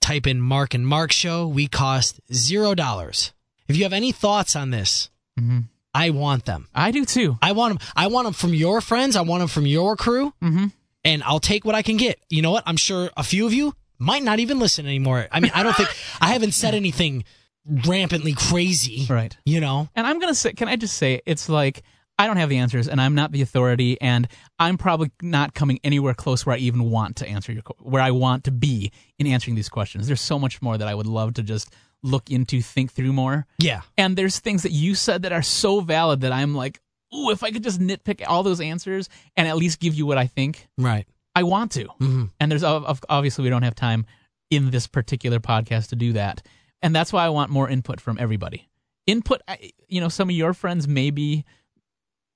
Type 0.00 0.26
in 0.26 0.40
Mark 0.40 0.74
and 0.74 0.86
Mark 0.86 1.12
Show. 1.12 1.46
We 1.46 1.66
cost 1.68 2.20
zero 2.32 2.74
dollars. 2.74 3.32
If 3.68 3.76
you 3.76 3.84
have 3.84 3.92
any 3.92 4.12
thoughts 4.12 4.56
on 4.56 4.70
this, 4.70 5.08
Mhm. 5.38 5.68
I 5.94 6.10
want 6.10 6.44
them. 6.46 6.68
I 6.74 6.90
do 6.90 7.04
too. 7.04 7.38
I 7.42 7.52
want 7.52 7.78
them. 7.78 7.88
I 7.94 8.06
want 8.08 8.24
them 8.26 8.32
from 8.34 8.54
your 8.54 8.80
friends. 8.80 9.14
I 9.16 9.20
want 9.22 9.40
them 9.40 9.48
from 9.48 9.66
your 9.66 9.96
crew. 9.96 10.32
Mm-hmm. 10.42 10.66
and 11.04 11.20
I'll 11.24 11.40
take 11.40 11.64
what 11.64 11.74
I 11.74 11.82
can 11.82 11.96
get. 11.96 12.20
You 12.30 12.42
know 12.42 12.52
what? 12.52 12.62
I'm 12.64 12.76
sure 12.76 13.10
a 13.16 13.24
few 13.24 13.44
of 13.44 13.52
you 13.52 13.74
might 13.98 14.22
not 14.22 14.38
even 14.38 14.60
listen 14.60 14.86
anymore. 14.86 15.26
I 15.32 15.40
mean, 15.40 15.50
I 15.52 15.64
don't 15.64 15.74
think 15.76 15.88
I 16.20 16.28
haven't 16.32 16.52
said 16.52 16.76
anything 16.76 17.24
rampantly 17.66 18.34
crazy. 18.34 19.06
Right. 19.10 19.36
You 19.44 19.60
know? 19.60 19.88
And 19.96 20.06
I'm 20.06 20.20
gonna 20.20 20.32
say, 20.34 20.52
can 20.52 20.68
I 20.68 20.76
just 20.76 20.96
say, 20.96 21.20
it's 21.26 21.48
like 21.48 21.82
I 22.22 22.26
don't 22.26 22.36
have 22.36 22.48
the 22.48 22.58
answers, 22.58 22.86
and 22.88 23.00
I'm 23.00 23.14
not 23.14 23.32
the 23.32 23.42
authority, 23.42 24.00
and 24.00 24.28
I'm 24.58 24.78
probably 24.78 25.10
not 25.22 25.54
coming 25.54 25.80
anywhere 25.82 26.14
close 26.14 26.46
where 26.46 26.54
I 26.54 26.58
even 26.58 26.90
want 26.90 27.16
to 27.16 27.26
answer 27.26 27.52
your, 27.52 27.62
where 27.80 28.02
I 28.02 28.12
want 28.12 28.44
to 28.44 28.52
be 28.52 28.92
in 29.18 29.26
answering 29.26 29.56
these 29.56 29.68
questions. 29.68 30.06
There's 30.06 30.20
so 30.20 30.38
much 30.38 30.62
more 30.62 30.78
that 30.78 30.86
I 30.88 30.94
would 30.94 31.06
love 31.06 31.34
to 31.34 31.42
just 31.42 31.70
look 32.04 32.30
into, 32.30 32.60
think 32.62 32.92
through 32.92 33.12
more. 33.12 33.46
Yeah. 33.58 33.82
And 33.98 34.16
there's 34.16 34.38
things 34.38 34.62
that 34.62 34.72
you 34.72 34.94
said 34.94 35.22
that 35.22 35.32
are 35.32 35.42
so 35.42 35.80
valid 35.80 36.20
that 36.22 36.32
I'm 36.32 36.54
like, 36.54 36.80
ooh, 37.14 37.30
if 37.30 37.42
I 37.42 37.50
could 37.50 37.62
just 37.64 37.80
nitpick 37.80 38.22
all 38.26 38.42
those 38.42 38.60
answers 38.60 39.08
and 39.36 39.46
at 39.48 39.56
least 39.56 39.80
give 39.80 39.94
you 39.94 40.06
what 40.06 40.18
I 40.18 40.26
think, 40.26 40.68
Right. 40.78 41.06
I 41.34 41.42
want 41.44 41.72
to. 41.72 41.86
Mhm. 42.00 42.30
And 42.40 42.50
there's 42.52 42.64
ob- 42.64 42.84
ob- 42.84 43.04
obviously 43.08 43.42
we 43.44 43.50
don't 43.50 43.62
have 43.62 43.74
time 43.74 44.06
in 44.50 44.70
this 44.70 44.86
particular 44.86 45.38
podcast 45.40 45.88
to 45.88 45.96
do 45.96 46.12
that. 46.14 46.42
And 46.82 46.94
that's 46.94 47.12
why 47.12 47.24
I 47.24 47.28
want 47.30 47.50
more 47.50 47.68
input 47.68 48.00
from 48.00 48.16
everybody. 48.20 48.68
Input, 49.06 49.40
I- 49.48 49.72
you 49.88 50.00
know, 50.00 50.08
some 50.08 50.28
of 50.28 50.34
your 50.36 50.54
friends 50.54 50.86
may 50.88 51.10
be 51.10 51.44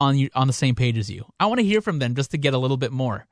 on 0.00 0.16
you 0.18 0.28
on 0.34 0.46
the 0.46 0.52
same 0.52 0.74
page 0.74 0.98
as 0.98 1.10
you. 1.10 1.24
I 1.40 1.46
want 1.46 1.58
to 1.60 1.64
hear 1.66 1.80
from 1.80 1.98
them 1.98 2.14
just 2.14 2.30
to 2.32 2.38
get 2.38 2.54
a 2.54 2.58
little 2.58 2.76
bit 2.76 2.92
more. 2.92 3.26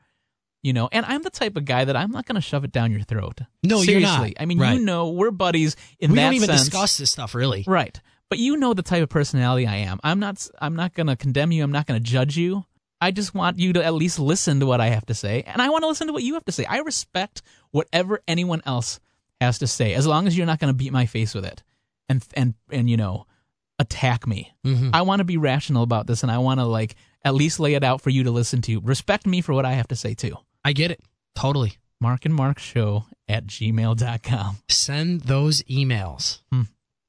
You 0.63 0.73
know, 0.73 0.89
and 0.93 1.05
I'm 1.05 1.21
the 1.23 1.29
type 1.31 1.57
of 1.57 1.67
guy 1.67 1.85
that 1.85 1.95
I'm 1.95 2.11
not 2.11 2.25
going 2.25 2.37
to 2.37 2.41
shove 2.41 2.65
it 2.65 2.73
down 2.73 2.91
your 2.91 3.03
throat. 3.03 3.41
No, 3.63 3.77
you're 3.83 3.85
Seriously. 4.01 4.29
not. 4.31 4.43
I 4.43 4.47
mean, 4.47 4.59
Right. 4.59 4.79
you 4.79 4.85
know, 4.85 5.11
we're 5.11 5.31
buddies 5.31 5.77
in 6.01 6.13
we 6.13 6.17
that 6.17 6.25
don't 6.25 6.35
even 6.35 6.47
sense. 6.49 6.63
discuss 6.71 6.97
this 6.97 7.11
stuff 7.11 7.35
really. 7.35 7.65
Right. 7.67 8.01
But 8.31 8.39
you 8.39 8.57
know 8.57 8.73
the 8.73 8.83
type 8.83 9.03
of 9.03 9.11
personality 9.11 9.67
I 9.67 9.77
am. 9.77 10.01
I'm 10.03 10.19
not 10.21 10.49
I'm 10.59 10.75
not 10.75 10.95
going 10.95 11.09
to 11.09 11.17
condemn 11.17 11.53
you. 11.53 11.63
I'm 11.63 11.71
not 11.73 11.87
going 11.87 12.03
to 12.03 12.11
judge 12.11 12.39
you. 12.39 12.65
I 13.01 13.11
just 13.11 13.35
want 13.35 13.59
you 13.59 13.75
to 13.75 13.85
at 13.85 13.93
least 13.93 14.19
listen 14.19 14.61
to 14.61 14.67
what 14.67 14.81
I 14.81 14.87
have 14.89 15.05
to 15.07 15.15
say, 15.15 15.43
and 15.47 15.61
I 15.61 15.69
want 15.69 15.83
to 15.83 15.89
listen 15.89 16.07
to 16.07 16.15
what 16.15 16.23
you 16.23 16.33
have 16.35 16.45
to 16.47 16.53
say. 16.53 16.65
I 16.65 16.79
respect 16.79 17.43
whatever 17.71 18.21
anyone 18.27 18.63
else 18.65 18.99
has 19.43 19.59
to 19.59 19.67
say 19.67 19.93
as 19.93 20.07
long 20.07 20.27
as 20.27 20.35
you're 20.39 20.47
not 20.47 20.59
going 20.61 20.73
to 20.73 20.77
beat 20.77 20.93
my 20.93 21.05
face 21.05 21.35
with 21.35 21.45
it 21.45 21.63
and 22.09 22.25
and 22.33 22.55
and 22.71 22.89
you 22.89 22.97
know, 22.97 23.27
attack 23.79 24.27
me. 24.27 24.53
Mhm. 24.65 24.91
I 24.93 25.03
want 25.03 25.21
to 25.21 25.25
be 25.25 25.37
rational 25.37 25.83
about 25.83 26.07
this 26.07 26.23
and 26.23 26.31
I 26.31 26.39
want 26.39 26.61
to 26.61 26.65
like 26.65 26.95
at 27.25 27.35
least 27.35 27.59
lay 27.61 27.75
it 27.75 27.83
out 27.85 28.01
for 28.01 28.11
you 28.11 28.25
to 28.25 28.31
listen 28.31 28.61
to. 28.63 28.81
Respect 28.81 29.27
me 29.27 29.41
for 29.41 29.53
what 29.55 29.65
I 29.65 29.73
have 29.73 29.89
to 29.89 29.97
say 29.97 30.15
too. 30.15 30.37
I 30.65 30.73
get 30.73 30.91
it. 30.91 31.01
Totally. 31.35 31.75
Mark 32.01 32.25
and 32.25 32.35
Mark 32.35 32.59
show 32.59 33.05
at 33.29 33.47
gmail.com. 33.47 34.57
Send 34.69 35.23
those 35.23 35.63
emails. 35.65 36.41
Hmm. 36.53 36.63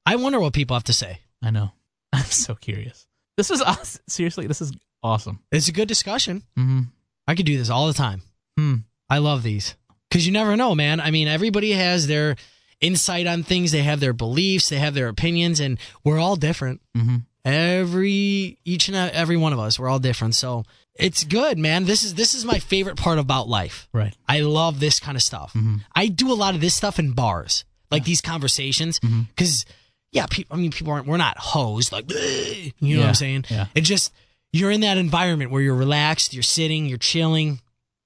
I 0.05 0.15
wonder 0.15 0.39
what 0.39 0.53
people 0.53 0.75
have 0.75 0.83
to 0.85 0.93
say. 0.93 1.19
I 1.43 1.51
know. 1.51 1.71
I'm 2.13 2.23
so 2.25 2.55
curious. 2.55 3.05
This 3.37 3.51
is 3.51 3.61
awesome. 3.61 4.01
Seriously, 4.07 4.47
this 4.47 4.61
is 4.61 4.71
awesome. 5.03 5.39
It's 5.51 5.67
a 5.67 5.71
good 5.73 5.87
discussion. 5.87 6.43
Mm-hmm. 6.57 6.81
I 7.27 7.35
could 7.35 7.45
do 7.45 7.57
this 7.57 7.69
all 7.69 7.87
the 7.87 7.93
time. 7.93 8.21
Hmm. 8.57 8.75
I 9.09 9.17
love 9.17 9.43
these 9.43 9.75
because 10.09 10.25
you 10.25 10.31
never 10.31 10.55
know, 10.55 10.73
man. 10.75 10.99
I 10.99 11.11
mean, 11.11 11.27
everybody 11.27 11.71
has 11.73 12.07
their 12.07 12.37
insight 12.85 13.27
on 13.27 13.43
things. 13.43 13.71
They 13.71 13.83
have 13.83 13.99
their 13.99 14.13
beliefs. 14.13 14.69
They 14.69 14.77
have 14.79 14.93
their 14.93 15.07
opinions, 15.07 15.59
and 15.59 15.77
we're 16.03 16.19
all 16.19 16.35
different. 16.35 16.81
Mm-hmm. 16.97 17.15
Every 17.45 18.57
each 18.65 18.87
and 18.87 18.95
every 18.95 19.37
one 19.37 19.53
of 19.53 19.59
us, 19.59 19.79
we're 19.79 19.89
all 19.89 19.99
different. 19.99 20.35
So 20.35 20.63
it's 20.95 21.23
good, 21.23 21.57
man. 21.57 21.85
This 21.85 22.03
is 22.03 22.13
this 22.15 22.33
is 22.33 22.45
my 22.45 22.59
favorite 22.59 22.97
part 22.97 23.19
about 23.19 23.47
life. 23.47 23.87
Right. 23.93 24.15
I 24.27 24.41
love 24.41 24.79
this 24.79 24.99
kind 24.99 25.15
of 25.15 25.21
stuff. 25.21 25.53
Mm-hmm. 25.53 25.75
I 25.95 26.07
do 26.07 26.31
a 26.31 26.35
lot 26.35 26.55
of 26.55 26.61
this 26.61 26.73
stuff 26.75 26.99
in 26.99 27.11
bars, 27.11 27.65
like 27.91 28.03
these 28.03 28.21
conversations, 28.21 28.99
Mm-hmm. 28.99 29.21
because 29.35 29.65
yeah, 30.11 30.25
people. 30.29 30.55
I 30.55 30.59
mean, 30.59 30.71
people 30.71 30.93
aren't. 30.93 31.07
We're 31.07 31.17
not 31.17 31.37
hosed 31.37 31.91
like, 31.91 32.09
you 32.11 32.71
know 32.95 33.01
what 33.01 33.09
I'm 33.09 33.15
saying? 33.15 33.45
yeah. 33.49 33.65
It 33.75 33.81
just 33.81 34.13
you're 34.53 34.71
in 34.71 34.81
that 34.81 34.97
environment 34.97 35.51
where 35.51 35.61
you're 35.61 35.75
relaxed, 35.75 36.33
you're 36.33 36.43
sitting, 36.43 36.85
you're 36.85 36.97
chilling. 36.97 37.59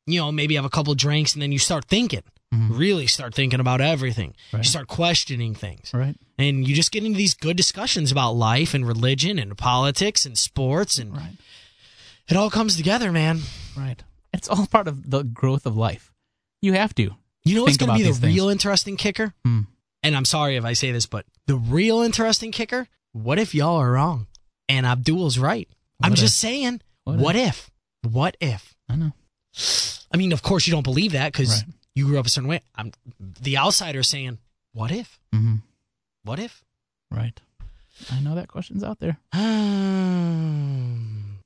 You 0.08 0.22
know, 0.22 0.32
maybe 0.32 0.56
have 0.56 0.66
a 0.66 0.70
couple 0.72 0.96
drinks, 0.96 1.34
and 1.34 1.42
then 1.42 1.52
you 1.52 1.60
start 1.60 1.86
thinking. 1.86 2.24
Really 2.52 3.06
start 3.06 3.36
thinking 3.36 3.60
about 3.60 3.80
everything. 3.80 4.32
Mm-hmm. 4.32 4.58
Right. 4.58 4.66
You 4.66 4.70
start 4.70 4.88
questioning 4.88 5.54
things, 5.54 5.92
Right. 5.94 6.16
and 6.40 6.68
you 6.68 6.74
just 6.76 6.92
get 6.92 7.04
into 7.04 7.18
these 7.18 7.36
good 7.36 7.56
discussions 7.56 8.12
about 8.12 8.32
life 8.32 8.74
and 8.74 8.88
religion 8.88 9.38
and 9.38 9.56
politics 9.58 10.26
and 10.26 10.36
sports, 10.38 10.98
and 10.98 11.16
Right. 11.16 11.38
it 12.28 12.36
all 12.36 12.50
comes 12.50 12.76
together, 12.76 13.12
man. 13.12 13.42
Right. 13.78 14.02
It's 14.34 14.48
all 14.50 14.66
part 14.66 14.88
of 14.88 15.10
the 15.12 15.24
growth 15.24 15.66
of 15.68 15.78
life. 15.78 16.12
You 16.62 16.74
have 16.74 16.96
to. 16.96 17.12
You 17.44 17.56
know 17.56 17.64
what's 17.64 17.78
going 17.78 17.92
to 17.92 17.98
be 17.98 18.04
the 18.10 18.14
things. 18.18 18.36
real 18.36 18.50
interesting 18.50 18.98
kicker? 18.98 19.34
Hmm. 19.46 19.62
And 20.04 20.16
I'm 20.16 20.26
sorry 20.26 20.56
if 20.56 20.66
I 20.66 20.74
say 20.74 20.92
this, 20.92 21.06
but 21.06 21.26
the 21.46 21.56
real 21.56 22.02
interesting 22.02 22.52
kicker, 22.52 22.88
what 23.12 23.38
if 23.38 23.54
y'all 23.54 23.78
are 23.78 23.92
wrong 23.92 24.28
and 24.68 24.86
Abdul's 24.86 25.38
right? 25.38 25.70
I'm 26.02 26.12
What 26.12 26.20
just 26.20 26.40
saying, 26.40 26.82
What 27.04 27.18
what, 27.20 27.36
if? 27.36 27.70
What 28.02 28.38
if? 28.42 28.76
I 28.90 28.96
know. 28.96 29.12
I 30.12 30.18
mean, 30.18 30.32
of 30.32 30.42
course 30.42 30.66
you 30.68 30.72
don't 30.72 30.84
believe 30.84 31.12
that 31.12 31.32
because 31.32 31.64
Right. 31.64 31.74
You 32.00 32.06
grew 32.06 32.18
up 32.18 32.26
a 32.26 32.30
certain 32.30 32.50
way. 32.50 32.62
I'm 32.76 32.94
the 33.20 33.58
outsider 33.58 34.04
saying, 34.04 34.38
what 34.72 34.92
if? 34.92 35.20
Mm-hmm. 35.36 35.56
What 36.24 36.40
if? 36.40 36.64
Right. 37.12 37.40
I 38.10 38.22
know 38.22 38.36
that 38.36 38.48
question's 38.48 38.84
out 38.84 39.00
there. 39.00 39.18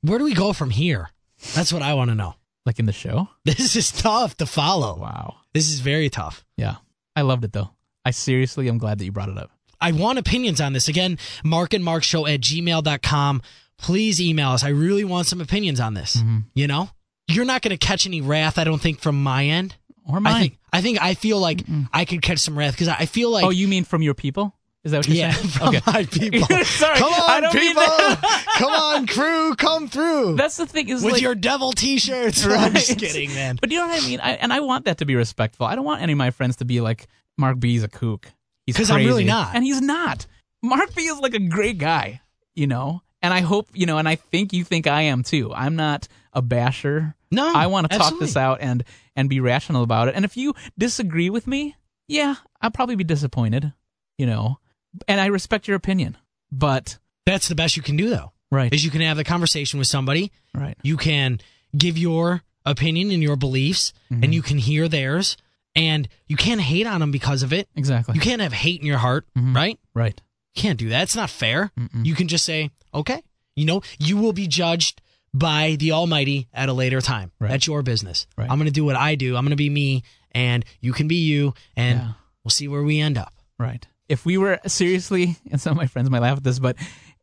Where 0.01 0.19
do 0.19 0.25
we 0.25 0.35
go 0.35 0.53
from 0.53 0.69
here? 0.69 1.09
That's 1.55 1.73
what 1.73 1.81
I 1.81 1.95
want 1.95 2.11
to 2.11 2.15
know. 2.15 2.35
Like 2.65 2.77
in 2.79 2.85
the 2.85 2.93
show. 2.93 3.29
This 3.45 3.75
is 3.75 3.91
tough 3.91 4.37
to 4.37 4.45
follow. 4.45 4.97
Wow. 4.97 5.37
This 5.53 5.69
is 5.69 5.79
very 5.79 6.09
tough. 6.09 6.45
Yeah. 6.55 6.75
I 7.15 7.21
loved 7.23 7.43
it 7.43 7.53
though. 7.53 7.71
I 8.05 8.11
seriously 8.11 8.69
am 8.69 8.77
glad 8.77 8.99
that 8.99 9.05
you 9.05 9.11
brought 9.11 9.29
it 9.29 9.37
up. 9.37 9.49
I 9.81 9.91
want 9.91 10.19
opinions 10.19 10.61
on 10.61 10.73
this. 10.73 10.87
Again, 10.87 11.17
Mark 11.43 11.73
and 11.73 11.83
Mark 11.83 12.03
Show 12.03 12.27
at 12.27 12.41
gmail.com. 12.41 13.41
Please 13.79 14.21
email 14.21 14.49
us. 14.49 14.63
I 14.63 14.69
really 14.69 15.03
want 15.03 15.27
some 15.27 15.41
opinions 15.41 15.79
on 15.79 15.95
this. 15.95 16.17
Mm-hmm. 16.17 16.39
You 16.53 16.67
know? 16.67 16.89
You're 17.27 17.45
not 17.45 17.61
going 17.61 17.75
to 17.77 17.85
catch 17.85 18.05
any 18.05 18.21
wrath, 18.21 18.57
I 18.57 18.65
don't 18.65 18.81
think, 18.81 18.99
from 18.99 19.21
my 19.23 19.45
end. 19.45 19.75
Or 20.07 20.19
mine. 20.19 20.35
I 20.35 20.39
think 20.39 20.57
I 20.73 20.81
think 20.81 21.01
I 21.01 21.13
feel 21.13 21.39
like 21.39 21.63
I 21.93 22.05
could 22.05 22.21
catch 22.21 22.39
some 22.39 22.57
wrath 22.57 22.73
because 22.73 22.87
I 22.89 23.05
feel 23.05 23.29
like 23.29 23.45
oh, 23.45 23.49
you 23.49 23.67
mean 23.67 23.83
from 23.83 24.01
your 24.01 24.13
people? 24.13 24.55
Is 24.83 24.91
that 24.91 24.97
what 24.97 25.07
you're 25.07 25.15
yeah, 25.15 25.31
saying? 25.31 25.47
from 25.51 25.67
okay. 25.69 25.81
my 25.87 26.03
people. 26.03 26.47
Sorry, 26.65 26.97
come 26.97 27.13
on, 27.13 27.51
people! 27.51 27.83
come 28.57 28.73
on, 28.73 29.07
crew, 29.07 29.55
come 29.55 29.87
through 29.87 30.35
That's 30.35 30.57
the 30.57 30.65
thing 30.65 30.89
is 30.89 31.03
with 31.03 31.13
like, 31.13 31.21
your 31.21 31.35
devil 31.35 31.71
T-shirts. 31.71 32.45
Right? 32.45 32.59
I'm 32.59 32.73
just 32.73 32.97
kidding, 32.99 33.33
man. 33.33 33.57
But 33.61 33.71
you 33.71 33.79
know 33.79 33.87
what 33.87 34.03
I 34.03 34.05
mean? 34.05 34.19
I, 34.19 34.31
and 34.33 34.51
I 34.51 34.59
want 34.59 34.83
that 34.85 34.97
to 34.97 35.05
be 35.05 35.15
respectful. 35.15 35.65
I 35.65 35.75
don't 35.75 35.85
want 35.85 36.01
any 36.01 36.11
of 36.11 36.17
my 36.17 36.31
friends 36.31 36.57
to 36.57 36.65
be 36.65 36.81
like, 36.81 37.07
Mark 37.37 37.59
B 37.59 37.77
is 37.77 37.83
a 37.83 37.87
kook. 37.87 38.29
He's 38.65 38.75
'Cause 38.75 38.91
I'm 38.91 39.05
really 39.05 39.23
not. 39.23 39.55
And 39.55 39.63
he's 39.63 39.79
not. 39.81 40.25
Mark 40.61 40.93
B 40.95 41.03
is 41.03 41.17
like 41.19 41.33
a 41.33 41.39
great 41.39 41.77
guy. 41.77 42.19
you 42.55 42.67
know. 42.67 43.01
And 43.21 43.33
I 43.33 43.39
hope, 43.39 43.69
you 43.73 43.85
know, 43.85 43.99
and 43.99 44.07
I 44.07 44.15
think 44.15 44.51
you 44.51 44.65
think 44.65 44.85
I 44.85 45.03
am 45.03 45.23
too. 45.23 45.53
I'm 45.53 45.77
not 45.77 46.09
a 46.33 46.41
basher. 46.41 47.15
No, 47.31 47.51
I 47.55 47.67
want 47.67 47.85
to 47.89 47.97
talk 47.97 48.01
absolutely. 48.07 48.25
this 48.27 48.37
out 48.37 48.57
and 48.61 48.83
and 49.15 49.29
be 49.29 49.39
rational 49.39 49.83
about 49.83 50.07
it. 50.07 50.15
And 50.15 50.25
if 50.25 50.35
you 50.37 50.53
disagree 50.77 51.29
with 51.29 51.47
me, 51.47 51.75
yeah, 52.07 52.35
I'll 52.61 52.71
probably 52.71 52.95
be 52.95 53.03
disappointed, 53.03 53.73
you 54.17 54.25
know. 54.25 54.59
And 55.07 55.19
I 55.21 55.27
respect 55.27 55.67
your 55.67 55.75
opinion. 55.77 56.17
But 56.51 56.99
That's 57.25 57.47
the 57.47 57.55
best 57.55 57.75
you 57.77 57.81
can 57.83 57.95
do, 57.95 58.09
though. 58.09 58.31
right, 58.51 58.71
Is 58.73 58.83
you 58.85 58.91
can 58.91 59.01
have 59.01 59.17
the 59.17 59.23
conversation 59.23 59.79
with 59.79 59.87
somebody. 59.87 60.31
right, 60.53 60.77
You 60.83 60.97
can 60.97 61.39
give 61.75 61.97
your 61.97 62.43
opinion 62.65 63.09
and 63.11 63.23
your 63.23 63.35
beliefs, 63.35 63.93
Mm-hmm. 64.11 64.23
and 64.23 64.33
you 64.35 64.41
can 64.43 64.57
hear 64.59 64.87
theirs, 64.87 65.35
and 65.75 66.07
you 66.27 66.35
can't 66.37 66.61
hate 66.61 66.85
on 66.85 66.99
them 66.99 67.11
because 67.11 67.41
of 67.41 67.51
it. 67.53 67.67
exactly. 67.75 68.13
You 68.13 68.21
can't 68.21 68.41
have 68.41 68.53
hate 68.53 68.79
in 68.81 68.85
your 68.85 68.99
heart, 68.99 69.25
Mhm. 69.35 69.55
right? 69.55 69.79
right. 69.95 70.21
You 70.55 70.61
can't 70.61 70.77
do 70.77 70.89
that. 70.89 71.01
It's 71.03 71.15
not 71.15 71.31
fair. 71.31 71.71
Mm-mm. 71.79 72.05
You 72.05 72.13
can 72.13 72.27
just 72.27 72.45
say, 72.45 72.69
okay, 72.93 73.23
you 73.55 73.65
know, 73.65 73.81
you 73.97 74.17
will 74.17 74.33
be 74.33 74.45
judged 74.47 75.01
by 75.33 75.75
the 75.79 75.91
Almighty 75.93 76.47
at 76.53 76.69
a 76.69 76.73
later 76.73 77.01
time. 77.01 77.31
Right. 77.39 77.49
That's 77.49 77.65
your 77.67 77.81
business. 77.81 78.27
Right. 78.37 78.49
I'm 78.49 78.57
going 78.57 78.67
to 78.67 78.71
do 78.73 78.85
what 78.85 78.95
I 78.95 79.15
do. 79.15 79.35
I'm 79.35 79.43
going 79.43 79.51
to 79.51 79.55
be 79.55 79.69
me, 79.69 80.03
and 80.31 80.63
you 80.79 80.93
can 80.93 81.07
be 81.07 81.15
you, 81.23 81.53
and 81.75 81.99
Yeah. 81.99 82.11
we'll 82.43 82.51
see 82.51 82.67
where 82.67 82.83
we 82.83 82.99
end 82.99 83.17
up. 83.17 83.33
Right. 83.57 83.85
If 84.09 84.25
we 84.25 84.37
were 84.37 84.59
seriously, 84.67 85.37
and 85.51 85.59
some 85.59 85.71
of 85.71 85.77
my 85.77 85.87
friends 85.87 86.09
might 86.09 86.21
laugh 86.21 86.37
at 86.37 86.43
this, 86.43 86.59
but 86.59 86.75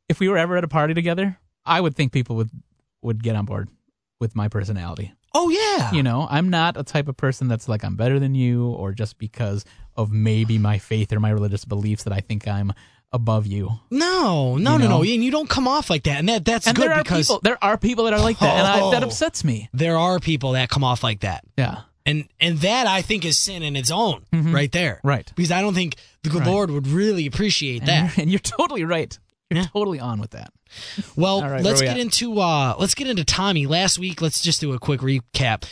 if 0.08 0.18
we 0.18 0.28
were 0.28 0.38
ever 0.38 0.56
at 0.56 0.64
a 0.64 0.68
party 0.68 0.94
together, 0.94 1.38
I 1.64 1.80
would 1.80 1.94
think 1.94 2.12
people 2.12 2.36
would 2.36 2.50
would 3.02 3.22
get 3.22 3.36
on 3.36 3.44
board 3.44 3.68
with 4.18 4.34
my 4.34 4.48
personality. 4.48 5.12
Oh 5.34 5.48
yeah. 5.48 5.92
You 5.92 6.02
know, 6.02 6.26
I'm 6.28 6.50
not 6.50 6.76
a 6.76 6.82
type 6.82 7.06
of 7.06 7.16
person 7.16 7.46
that's 7.48 7.68
like 7.68 7.84
I'm 7.84 7.94
better 7.96 8.18
than 8.18 8.34
you, 8.34 8.66
or 8.70 8.92
just 8.92 9.18
because 9.18 9.64
of 9.96 10.10
maybe 10.10 10.58
my 10.58 10.78
faith 10.78 11.12
or 11.12 11.20
my 11.20 11.30
religious 11.30 11.64
beliefs 11.64 12.02
that 12.04 12.12
I 12.12 12.20
think 12.20 12.48
I'm 12.48 12.72
above 13.12 13.46
you. 13.46 13.80
no, 13.90 14.56
no, 14.56 14.56
You 14.56 14.58
no, 14.60 14.76
no. 14.78 14.88
know? 14.88 14.98
And 15.02 15.24
you 15.24 15.30
don't 15.30 15.48
come 15.48 15.66
off 15.66 15.90
like 15.90 16.04
that, 16.04 16.18
and 16.18 16.28
that 16.28 16.44
that's 16.44 16.66
and 16.66 16.76
good 16.76 16.88
there 16.90 16.94
are 16.94 17.02
because 17.02 17.26
people, 17.26 17.40
there 17.42 17.62
are 17.64 17.76
people 17.78 18.04
that 18.04 18.12
are 18.14 18.20
like 18.20 18.38
that, 18.38 18.54
and 18.58 18.66
I, 18.66 18.90
that 18.92 19.02
Oh. 19.02 19.06
upsets 19.06 19.44
me. 19.44 19.68
there 19.72 19.96
are 19.98 20.18
people 20.20 20.52
that 20.52 20.68
come 20.68 20.84
off 20.84 21.02
like 21.02 21.20
that. 21.20 21.44
Yeah. 21.56 21.82
And 22.06 22.28
and 22.40 22.58
that 22.60 22.86
I 22.86 23.02
think 23.02 23.24
is 23.24 23.36
sin 23.38 23.62
in 23.62 23.76
its 23.76 23.90
own, 23.90 24.22
Mhm. 24.32 24.54
right 24.54 24.72
there. 24.72 25.00
Right. 25.04 25.30
Because 25.36 25.50
I 25.52 25.60
don't 25.60 25.74
think 25.74 25.96
the 26.22 26.30
good 26.30 26.40
Right. 26.40 26.48
Lord 26.50 26.70
would 26.70 26.86
really 26.86 27.26
appreciate 27.26 27.80
And 27.82 27.88
that. 27.88 28.02
you're, 28.16 28.22
and 28.22 28.30
you're 28.30 28.40
totally 28.40 28.84
right. 28.84 29.16
You're 29.50 29.60
Yeah. 29.60 29.66
totally 29.72 30.00
on 30.00 30.18
with 30.20 30.30
that. 30.30 30.52
Well, 31.16 31.42
right, 31.42 31.62
let's 31.62 31.80
we 31.80 31.86
get 31.88 31.96
at? 31.96 32.00
into 32.00 32.38
uh 32.40 32.74
let's 32.78 32.94
get 32.94 33.06
into 33.08 33.24
Tommy. 33.24 33.66
Last 33.66 33.98
week, 33.98 34.22
let's 34.22 34.40
just 34.40 34.60
do 34.60 34.72
a 34.72 34.78
quick 34.78 35.00
recap. 35.00 35.64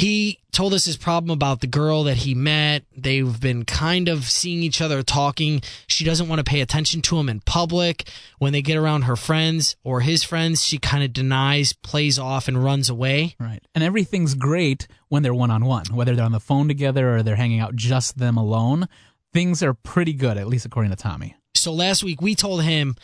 He 0.00 0.38
told 0.50 0.72
us 0.72 0.86
his 0.86 0.96
problem 0.96 1.30
about 1.30 1.60
the 1.60 1.66
girl 1.66 2.04
that 2.04 2.16
he 2.16 2.34
met. 2.34 2.84
They've 2.96 3.38
been 3.38 3.66
kind 3.66 4.08
of 4.08 4.24
seeing 4.24 4.62
each 4.62 4.80
other 4.80 5.02
talking. 5.02 5.60
She 5.88 6.06
doesn't 6.06 6.26
want 6.26 6.38
to 6.38 6.42
pay 6.42 6.62
attention 6.62 7.02
to 7.02 7.18
him 7.18 7.28
in 7.28 7.40
public. 7.40 8.08
When 8.38 8.54
they 8.54 8.62
get 8.62 8.78
around 8.78 9.02
her 9.02 9.14
friends 9.14 9.76
or 9.84 10.00
his 10.00 10.22
friends, 10.22 10.64
she 10.64 10.78
kind 10.78 11.04
of 11.04 11.12
denies, 11.12 11.74
plays 11.74 12.18
off, 12.18 12.48
and 12.48 12.64
runs 12.64 12.88
away. 12.88 13.36
Right. 13.38 13.62
And 13.74 13.84
everything's 13.84 14.34
great 14.34 14.88
when 15.08 15.22
they're 15.22 15.34
one 15.34 15.50
on 15.50 15.66
one, 15.66 15.84
whether 15.92 16.16
they're 16.16 16.24
on 16.24 16.32
the 16.32 16.40
phone 16.40 16.66
together 16.66 17.16
or 17.16 17.22
they're 17.22 17.36
hanging 17.36 17.60
out 17.60 17.76
just 17.76 18.16
them 18.16 18.38
alone. 18.38 18.88
Things 19.34 19.62
are 19.62 19.74
pretty 19.74 20.14
good, 20.14 20.38
at 20.38 20.46
least 20.46 20.64
according 20.64 20.92
to 20.92 20.96
Tommy. 20.96 21.36
So 21.54 21.74
last 21.74 22.02
week 22.02 22.22
we 22.22 22.34
told 22.34 22.62
him 22.62 22.96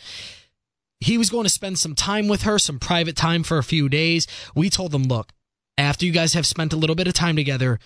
he 0.99 1.19
was 1.19 1.29
going 1.29 1.43
to 1.43 1.49
spend 1.49 1.77
some 1.77 1.93
time 1.93 2.27
with 2.27 2.41
her, 2.41 2.57
some 2.57 2.79
private 2.79 3.15
time 3.15 3.43
for 3.43 3.59
a 3.59 3.63
few 3.63 3.87
days. 3.87 4.25
We 4.55 4.71
told 4.71 4.95
him, 4.95 5.03
look, 5.03 5.31
after 5.77 6.05
you 6.05 6.11
guys 6.11 6.33
have 6.33 6.45
spent 6.45 6.73
a 6.73 6.75
little 6.75 6.95
bit 6.95 7.07
of 7.07 7.13
time 7.13 7.35
together, 7.35 7.79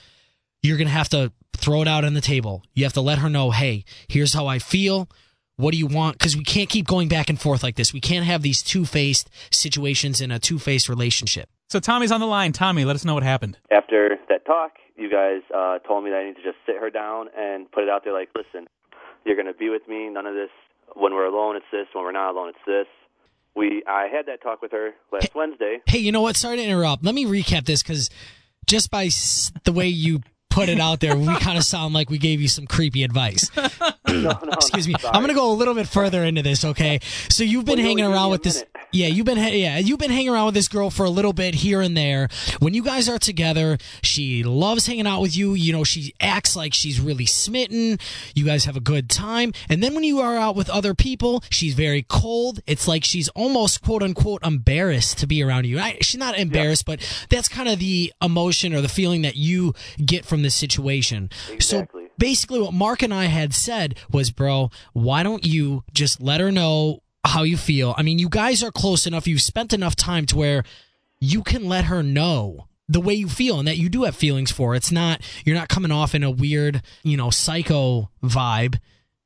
you're 0.62 0.78
going 0.78 0.88
to 0.88 0.94
have 0.94 1.10
to 1.10 1.32
throw 1.54 1.82
it 1.82 1.88
out 1.88 2.06
on 2.06 2.14
the 2.14 2.22
table. 2.22 2.64
You 2.74 2.84
have 2.84 2.94
to 2.94 3.02
let 3.02 3.20
her 3.20 3.30
know, 3.30 3.52
hey, 3.52 3.84
here's 4.08 4.34
how 4.34 4.48
I 4.48 4.60
feel. 4.60 5.10
What 5.58 5.72
do 5.74 5.78
you 5.78 5.88
want? 5.88 6.18
Because 6.18 6.36
we 6.36 6.44
can't 6.44 6.70
keep 6.70 6.88
going 6.88 7.08
back 7.08 7.30
and 7.30 7.40
forth 7.40 7.62
like 7.62 7.76
this. 7.76 7.94
We 7.94 8.02
can't 8.02 8.26
have 8.26 8.42
these 8.42 8.64
two 8.64 8.86
faced 8.86 9.30
situations 9.52 10.22
in 10.22 10.32
a 10.32 10.40
two 10.40 10.58
faced 10.58 10.90
relationship. 10.90 11.50
So 11.70 11.80
Tommy's 11.80 12.12
on 12.12 12.20
the 12.20 12.26
line. 12.28 12.52
Tommy, 12.52 12.84
let 12.84 12.96
us 12.96 13.06
know 13.06 13.14
what 13.14 13.24
happened. 13.24 13.58
after 13.72 14.18
that 14.30 14.46
talk, 14.46 14.74
you 14.96 15.10
guys 15.10 15.42
uh, 15.56 15.80
told 15.80 16.04
me 16.04 16.10
that 16.12 16.18
I 16.18 16.26
need 16.26 16.36
to 16.36 16.44
just 16.44 16.58
sit 16.66 16.78
her 16.78 16.90
down 16.90 17.28
and 17.38 17.72
put 17.72 17.84
it 17.84 17.90
out 17.90 18.04
there 18.04 18.14
like, 18.14 18.30
listen, 18.36 18.68
you're 19.26 19.36
going 19.36 19.48
to 19.48 19.54
be 19.54 19.70
with 19.70 19.88
me. 19.88 20.10
None 20.10 20.26
of 20.26 20.34
this. 20.34 20.50
When 20.96 21.14
we're 21.14 21.26
alone, 21.28 21.56
it's 21.56 21.66
this. 21.72 21.88
When 21.94 22.04
we're 22.04 22.12
not 22.12 22.32
alone, 22.32 22.50
it's 22.50 22.66
this. 22.66 22.88
We 23.56 23.84
I 23.88 24.08
had 24.08 24.28
that 24.28 24.42
talk 24.42 24.62
with 24.62 24.72
her 24.72 24.92
last 25.12 25.36
Wednesday. 25.36 25.80
Hey, 25.86 26.00
you 26.00 26.12
know 26.12 26.22
what? 26.22 26.36
Sorry 26.36 26.58
to 26.58 26.64
interrupt. 26.64 27.04
Let 27.04 27.14
me 27.16 27.26
recap 27.26 27.66
this 27.66 27.84
because 27.84 28.10
just 28.66 28.90
by 28.92 29.06
s- 29.06 29.52
the 29.66 29.72
way 29.74 29.88
you 29.88 30.22
put 30.52 30.70
it 30.70 30.80
out 30.80 31.00
there, 31.00 31.16
we 31.16 31.28
kind 31.38 31.58
of 31.58 31.64
sound 31.64 31.94
like 31.94 32.10
we 32.10 32.18
gave 32.18 32.42
you 32.42 32.48
some 32.48 32.68
creepy 32.68 33.04
advice. 33.04 33.50
No, 34.12 34.18
no, 34.18 34.52
Excuse 34.52 34.90
me. 34.90 34.96
sorry. 35.00 35.16
I'm 35.16 35.22
gonna 35.24 35.34
go 35.34 35.54
a 35.54 35.56
little 35.56 35.74
bit 35.74 35.88
further 35.88 36.26
into 36.26 36.42
this, 36.42 36.66
okay? 36.66 37.00
So 37.30 37.46
you've 37.46 37.64
been 37.64 37.78
Well, 37.80 37.88
hanging 37.88 38.04
around 38.04 38.32
with 38.32 38.44
this. 38.44 38.56
minute. 38.56 38.68
Yeah, 38.92 39.08
you've 39.08 39.26
been 39.26 39.38
yeah 39.38 39.78
you've 39.78 40.00
been 40.00 40.12
hanging 40.12 40.28
around 40.28 40.48
with 40.48 40.54
this 40.56 40.68
girl 40.68 40.90
for 40.90 41.06
a 41.06 41.10
little 41.10 41.32
bit 41.32 41.56
here 41.56 41.80
and 41.80 41.96
there. 41.96 42.28
When 42.60 42.74
you 42.74 42.84
guys 42.84 43.08
are 43.08 43.18
together, 43.18 43.78
she 44.04 44.44
loves 44.44 44.86
hanging 44.86 45.08
out 45.08 45.22
with 45.22 45.38
you. 45.38 45.54
You 45.54 45.72
know, 45.72 45.86
she 45.86 46.14
acts 46.20 46.58
like 46.58 46.74
she's 46.74 47.00
really 47.00 47.26
smitten. 47.26 48.00
You 48.36 48.44
guys 48.44 48.66
have 48.66 48.76
a 48.76 48.82
good 48.82 49.10
time, 49.10 49.54
and 49.70 49.82
then 49.82 49.96
when 49.96 50.04
you 50.04 50.20
are 50.20 50.36
out 50.36 50.58
with 50.58 50.70
other 50.70 50.94
people, 50.94 51.42
she's 51.50 51.74
very 51.74 52.04
cold. 52.04 52.60
It's 52.68 52.90
like 52.90 53.06
she's 53.06 53.30
almost 53.30 53.82
quote 53.82 54.04
unquote 54.04 54.46
embarrassed 54.46 55.20
to 55.20 55.28
be 55.28 55.42
around 55.42 55.68
you. 55.68 55.80
I, 55.80 55.98
she's 56.02 56.20
not 56.20 56.38
embarrassed, 56.38 56.86
but 56.86 57.00
that's 57.30 57.48
kind 57.48 57.70
of 57.70 57.80
the 57.80 58.12
emotion 58.22 58.74
or 58.76 58.82
the 58.82 58.90
feeling 58.90 59.22
that 59.22 59.38
you 59.38 59.74
get 60.04 60.26
from 60.26 60.41
this 60.42 60.56
situation. 60.56 61.30
So 61.60 61.88
basically 62.18 62.62
what 62.62 62.74
Mark 62.74 63.02
and 63.02 63.14
I 63.14 63.26
had 63.26 63.54
said 63.54 63.96
was, 64.12 64.32
bro, 64.32 64.70
why 64.94 65.24
don't 65.24 65.46
you 65.46 65.84
just 65.94 66.22
let 66.22 66.40
her 66.40 66.52
know 66.52 67.02
how 67.24 67.44
you 67.44 67.58
feel? 67.58 67.94
I 67.98 68.04
mean, 68.04 68.20
you 68.20 68.30
guys 68.30 68.64
are 68.64 68.72
close 68.72 69.06
enough. 69.08 69.28
You've 69.28 69.42
spent 69.42 69.74
enough 69.74 69.96
time 69.96 70.26
to 70.28 70.38
where 70.38 70.64
you 71.20 71.44
can 71.44 71.68
let 71.68 71.86
her 71.86 72.04
know 72.04 72.68
the 72.88 73.00
way 73.00 73.14
you 73.14 73.30
feel 73.30 73.60
and 73.60 73.68
that 73.68 73.78
you 73.78 73.90
do 73.90 74.04
have 74.04 74.16
feelings 74.16 74.52
for. 74.52 74.76
It's 74.76 74.92
not 74.92 75.22
you're 75.46 75.56
not 75.56 75.70
coming 75.70 75.92
off 75.92 76.14
in 76.14 76.24
a 76.24 76.32
weird, 76.32 76.82
you 77.04 77.16
know, 77.16 77.30
psycho 77.30 78.10
vibe. 78.24 78.80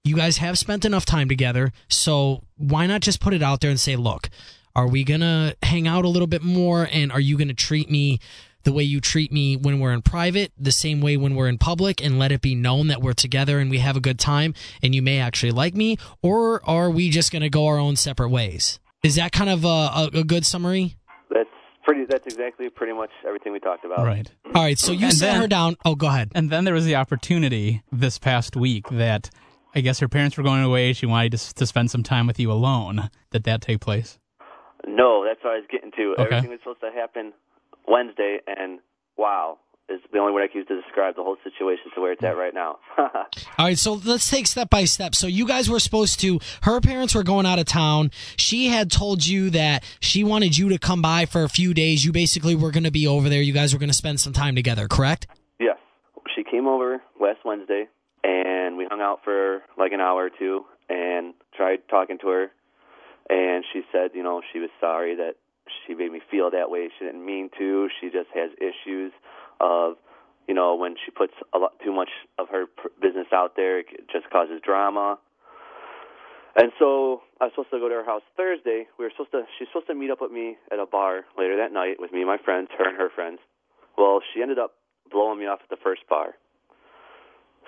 You 0.04 0.16
guys 0.16 0.38
have 0.38 0.60
spent 0.60 0.86
enough 0.86 1.06
time 1.06 1.28
together, 1.28 1.72
so 1.90 2.44
why 2.58 2.86
not 2.86 3.02
just 3.02 3.20
put 3.20 3.34
it 3.34 3.42
out 3.42 3.62
there 3.62 3.72
and 3.72 3.80
say, 3.80 3.96
"Look, 3.96 4.30
are 4.76 4.88
we 4.88 5.04
going 5.04 5.22
to 5.22 5.56
hang 5.64 5.88
out 5.88 6.06
a 6.06 6.10
little 6.10 6.28
bit 6.28 6.44
more 6.44 6.88
and 6.92 7.12
are 7.12 7.20
you 7.20 7.38
going 7.38 7.48
to 7.48 7.54
treat 7.54 7.90
me 7.90 8.20
the 8.66 8.74
way 8.74 8.84
you 8.84 9.00
treat 9.00 9.32
me 9.32 9.56
when 9.56 9.80
we're 9.80 9.94
in 9.94 10.02
private, 10.02 10.52
the 10.58 10.72
same 10.74 11.00
way 11.00 11.16
when 11.16 11.36
we're 11.36 11.48
in 11.48 11.58
public, 11.58 12.04
and 12.04 12.20
let 12.20 12.32
it 12.32 12.42
be 12.42 12.54
known 12.54 12.88
that 12.88 13.02
we're 13.02 13.14
together 13.14 13.60
and 13.60 13.70
we 13.72 13.78
have 13.78 13.96
a 13.96 14.02
good 14.02 14.20
time 14.20 14.54
and 14.84 14.94
you 14.94 15.02
may 15.02 15.20
actually 15.20 15.52
like 15.52 15.74
me? 15.74 15.98
Or 16.22 16.62
are 16.70 16.90
we 16.90 17.10
just 17.10 17.32
going 17.32 17.42
to 17.44 17.50
go 17.50 17.66
our 17.68 17.78
own 17.80 17.96
separate 17.96 18.30
ways? 18.30 18.80
Is 19.04 19.16
that 19.16 19.32
kind 19.32 19.50
of 19.50 19.64
a, 19.64 19.68
a, 19.68 20.10
a 20.16 20.24
good 20.24 20.46
summary? 20.46 20.98
That's 21.30 21.50
pretty. 21.84 22.06
That's 22.10 22.26
exactly 22.26 22.70
pretty 22.70 22.94
much 22.94 23.12
everything 23.26 23.54
we 23.54 23.60
talked 23.60 23.86
about. 23.86 24.06
Right. 24.06 24.30
All 24.54 24.64
right, 24.64 24.78
so 24.78 24.92
you 24.92 25.06
And 25.06 25.14
sat 25.14 25.32
then- 25.34 25.42
her 25.42 25.48
down. 25.48 25.78
Oh, 25.86 25.96
go 25.96 26.08
ahead. 26.08 26.32
And 26.36 26.50
then 26.50 26.66
there 26.66 26.74
was 26.74 26.86
the 26.86 26.96
opportunity 26.96 27.84
this 27.92 28.18
past 28.20 28.56
week 28.56 28.90
that 28.90 29.30
I 29.76 29.82
guess 29.82 30.00
her 30.00 30.08
parents 30.08 30.38
were 30.38 30.44
going 30.44 30.64
away. 30.64 30.94
She 30.94 31.06
wanted 31.06 31.34
to, 31.34 31.54
to 31.54 31.66
spend 31.68 31.92
some 31.92 32.02
time 32.02 32.26
with 32.28 32.40
you 32.40 32.52
alone. 32.52 33.10
Did 33.32 33.44
that 33.44 33.62
take 33.62 33.80
place? 33.80 34.18
No, 34.88 35.24
that's 35.26 35.44
what 35.44 35.54
I 35.54 35.58
was 35.58 35.66
getting 35.72 35.92
to. 35.92 36.14
Okay. 36.20 36.24
Everything 36.38 36.50
was 36.52 36.60
supposed 36.62 36.82
to 36.82 36.92
happen 36.92 37.34
Wednesday, 37.88 38.40
and 38.48 38.80
wow 39.18 39.58
is 39.88 40.02
the 40.12 40.18
only 40.18 40.34
word 40.34 40.44
I 40.44 40.48
can 40.48 40.58
use 40.58 40.68
to 40.68 40.82
describe 40.82 41.16
the 41.16 41.22
whole 41.22 41.38
situation 41.44 41.92
to 41.94 42.02
where 42.02 42.12
it's 42.12 42.24
at 42.24 42.36
right 42.36 42.54
now. 42.54 42.80
All 42.98 43.12
right, 43.60 43.78
so 43.78 43.94
let's 44.04 44.30
take 44.30 44.48
step 44.48 44.70
by 44.70 44.86
step. 44.86 45.14
So 45.14 45.28
you 45.28 45.46
guys 45.46 45.70
were 45.70 45.80
supposed 45.80 46.20
to. 46.22 46.40
Her 46.64 46.82
parents 46.82 47.14
were 47.14 47.24
going 47.24 47.46
out 47.46 47.60
of 47.60 47.66
town. 47.66 48.10
She 48.36 48.68
had 48.68 48.90
told 48.90 49.26
you 49.26 49.52
that 49.52 49.84
she 50.00 50.24
wanted 50.24 50.58
you 50.58 50.70
to 50.70 50.80
come 50.80 51.02
by 51.02 51.26
for 51.26 51.44
a 51.44 51.50
few 51.50 51.74
days. 51.74 52.04
You 52.04 52.12
basically 52.12 52.56
were 52.56 52.72
going 52.72 52.86
to 52.86 52.92
be 52.92 53.06
over 53.06 53.30
there. 53.30 53.42
You 53.42 53.54
guys 53.54 53.74
were 53.74 53.80
going 53.80 53.90
to 53.90 53.96
spend 53.96 54.20
some 54.20 54.34
time 54.34 54.56
together, 54.56 54.88
correct? 54.88 55.28
Yes. 55.60 55.78
She 56.36 56.44
came 56.44 56.68
over 56.68 57.02
last 57.22 57.40
Wednesday 57.46 57.88
and 58.24 58.78
we 58.78 58.88
hung 58.90 59.02
out 59.02 59.20
for 59.24 59.62
like 59.78 59.92
an 59.92 60.02
hour 60.02 60.26
or 60.26 60.30
two 60.32 60.66
and 60.90 61.36
tried 61.56 61.88
talking 61.90 62.18
to 62.20 62.28
her 62.28 62.52
and 63.30 63.66
she 63.74 63.82
said, 63.92 64.12
you 64.14 64.24
know, 64.24 64.42
she 64.54 64.60
was 64.60 64.70
sorry 64.80 65.16
that 65.16 65.36
she 65.86 65.94
made 65.94 66.12
me 66.12 66.22
feel 66.30 66.52
that 66.52 66.70
way. 66.70 66.90
She 66.98 67.06
didn't 67.06 67.26
mean 67.26 67.50
to. 67.58 67.90
She 68.00 68.08
just 68.08 68.30
has 68.34 68.52
issues 68.58 69.12
of, 69.60 69.96
you 70.48 70.54
know, 70.54 70.76
when 70.76 70.96
she 71.04 71.12
puts 71.12 71.34
a 71.54 71.58
lot 71.58 71.74
too 71.84 71.94
much 71.94 72.10
of 72.38 72.50
her 72.50 72.66
business 73.02 73.28
out 73.34 73.56
there, 73.56 73.80
it 73.80 73.88
just 74.12 74.30
causes 74.30 74.62
drama. 74.64 75.18
And 76.56 76.72
so 76.80 77.22
I 77.42 77.46
was 77.46 77.54
supposed 77.54 77.72
to 77.72 77.80
go 77.80 77.90
to 77.90 77.96
her 77.96 78.06
house 78.06 78.24
Thursday. 78.38 78.88
We 78.98 79.06
were 79.06 79.12
supposed 79.12 79.32
to 79.32 79.44
she's 79.60 79.68
supposed 79.68 79.88
to 79.88 79.96
meet 79.96 80.10
up 80.10 80.22
with 80.22 80.32
me 80.32 80.56
at 80.72 80.80
a 80.80 80.86
bar 80.86 81.26
later 81.38 81.58
that 81.58 81.74
night 81.74 81.98
with 82.00 82.14
me 82.14 82.20
and 82.20 82.28
my 82.28 82.38
friends, 82.38 82.70
her 82.78 82.88
and 82.88 82.98
her 82.98 83.10
friends. 83.14 83.40
Well, 83.98 84.22
she 84.34 84.42
ended 84.42 84.60
up 84.60 84.74
blowing 85.12 85.40
me 85.40 85.48
off 85.48 85.60
at 85.64 85.70
the 85.70 85.82
first 85.84 86.02
bar. 86.10 86.36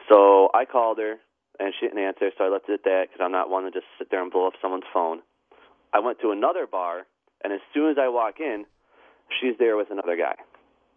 So 0.10 0.50
I 0.54 0.64
called 0.64 1.00
her, 1.00 1.16
and 1.60 1.74
she 1.80 1.88
didn't 1.88 2.02
answer, 2.02 2.32
so 2.38 2.46
I 2.46 2.50
left 2.50 2.70
it 2.70 2.74
at 2.74 2.84
that 2.84 3.08
because 3.08 3.20
I'm 3.24 3.32
not 3.32 3.50
one 3.50 3.64
to 3.64 3.72
just 3.72 3.86
sit 3.98 4.10
there 4.10 4.22
and 4.22 4.32
blow 4.32 4.48
up 4.48 4.54
someone's 4.62 4.88
phone. 4.94 5.20
I 5.94 6.00
went 6.00 6.20
to 6.22 6.32
another 6.32 6.68
bar, 6.68 7.08
and 7.44 7.54
as 7.54 7.60
soon 7.74 7.92
as 7.92 7.98
I 8.00 8.10
walk 8.10 8.40
in, 8.40 8.66
she's 9.40 9.58
there 9.60 9.78
with 9.78 9.92
another 9.92 10.18
guy. 10.18 10.36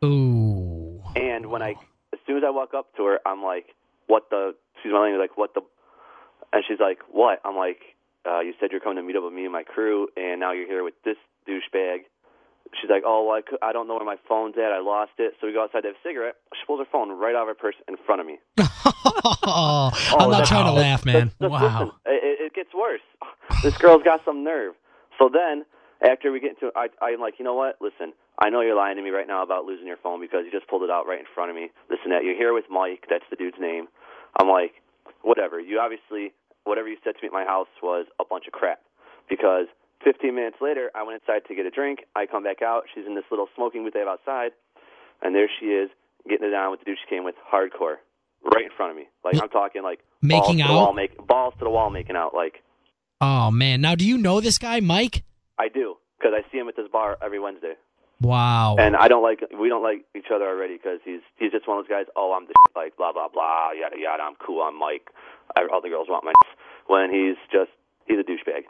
Ooh. 0.07 1.03
And 1.17 1.51
when 1.51 1.63
I, 1.63 1.75
as 2.13 2.19
soon 2.27 2.39
as 2.39 2.43
I 2.47 2.51
walk 2.51 2.75
up 2.75 2.95
to 2.97 3.05
her, 3.05 3.19
I'm 3.27 3.43
like, 3.43 3.67
"What 4.07 4.31
the?" 4.31 4.55
She's 4.83 4.93
my 4.93 5.01
language, 5.01 5.21
like, 5.21 5.37
"What 5.37 5.55
the?" 5.55 5.63
And 6.53 6.65
she's 6.67 6.81
like, 6.81 6.99
"What?" 7.11 7.41
I'm 7.45 7.57
like, 7.57 7.81
uh, 8.27 8.41
you 8.41 8.53
said 8.61 8.71
you're 8.71 8.81
coming 8.81 8.97
to 8.97 9.03
meet 9.03 9.17
up 9.17 9.25
with 9.25 9.33
me 9.33 9.45
and 9.45 9.53
my 9.53 9.63
crew, 9.63 10.09
and 10.17 10.41
now 10.41 10.53
you're 10.53 10.67
here 10.67 10.85
with 10.85 10.95
this 11.05 11.17
douchebag. 11.49 12.01
She's 12.81 12.91
like, 12.91 13.03
oh, 13.05 13.27
well, 13.27 13.37
I, 13.37 13.41
cou- 13.43 13.59
I 13.63 13.73
don't 13.73 13.89
know 13.89 13.97
where 13.97 14.05
my 14.05 14.19
phone's 14.29 14.55
at. 14.57 14.71
I 14.71 14.79
lost 14.79 15.13
it. 15.19 15.35
So 15.41 15.49
we 15.49 15.53
go 15.53 15.65
outside 15.65 15.81
to 15.81 15.89
have 15.89 15.97
a 15.97 16.09
cigarette. 16.09 16.37
She 16.55 16.65
pulls 16.67 16.79
her 16.79 16.87
phone 16.91 17.11
right 17.11 17.35
out 17.35 17.43
of 17.43 17.49
her 17.49 17.55
purse 17.55 17.75
in 17.89 17.97
front 18.07 18.21
of 18.21 18.27
me. 18.29 18.39
Oh, 18.59 19.91
I'm 20.19 20.31
not 20.31 20.47
trying 20.47 20.67
to 20.67 20.73
laugh, 20.73 21.05
man. 21.05 21.33
Wow. 21.41 21.59
Listen, 21.59 21.91
it, 22.07 22.41
it 22.47 22.55
gets 22.55 22.73
worse. 22.73 23.01
This 23.65 23.77
girl's 23.77 24.05
got 24.05 24.25
some 24.25 24.45
nerve. 24.45 24.75
So 25.19 25.29
then, 25.33 25.65
after 26.03 26.33
we 26.33 26.41
get 26.41 26.57
into, 26.57 26.73
I, 26.75 26.89
I'm 27.03 27.21
like, 27.21 27.35
you 27.39 27.45
know 27.45 27.55
what? 27.55 27.77
Listen, 27.81 28.13
I 28.39 28.49
know 28.51 28.61
you're 28.61 28.77
lying 28.77 28.97
to 28.97 29.03
me 29.03 29.11
right 29.11 29.27
now 29.29 29.43
about 29.43 29.65
losing 29.65 29.87
your 29.87 29.99
phone 30.03 30.21
because 30.21 30.43
you 30.45 30.51
just 30.51 30.69
pulled 30.69 30.83
it 30.83 30.91
out 30.91 31.07
right 31.07 31.19
in 31.21 31.27
front 31.35 31.51
of 31.51 31.57
me. 31.57 31.71
Listen, 31.91 32.11
that 32.11 32.25
you're 32.25 32.37
here 32.37 32.55
with 32.55 32.65
Mike. 32.71 33.05
That's 33.11 33.25
the 33.31 33.37
dude's 33.37 33.59
name. 33.61 33.87
I'm 34.39 34.49
like, 34.49 34.81
whatever. 35.23 35.61
You 35.61 35.79
obviously, 35.81 36.33
whatever 36.65 36.89
you 36.89 36.97
said 37.05 37.15
to 37.17 37.23
me 37.23 37.29
at 37.29 37.33
my 37.33 37.45
house 37.45 37.69
was 37.83 38.07
a 38.21 38.25
bunch 38.25 38.47
of 38.47 38.53
crap. 38.53 38.81
Because 39.29 39.67
15 40.05 40.35
minutes 40.35 40.57
later, 40.61 40.91
I 40.95 41.03
went 41.03 41.21
inside 41.21 41.47
to 41.49 41.55
get 41.55 41.67
a 41.67 41.71
drink. 41.71 42.01
I 42.17 42.27
come 42.27 42.43
back 42.45 42.63
out. 42.63 42.85
She's 42.95 43.05
in 43.07 43.15
this 43.15 43.25
little 43.31 43.49
smoking 43.55 43.85
booth 43.85 43.93
they 43.93 44.01
have 44.01 44.09
outside, 44.09 44.53
and 45.23 45.35
there 45.35 45.49
she 45.61 45.67
is 45.67 45.91
getting 46.29 46.49
it 46.49 46.51
down 46.51 46.71
with 46.71 46.81
the 46.81 46.85
dude 46.87 46.99
she 47.03 47.15
came 47.15 47.25
with, 47.25 47.35
hardcore, 47.53 47.97
right 48.45 48.65
in 48.65 48.71
front 48.77 48.91
of 48.91 48.97
me. 48.97 49.05
Like 49.25 49.41
I'm 49.41 49.49
talking 49.49 49.83
like 49.83 50.01
Making 50.23 50.41
balls 50.41 50.57
to 50.57 50.63
out? 50.63 50.69
the 50.69 50.75
wall, 50.75 50.93
make, 50.95 51.27
balls 51.27 51.55
to 51.59 51.65
the 51.65 51.71
wall, 51.71 51.91
making 51.91 52.17
out. 52.17 52.35
Like 52.35 52.63
Oh 53.21 53.51
man. 53.51 53.81
Now, 53.81 53.95
do 53.95 54.07
you 54.07 54.17
know 54.19 54.41
this 54.41 54.59
guy, 54.59 54.81
Mike? 54.81 55.25
I 55.61 55.69
do 55.69 55.97
because 56.19 56.33
I 56.35 56.43
see 56.51 56.59
him 56.59 56.69
at 56.69 56.77
this 56.77 56.89
bar 56.91 57.19
every 57.23 57.39
Wednesday, 57.39 57.75
Wow. 58.21 58.77
and 58.79 58.97
I 58.97 59.09
don't 59.09 59.23
like 59.23 59.41
we 59.59 59.69
don't 59.69 59.83
like 59.83 60.05
each 60.17 60.31
other 60.35 60.47
already 60.49 60.77
because 60.77 61.01
he's 61.05 61.21
he's 61.39 61.53
just 61.53 61.69
one 61.69 61.79
of 61.79 61.85
those 61.85 61.91
guys. 61.91 62.07
Oh, 62.17 62.33
I'm 62.37 62.47
the 62.47 62.55
like 62.75 62.97
blah 62.97 63.13
blah 63.13 63.29
blah 63.29 63.71
yada 63.79 63.97
yada. 63.99 64.23
I'm 64.23 64.37
cool. 64.45 64.63
I'm 64.63 64.79
Mike. 64.79 65.09
I, 65.57 65.67
all 65.73 65.81
the 65.81 65.89
girls 65.89 66.09
want 66.09 66.25
my 66.25 66.33
when 66.87 67.11
he's 67.13 67.37
just 67.53 67.71
he's 68.07 68.19
a 68.19 68.23
douchebag. 68.23 68.63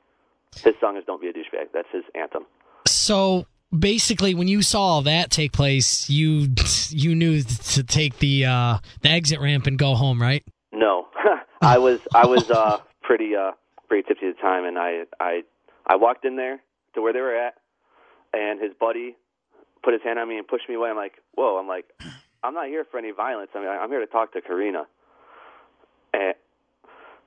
His 0.65 0.75
song 0.81 0.97
is 0.97 1.05
"Don't 1.07 1.21
Be 1.21 1.29
a 1.29 1.33
Douchebag." 1.33 1.69
That's 1.73 1.89
his 1.93 2.05
anthem. 2.15 2.45
So 2.87 3.47
basically, 3.77 4.35
when 4.35 4.49
you 4.49 4.63
saw 4.63 4.83
all 4.83 5.03
that 5.03 5.31
take 5.31 5.53
place, 5.53 6.11
you 6.11 6.49
you 6.91 7.15
knew 7.15 7.43
to 7.43 7.83
take 7.85 8.19
the 8.19 8.47
uh, 8.47 8.79
the 9.03 9.09
exit 9.11 9.41
ramp 9.41 9.67
and 9.67 9.79
go 9.79 9.95
home, 9.95 10.21
right? 10.21 10.45
No, 10.73 11.07
I 11.63 11.79
was 11.79 12.01
I 12.15 12.27
was 12.27 12.51
uh, 12.51 12.79
pretty 13.03 13.37
uh, 13.37 13.53
pretty 13.89 14.07
tipsy 14.09 14.27
at 14.29 14.37
the 14.37 14.43
time, 14.43 14.65
and 14.65 14.79
I 14.79 15.03
I 15.21 15.43
I 15.87 15.97
walked 15.97 16.25
in 16.25 16.37
there 16.37 16.61
to 16.95 17.03
where 17.03 17.13
they 17.13 17.21
were 17.21 17.37
at, 17.37 17.55
and 18.33 18.61
his 18.61 18.73
buddy 18.79 19.17
put 19.83 19.93
his 19.93 20.03
hand 20.03 20.19
on 20.19 20.29
me 20.29 20.39
and 20.39 20.47
pushed 20.47 20.69
me 20.69 20.75
away. 20.75 20.91
I'm 20.91 20.97
like, 20.97 21.15
whoa! 21.35 21.59
I'm 21.59 21.69
like, 21.69 21.87
I'm 22.43 22.55
not 22.55 22.67
here 22.67 22.85
for 22.91 22.99
any 22.99 23.11
violence. 23.11 23.51
I 23.55 23.61
mean, 23.61 23.69
I'm 23.69 23.91
here 23.91 24.01
to 24.01 24.07
talk 24.07 24.33
to 24.33 24.41
Karina. 24.41 24.85
And 26.13 26.35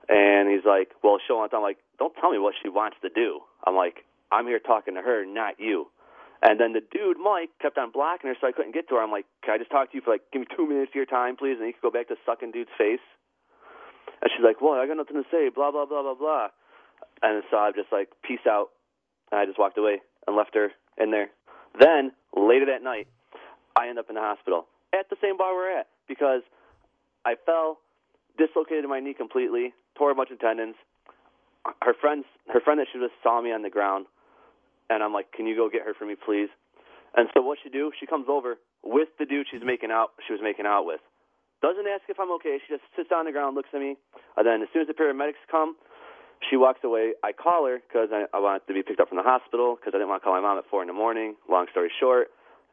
and 0.08 0.50
he's 0.50 0.64
like, 0.64 0.90
well, 1.02 1.18
show 1.26 1.38
on. 1.38 1.48
I'm 1.52 1.62
like, 1.62 1.78
don't 1.98 2.14
tell 2.20 2.30
me 2.30 2.38
what 2.38 2.54
she 2.62 2.68
wants 2.68 2.96
to 3.02 3.08
do. 3.08 3.40
I'm 3.66 3.74
like, 3.74 4.04
I'm 4.30 4.46
here 4.46 4.58
talking 4.58 4.94
to 4.94 5.00
her, 5.00 5.24
not 5.24 5.58
you. 5.58 5.88
And 6.42 6.60
then 6.60 6.74
the 6.74 6.82
dude, 6.92 7.16
Mike, 7.16 7.48
kept 7.62 7.78
on 7.78 7.90
blocking 7.90 8.28
her, 8.28 8.36
so 8.38 8.46
I 8.46 8.52
couldn't 8.52 8.74
get 8.74 8.86
to 8.90 8.96
her. 8.96 9.02
I'm 9.02 9.10
like, 9.10 9.24
can 9.42 9.54
I 9.54 9.58
just 9.58 9.70
talk 9.70 9.90
to 9.90 9.96
you 9.96 10.02
for 10.04 10.10
like, 10.12 10.28
give 10.30 10.40
me 10.40 10.48
two 10.54 10.68
minutes 10.68 10.90
of 10.90 10.94
your 10.94 11.06
time, 11.06 11.36
please? 11.36 11.56
And 11.56 11.64
he 11.64 11.72
could 11.72 11.80
go 11.80 11.90
back 11.90 12.08
to 12.08 12.16
sucking 12.26 12.52
dude's 12.52 12.68
face. 12.76 13.00
And 14.20 14.28
she's 14.28 14.44
like, 14.44 14.60
well, 14.60 14.76
I 14.76 14.86
got 14.86 14.98
nothing 14.98 15.16
to 15.16 15.28
say, 15.30 15.48
blah, 15.48 15.72
blah, 15.72 15.86
blah, 15.86 16.02
blah, 16.02 16.14
blah. 16.14 16.48
And 17.22 17.42
so 17.50 17.56
I'm 17.56 17.72
just 17.72 17.88
like, 17.90 18.12
peace 18.20 18.44
out. 18.44 18.73
And 19.34 19.42
I 19.42 19.46
just 19.46 19.58
walked 19.58 19.76
away 19.76 19.98
and 20.28 20.36
left 20.36 20.54
her 20.54 20.70
in 20.96 21.10
there. 21.10 21.26
Then, 21.74 22.12
later 22.38 22.66
that 22.66 22.84
night, 22.84 23.08
I 23.74 23.88
end 23.88 23.98
up 23.98 24.06
in 24.08 24.14
the 24.14 24.20
hospital 24.20 24.66
at 24.94 25.10
the 25.10 25.16
same 25.20 25.36
bar 25.36 25.52
we're 25.58 25.76
at 25.76 25.88
because 26.06 26.42
I 27.26 27.34
fell, 27.44 27.78
dislocated 28.38 28.86
my 28.86 29.00
knee 29.00 29.12
completely, 29.12 29.74
tore 29.98 30.12
a 30.12 30.14
bunch 30.14 30.30
of 30.30 30.38
tendons. 30.38 30.76
Her 31.82 31.94
friends, 32.00 32.26
her 32.46 32.60
friend 32.60 32.78
that 32.78 32.86
she 32.92 32.98
was 32.98 33.10
saw 33.24 33.42
me 33.42 33.50
on 33.50 33.62
the 33.62 33.70
ground, 33.70 34.06
and 34.88 35.02
I'm 35.02 35.12
like, 35.12 35.32
"Can 35.32 35.48
you 35.48 35.56
go 35.56 35.68
get 35.68 35.82
her 35.82 35.94
for 35.94 36.06
me, 36.06 36.14
please?" 36.14 36.50
And 37.16 37.28
so 37.34 37.42
what 37.42 37.58
she 37.60 37.70
do? 37.70 37.90
She 37.98 38.06
comes 38.06 38.28
over 38.28 38.54
with 38.84 39.08
the 39.18 39.26
dude 39.26 39.48
she's 39.50 39.64
making 39.64 39.90
out. 39.90 40.12
She 40.28 40.32
was 40.32 40.42
making 40.42 40.66
out 40.66 40.86
with. 40.86 41.00
Doesn't 41.60 41.88
ask 41.88 42.02
if 42.08 42.20
I'm 42.20 42.30
okay. 42.38 42.60
She 42.62 42.74
just 42.74 42.84
sits 42.94 43.10
on 43.10 43.24
the 43.24 43.32
ground, 43.32 43.56
looks 43.56 43.70
at 43.74 43.80
me, 43.80 43.96
and 44.36 44.46
then 44.46 44.62
as 44.62 44.68
soon 44.72 44.82
as 44.82 44.86
the 44.86 44.94
paramedics 44.94 45.42
come, 45.50 45.74
she 46.50 46.56
walks 46.56 46.80
away. 46.84 47.12
I 47.22 47.32
call 47.32 47.66
her 47.66 47.78
because 47.86 48.08
I, 48.12 48.24
I 48.34 48.40
wanted 48.40 48.66
to 48.66 48.74
be 48.74 48.82
picked 48.82 49.00
up 49.00 49.08
from 49.08 49.18
the 49.18 49.22
hospital 49.24 49.76
because 49.76 49.92
I 49.94 49.98
didn't 49.98 50.08
want 50.08 50.22
to 50.22 50.24
call 50.24 50.34
my 50.34 50.40
mom 50.40 50.58
at 50.58 50.64
four 50.70 50.82
in 50.82 50.88
the 50.88 50.94
morning. 50.94 51.34
Long 51.48 51.66
story 51.70 51.90
short, 52.00 52.28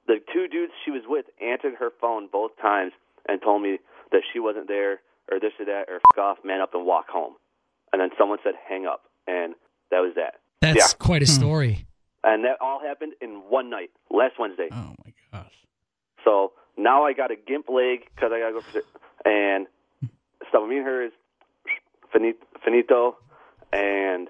the 0.07 0.17
two 0.33 0.47
dudes 0.47 0.73
she 0.83 0.91
was 0.91 1.03
with 1.07 1.25
answered 1.41 1.75
her 1.79 1.89
phone 1.99 2.27
both 2.31 2.51
times 2.61 2.91
and 3.27 3.41
told 3.41 3.61
me 3.61 3.77
that 4.11 4.21
she 4.33 4.39
wasn't 4.39 4.67
there 4.67 4.99
or 5.31 5.39
this 5.39 5.53
or 5.59 5.65
that 5.65 5.85
or 5.87 5.95
f 5.95 6.17
off, 6.17 6.37
man 6.43 6.61
up 6.61 6.73
and 6.73 6.85
walk 6.85 7.07
home. 7.09 7.33
And 7.93 8.01
then 8.01 8.09
someone 8.17 8.39
said 8.43 8.53
hang 8.67 8.85
up, 8.85 9.03
and 9.27 9.53
that 9.91 9.99
was 9.99 10.13
that. 10.15 10.35
That's 10.61 10.77
Yeah. 10.77 10.97
quite 10.97 11.21
a 11.21 11.25
hmm. 11.25 11.31
story. 11.31 11.85
And 12.23 12.45
that 12.45 12.57
all 12.61 12.79
happened 12.79 13.13
in 13.21 13.43
one 13.49 13.69
night, 13.69 13.91
last 14.09 14.37
Wednesday. 14.39 14.69
Oh 14.71 14.95
my 15.05 15.13
gosh. 15.31 15.53
So 16.23 16.53
now 16.77 17.03
I 17.05 17.13
got 17.13 17.31
a 17.31 17.35
gimp 17.35 17.67
leg 17.67 18.07
because 18.15 18.31
I 18.31 18.39
gotta 18.39 18.53
go 18.53 18.61
for 18.61 18.81
and 19.25 19.67
so 20.51 20.65
me 20.65 20.77
and 20.77 20.85
her 20.85 21.03
is 21.05 21.11
finito, 22.11 22.45
finito, 22.63 23.17
and 23.71 24.27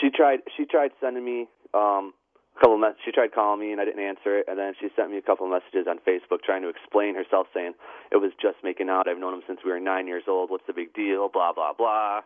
she 0.00 0.10
tried 0.10 0.40
she 0.56 0.64
tried 0.64 0.90
sending 1.00 1.24
me 1.24 1.48
um 1.74 2.12
a 2.56 2.60
couple 2.60 2.74
of 2.74 2.80
mess- 2.80 2.94
she 3.04 3.12
tried 3.12 3.32
calling 3.32 3.60
me 3.60 3.72
and 3.72 3.80
I 3.80 3.84
didn't 3.84 4.04
answer 4.04 4.38
it 4.38 4.46
and 4.48 4.58
then 4.58 4.74
she 4.80 4.88
sent 4.96 5.10
me 5.10 5.18
a 5.18 5.22
couple 5.22 5.46
of 5.46 5.52
messages 5.52 5.86
on 5.88 5.98
Facebook 5.98 6.42
trying 6.44 6.62
to 6.62 6.68
explain 6.68 7.14
herself 7.14 7.46
saying 7.54 7.72
it 8.10 8.16
was 8.18 8.32
just 8.40 8.56
making 8.62 8.88
out 8.88 9.08
I've 9.08 9.18
known 9.18 9.34
him 9.34 9.42
since 9.46 9.60
we 9.64 9.70
were 9.70 9.80
9 9.80 10.06
years 10.06 10.24
old 10.28 10.50
what's 10.50 10.66
the 10.66 10.72
big 10.72 10.92
deal 10.94 11.28
blah 11.28 11.52
blah 11.52 11.72
blah 11.72 12.20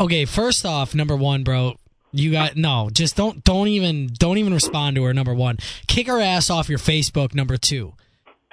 Okay, 0.00 0.24
first 0.24 0.64
off, 0.64 0.94
number 0.94 1.14
one, 1.14 1.44
bro, 1.44 1.74
you 2.12 2.32
got 2.32 2.56
no. 2.56 2.88
Just 2.92 3.14
don't 3.14 3.44
don't 3.44 3.68
even 3.68 4.08
don't 4.12 4.38
even 4.38 4.52
respond 4.52 4.96
to 4.96 5.04
her. 5.04 5.14
Number 5.14 5.34
one, 5.34 5.58
kick 5.86 6.06
her 6.08 6.18
ass 6.20 6.50
off 6.50 6.68
your 6.68 6.78
Facebook. 6.78 7.34
Number 7.34 7.56
two, 7.56 7.92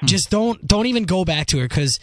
just 0.05 0.29
don't 0.29 0.67
don't 0.67 0.85
even 0.85 1.03
go 1.05 1.25
back 1.25 1.47
to 1.47 1.59
her 1.59 1.67
because 1.67 1.99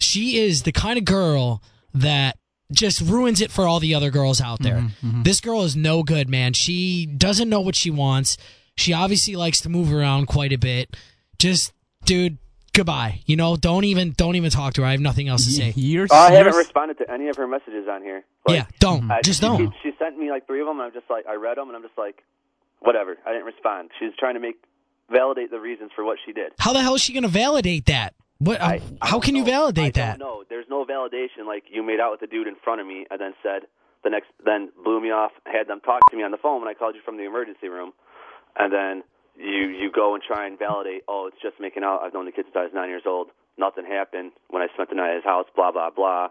she 0.00 0.38
is 0.38 0.62
the 0.62 0.72
kind 0.72 0.98
of 0.98 1.04
girl 1.04 1.62
that 1.92 2.38
just 2.72 3.00
ruins 3.00 3.40
it 3.40 3.50
for 3.50 3.66
all 3.66 3.80
the 3.80 3.94
other 3.94 4.10
girls 4.10 4.40
out 4.40 4.60
there. 4.60 4.76
Mm-hmm, 4.76 5.08
mm-hmm. 5.08 5.22
This 5.22 5.40
girl 5.40 5.62
is 5.62 5.74
no 5.74 6.02
good, 6.02 6.28
man. 6.28 6.52
She 6.52 7.06
doesn't 7.06 7.48
know 7.48 7.60
what 7.60 7.74
she 7.74 7.90
wants. 7.90 8.36
She 8.76 8.92
obviously 8.92 9.36
likes 9.36 9.60
to 9.62 9.68
move 9.68 9.92
around 9.92 10.26
quite 10.26 10.52
a 10.52 10.58
bit. 10.58 10.96
Just, 11.38 11.72
dude, 12.04 12.38
goodbye. 12.74 13.20
You 13.26 13.36
know, 13.36 13.56
don't 13.56 13.84
even 13.84 14.12
don't 14.12 14.36
even 14.36 14.50
talk 14.50 14.74
to 14.74 14.82
her. 14.82 14.86
I 14.86 14.92
have 14.92 15.00
nothing 15.00 15.28
else 15.28 15.44
to 15.46 15.50
say. 15.50 15.72
You're, 15.76 16.06
oh, 16.10 16.16
I 16.16 16.32
haven't 16.32 16.54
responded 16.54 16.98
to 16.98 17.10
any 17.10 17.28
of 17.28 17.36
her 17.36 17.46
messages 17.46 17.88
on 17.90 18.02
here 18.02 18.24
Like, 18.46 18.56
yeah, 18.56 18.66
don't. 18.78 19.10
I- 19.10 19.22
just 19.22 19.40
she, 19.40 19.46
don't. 19.46 19.74
She 19.82 19.92
sent 19.98 20.18
me 20.18 20.30
like 20.30 20.46
three 20.46 20.60
of 20.60 20.66
them, 20.66 20.78
and 20.78 20.86
I'm 20.86 20.92
just 20.92 21.10
like, 21.10 21.26
I 21.26 21.34
read 21.34 21.56
them, 21.56 21.68
and 21.68 21.76
I'm 21.76 21.82
just 21.82 21.98
like, 21.98 22.22
whatever. 22.80 23.16
I 23.26 23.32
didn't 23.32 23.46
respond. 23.46 23.90
She's 23.98 24.12
trying 24.18 24.34
to 24.34 24.40
make 24.40 24.56
validate 25.10 25.50
the 25.50 25.58
reasons 25.60 25.90
for 25.96 26.04
what 26.04 26.18
she 26.24 26.32
did. 26.32 26.52
How 26.58 26.72
the 26.72 26.82
hell 26.82 26.94
is 26.94 27.00
she 27.00 27.12
going 27.12 27.22
to 27.22 27.28
validate 27.28 27.86
that? 27.86 28.14
What? 28.38 28.60
I, 28.60 28.80
I 29.02 29.06
how 29.08 29.20
can 29.20 29.34
you 29.36 29.44
validate 29.44 29.98
I 29.98 30.00
that? 30.02 30.18
don't. 30.18 30.48
There's 30.48 30.66
no 30.70 30.84
validation. 30.84 31.46
Like 31.46 31.64
you 31.72 31.82
made 31.82 32.00
out 32.00 32.10
with 32.12 32.20
the 32.20 32.26
dude 32.26 32.46
in 32.46 32.54
front 32.62 32.80
of 32.80 32.86
me, 32.86 33.06
and 33.10 33.20
then 33.20 33.32
said 33.42 33.62
the 34.04 34.10
next, 34.10 34.28
then 34.44 34.70
blew 34.84 35.00
me 35.00 35.08
off. 35.10 35.32
Had 35.44 35.66
them 35.68 35.80
talk 35.80 36.00
to 36.10 36.16
me 36.16 36.22
on 36.22 36.30
the 36.30 36.36
phone 36.38 36.60
when 36.60 36.68
I 36.68 36.74
called 36.74 36.94
you 36.94 37.00
from 37.04 37.16
the 37.16 37.24
emergency 37.24 37.68
room, 37.68 37.92
and 38.58 38.72
then 38.72 39.02
you 39.36 39.68
you 39.68 39.90
go 39.94 40.14
and 40.14 40.22
try 40.22 40.46
and 40.46 40.58
validate. 40.58 41.02
Oh, 41.08 41.28
it's 41.32 41.40
just 41.42 41.56
making 41.60 41.82
out. 41.82 42.00
I've 42.02 42.14
known 42.14 42.26
the 42.26 42.32
kid 42.32 42.44
since 42.46 42.56
I 42.56 42.62
was 42.64 42.70
nine 42.74 42.88
years 42.88 43.02
old. 43.06 43.28
Nothing 43.58 43.84
happened 43.86 44.30
when 44.50 44.62
I 44.62 44.68
spent 44.74 44.88
the 44.90 44.94
night 44.94 45.10
at 45.10 45.16
his 45.16 45.24
house. 45.24 45.46
Blah 45.56 45.72
blah 45.72 45.90
blah. 45.90 46.28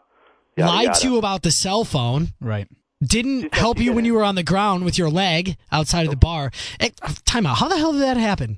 Yada, 0.56 0.72
Lied 0.72 0.86
yada. 0.86 1.00
to 1.02 1.08
you 1.10 1.18
about 1.18 1.44
the 1.44 1.52
cell 1.52 1.84
phone. 1.84 2.30
right. 2.40 2.68
Didn't 3.04 3.54
help 3.54 3.78
you 3.78 3.94
when 3.94 4.06
you 4.06 4.16
were 4.16 4.24
on 4.24 4.34
the 4.34 4.42
ground 4.44 4.84
with 4.84 4.98
your 4.98 5.10
leg 5.10 5.56
outside 5.72 6.06
of 6.06 6.10
the 6.10 6.18
bar. 6.18 6.50
Eh, 6.80 6.90
time 7.26 7.46
out. 7.46 7.58
How 7.60 7.68
the 7.68 7.78
hell 7.78 7.92
did 7.94 8.02
that 8.02 8.18
happen? 8.18 8.58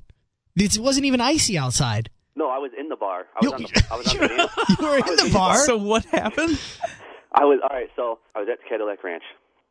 It 0.56 0.78
wasn't 0.78 1.04
even 1.04 1.20
icy 1.20 1.58
outside. 1.58 2.08
No, 2.36 2.48
I 2.48 2.58
was 2.58 2.70
in 2.78 2.88
the 2.88 2.96
bar. 2.96 3.26
I 3.34 3.38
was 3.44 3.50
You- 3.50 3.52
on 3.54 3.62
the. 3.62 3.86
I 3.90 3.96
was 3.96 4.06
on 4.08 4.16
the 4.18 4.28
dance. 4.28 4.52
You 4.80 4.86
were 4.86 4.96
in 4.98 5.16
the 5.16 5.30
bar. 5.32 5.56
So 5.58 5.76
what 5.76 6.04
happened? 6.06 6.58
I 7.32 7.44
was 7.44 7.60
all 7.62 7.76
right. 7.76 7.90
So 7.96 8.18
I 8.34 8.40
was 8.40 8.48
at 8.50 8.58
Cadillac 8.68 9.02
Ranch. 9.04 9.24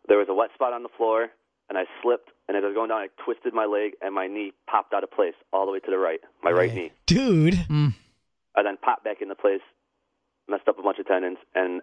There 0.07 0.17
was 0.17 0.27
a 0.29 0.33
wet 0.33 0.49
spot 0.55 0.73
on 0.73 0.83
the 0.83 0.89
floor, 0.97 1.29
and 1.69 1.77
I 1.77 1.83
slipped. 2.01 2.29
And 2.47 2.57
as 2.57 2.63
I 2.63 2.67
was 2.67 2.75
going 2.75 2.89
down, 2.89 2.97
I 2.99 3.07
twisted 3.23 3.53
my 3.53 3.65
leg, 3.65 3.91
and 4.01 4.13
my 4.15 4.27
knee 4.27 4.53
popped 4.69 4.93
out 4.93 5.03
of 5.03 5.11
place 5.11 5.35
all 5.53 5.65
the 5.65 5.71
way 5.71 5.79
to 5.79 5.91
the 5.91 5.97
right, 5.99 6.19
my 6.43 6.51
right 6.51 6.73
knee. 6.73 6.91
Dude. 7.05 7.53
Hmm. 7.55 7.89
I 8.55 8.63
then 8.63 8.77
popped 8.77 9.03
back 9.03 9.21
into 9.21 9.35
place, 9.35 9.61
messed 10.47 10.67
up 10.67 10.79
a 10.79 10.81
bunch 10.81 10.97
of 10.99 11.05
tendons, 11.07 11.37
and 11.53 11.81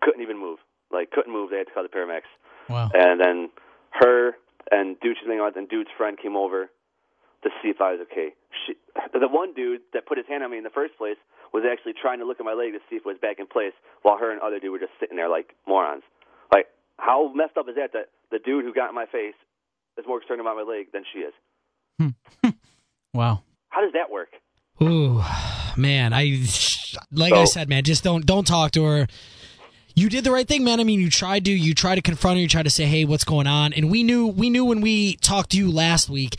couldn't 0.00 0.22
even 0.22 0.38
move. 0.38 0.58
Like 0.92 1.10
couldn't 1.10 1.32
move. 1.32 1.50
They 1.50 1.58
had 1.58 1.66
to 1.66 1.72
call 1.72 1.82
the 1.82 1.88
paramedics. 1.88 2.30
Wow. 2.68 2.90
And 2.94 3.20
then 3.20 3.50
her 3.92 4.36
and 4.70 4.98
dude 5.00 5.16
she's 5.18 5.26
hanging 5.26 5.40
out 5.40 5.46
with 5.46 5.56
and 5.56 5.68
dude's 5.68 5.90
friend 5.96 6.16
came 6.20 6.36
over 6.36 6.70
to 7.42 7.50
see 7.62 7.68
if 7.68 7.80
I 7.80 7.92
was 7.92 8.00
okay. 8.10 8.34
She, 8.66 8.74
the 9.12 9.28
one 9.28 9.54
dude 9.54 9.80
that 9.94 10.06
put 10.06 10.18
his 10.18 10.26
hand 10.26 10.44
on 10.44 10.50
me 10.50 10.58
in 10.58 10.64
the 10.64 10.70
first 10.70 10.96
place 10.98 11.16
was 11.52 11.64
actually 11.64 11.94
trying 12.00 12.18
to 12.20 12.26
look 12.26 12.38
at 12.38 12.46
my 12.46 12.52
leg 12.52 12.72
to 12.72 12.80
see 12.88 12.96
if 12.96 13.02
it 13.02 13.08
was 13.08 13.18
back 13.20 13.38
in 13.38 13.46
place, 13.46 13.72
while 14.02 14.18
her 14.18 14.30
and 14.30 14.40
other 14.40 14.60
dude 14.60 14.72
were 14.72 14.78
just 14.78 14.92
sitting 15.00 15.16
there 15.16 15.28
like 15.28 15.54
morons. 15.66 16.02
Like 16.52 16.66
how 16.98 17.32
messed 17.34 17.56
up 17.56 17.68
is 17.68 17.76
that? 17.76 17.92
That 17.92 18.08
the 18.30 18.38
dude 18.38 18.64
who 18.64 18.72
got 18.74 18.90
in 18.90 18.94
my 18.94 19.06
face 19.06 19.34
is 19.98 20.04
more 20.06 20.20
concerned 20.20 20.40
about 20.40 20.56
my 20.56 20.62
leg 20.62 20.92
than 20.92 21.02
she 21.12 21.20
is. 21.20 21.34
Hmm. 21.98 22.50
Wow. 23.12 23.42
How 23.70 23.80
does 23.80 23.92
that 23.94 24.10
work? 24.10 24.28
Ooh, 24.80 25.20
man. 25.76 26.12
I 26.12 26.46
like 27.10 27.32
I 27.32 27.44
said, 27.44 27.68
man. 27.68 27.82
Just 27.82 28.04
don't 28.04 28.24
don't 28.24 28.46
talk 28.46 28.70
to 28.72 28.84
her. 28.84 29.06
you 29.96 30.08
did 30.08 30.22
the 30.24 30.30
right 30.30 30.46
thing, 30.46 30.62
man. 30.62 30.78
I 30.78 30.84
mean, 30.84 31.00
you 31.00 31.10
tried 31.10 31.44
to 31.46 31.50
you 31.50 31.74
tried 31.74 31.96
to 31.96 32.02
confront 32.02 32.36
her, 32.36 32.42
you 32.42 32.48
tried 32.48 32.64
to 32.66 32.70
say, 32.70 32.86
"Hey, 32.86 33.04
what's 33.04 33.24
going 33.24 33.48
on?" 33.48 33.72
And 33.72 33.90
we 33.90 34.02
knew 34.04 34.28
we 34.28 34.48
knew 34.48 34.64
when 34.64 34.80
we 34.80 35.16
talked 35.16 35.50
to 35.50 35.56
you 35.56 35.70
last 35.70 36.08
week 36.08 36.36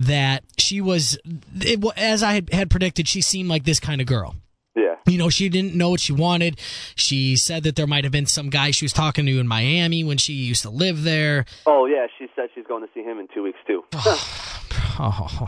that 0.00 0.44
she 0.56 0.80
was 0.80 1.18
it, 1.60 1.84
as 1.96 2.22
I 2.22 2.34
had, 2.34 2.52
had 2.52 2.70
predicted, 2.70 3.08
she 3.08 3.20
seemed 3.20 3.48
like 3.48 3.64
this 3.64 3.80
kind 3.80 4.00
of 4.00 4.06
girl. 4.06 4.36
Yeah. 4.74 4.94
You 5.06 5.18
know, 5.18 5.28
she 5.28 5.48
didn't 5.48 5.74
know 5.74 5.90
what 5.90 6.00
she 6.00 6.12
wanted. 6.12 6.60
She 6.94 7.36
said 7.36 7.64
that 7.64 7.74
there 7.74 7.86
might 7.86 8.04
have 8.04 8.12
been 8.12 8.26
some 8.26 8.48
guy 8.48 8.70
she 8.70 8.84
was 8.84 8.92
talking 8.92 9.26
to 9.26 9.38
in 9.38 9.48
Miami 9.48 10.04
when 10.04 10.18
she 10.18 10.34
used 10.34 10.62
to 10.62 10.70
live 10.70 11.02
there. 11.02 11.46
Oh 11.66 11.86
yeah, 11.86 12.06
she 12.18 12.28
said 12.36 12.50
she's 12.54 12.66
going 12.66 12.86
to 12.86 12.88
see 12.94 13.02
him 13.02 13.18
in 13.18 13.28
two 13.34 13.42
weeks 13.42 13.58
too. 13.66 13.84
Oh, 15.00 15.46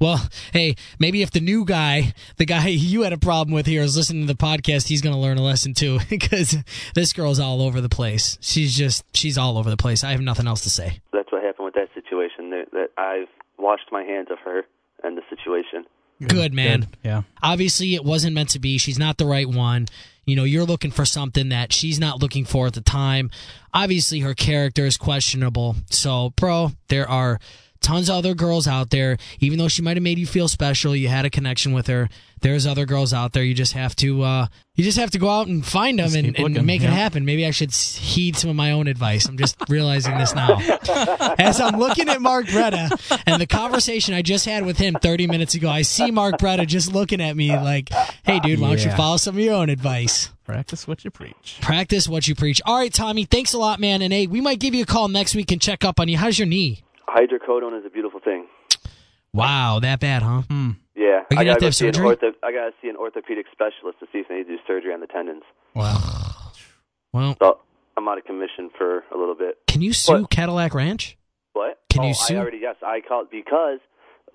well, 0.00 0.26
hey, 0.54 0.74
maybe 0.98 1.20
if 1.20 1.30
the 1.30 1.40
new 1.40 1.66
guy, 1.66 2.14
the 2.38 2.46
guy 2.46 2.66
you 2.68 3.02
had 3.02 3.12
a 3.12 3.18
problem 3.18 3.54
with 3.54 3.66
here, 3.66 3.82
is 3.82 3.94
listening 3.94 4.26
to 4.26 4.32
the 4.32 4.38
podcast, 4.38 4.88
he's 4.88 5.02
going 5.02 5.14
to 5.14 5.20
learn 5.20 5.36
a 5.36 5.42
lesson 5.42 5.74
too. 5.74 5.98
Because 6.08 6.56
this 6.94 7.12
girl's 7.12 7.38
all 7.38 7.60
over 7.60 7.82
the 7.82 7.90
place. 7.90 8.38
She's 8.40 8.74
just, 8.74 9.04
she's 9.14 9.36
all 9.36 9.58
over 9.58 9.68
the 9.68 9.76
place. 9.76 10.02
I 10.02 10.12
have 10.12 10.20
nothing 10.22 10.46
else 10.46 10.62
to 10.62 10.70
say. 10.70 11.00
That's 11.12 11.30
what 11.30 11.42
happened 11.42 11.65
that 11.76 11.88
situation. 11.94 12.50
That, 12.50 12.66
that 12.72 12.88
I've 12.98 13.28
washed 13.58 13.92
my 13.92 14.02
hands 14.02 14.28
of 14.30 14.38
her 14.44 14.64
and 15.04 15.16
the 15.16 15.22
situation. 15.30 15.86
Good, 16.26 16.54
man. 16.54 16.80
Good. 16.80 16.96
Yeah. 17.02 17.22
Obviously, 17.42 17.94
it 17.94 18.04
wasn't 18.04 18.34
meant 18.34 18.48
to 18.50 18.58
be. 18.58 18.78
She's 18.78 18.98
not 18.98 19.18
the 19.18 19.26
right 19.26 19.48
one. 19.48 19.86
You 20.24 20.34
know, 20.34 20.44
you're 20.44 20.64
looking 20.64 20.90
for 20.90 21.04
something 21.04 21.50
that 21.50 21.72
she's 21.72 22.00
not 22.00 22.20
looking 22.20 22.44
for 22.44 22.66
at 22.66 22.72
the 22.72 22.80
time. 22.80 23.30
Obviously, 23.72 24.20
her 24.20 24.34
character 24.34 24.86
is 24.86 24.96
questionable. 24.96 25.76
So, 25.90 26.32
bro, 26.36 26.72
there 26.88 27.08
are 27.08 27.38
tons 27.86 28.08
of 28.08 28.16
other 28.16 28.34
girls 28.34 28.66
out 28.66 28.90
there. 28.90 29.16
Even 29.38 29.58
though 29.58 29.68
she 29.68 29.80
might 29.80 29.96
have 29.96 30.02
made 30.02 30.18
you 30.18 30.26
feel 30.26 30.48
special, 30.48 30.96
you 30.96 31.06
had 31.08 31.24
a 31.24 31.30
connection 31.30 31.72
with 31.72 31.86
her. 31.86 32.08
There's 32.40 32.66
other 32.66 32.84
girls 32.84 33.14
out 33.14 33.32
there. 33.32 33.44
You 33.44 33.54
just 33.54 33.74
have 33.74 33.94
to, 33.96 34.22
uh, 34.22 34.46
you 34.74 34.82
just 34.82 34.98
have 34.98 35.12
to 35.12 35.18
go 35.18 35.28
out 35.30 35.46
and 35.46 35.64
find 35.64 36.00
them 36.00 36.14
and, 36.14 36.36
and 36.36 36.66
make 36.66 36.82
yeah. 36.82 36.88
it 36.88 36.92
happen. 36.92 37.24
Maybe 37.24 37.46
I 37.46 37.52
should 37.52 37.72
heed 37.72 38.36
some 38.36 38.50
of 38.50 38.56
my 38.56 38.72
own 38.72 38.88
advice. 38.88 39.26
I'm 39.26 39.38
just 39.38 39.56
realizing 39.68 40.18
this 40.18 40.34
now. 40.34 40.58
As 41.38 41.60
I'm 41.60 41.78
looking 41.78 42.08
at 42.08 42.20
Mark 42.20 42.46
Bretta 42.46 43.22
and 43.24 43.40
the 43.40 43.46
conversation 43.46 44.14
I 44.14 44.22
just 44.22 44.46
had 44.46 44.66
with 44.66 44.78
him 44.78 44.94
30 45.00 45.28
minutes 45.28 45.54
ago, 45.54 45.70
I 45.70 45.82
see 45.82 46.10
Mark 46.10 46.38
Bretta 46.38 46.66
just 46.66 46.92
looking 46.92 47.20
at 47.20 47.36
me 47.36 47.56
like, 47.56 47.90
hey, 48.24 48.40
dude, 48.40 48.60
why 48.60 48.70
don't 48.70 48.84
you 48.84 48.90
follow 48.90 49.16
some 49.16 49.36
of 49.36 49.40
your 49.40 49.54
own 49.54 49.70
advice? 49.70 50.30
Practice 50.44 50.86
what 50.86 51.04
you 51.04 51.10
preach. 51.10 51.58
Practice 51.60 52.08
what 52.08 52.26
you 52.26 52.34
preach. 52.34 52.60
All 52.66 52.76
right, 52.76 52.92
Tommy, 52.92 53.24
thanks 53.24 53.52
a 53.52 53.58
lot, 53.58 53.80
man. 53.80 54.02
And 54.02 54.12
hey, 54.12 54.26
we 54.26 54.40
might 54.40 54.60
give 54.60 54.74
you 54.74 54.82
a 54.82 54.86
call 54.86 55.08
next 55.08 55.34
week 55.34 55.50
and 55.52 55.60
check 55.60 55.84
up 55.84 56.00
on 56.00 56.08
you. 56.08 56.16
How's 56.18 56.38
your 56.38 56.46
knee? 56.46 56.82
Hydrocodone 57.08 57.78
is 57.78 57.84
a 57.86 57.90
beautiful 57.90 58.20
thing. 58.20 58.46
Wow, 59.32 59.80
that 59.80 60.00
bad, 60.00 60.22
huh? 60.22 60.42
Hmm. 60.48 60.70
Yeah, 60.94 61.20
I 61.30 61.34
have 61.36 61.44
gotta 61.46 61.60
go 61.60 61.66
have 61.66 61.74
see 61.74 61.86
ortho- 61.90 62.34
I 62.42 62.52
gotta 62.52 62.72
see 62.80 62.88
an 62.88 62.96
orthopedic 62.96 63.46
specialist 63.52 63.98
to 64.00 64.06
see 64.12 64.18
if 64.20 64.28
they 64.28 64.36
need 64.36 64.44
to 64.48 64.56
do 64.56 64.58
surgery 64.66 64.92
on 64.94 65.00
the 65.00 65.06
tendons. 65.06 65.42
Wow. 65.74 65.98
Well, 67.12 67.36
So 67.40 67.58
I'm 67.96 68.08
out 68.08 68.18
of 68.18 68.24
commission 68.24 68.70
for 68.76 69.04
a 69.14 69.16
little 69.18 69.34
bit. 69.34 69.58
can 69.66 69.82
you 69.82 69.92
sue 69.92 70.22
What? 70.22 70.30
Cadillac 70.30 70.74
Ranch? 70.74 71.16
What? 71.52 71.78
Can 71.90 72.04
oh, 72.04 72.08
you 72.08 72.14
sue? 72.14 72.36
I 72.36 72.38
already 72.38 72.58
yes, 72.58 72.76
I 72.82 73.00
called 73.06 73.30
because 73.30 73.78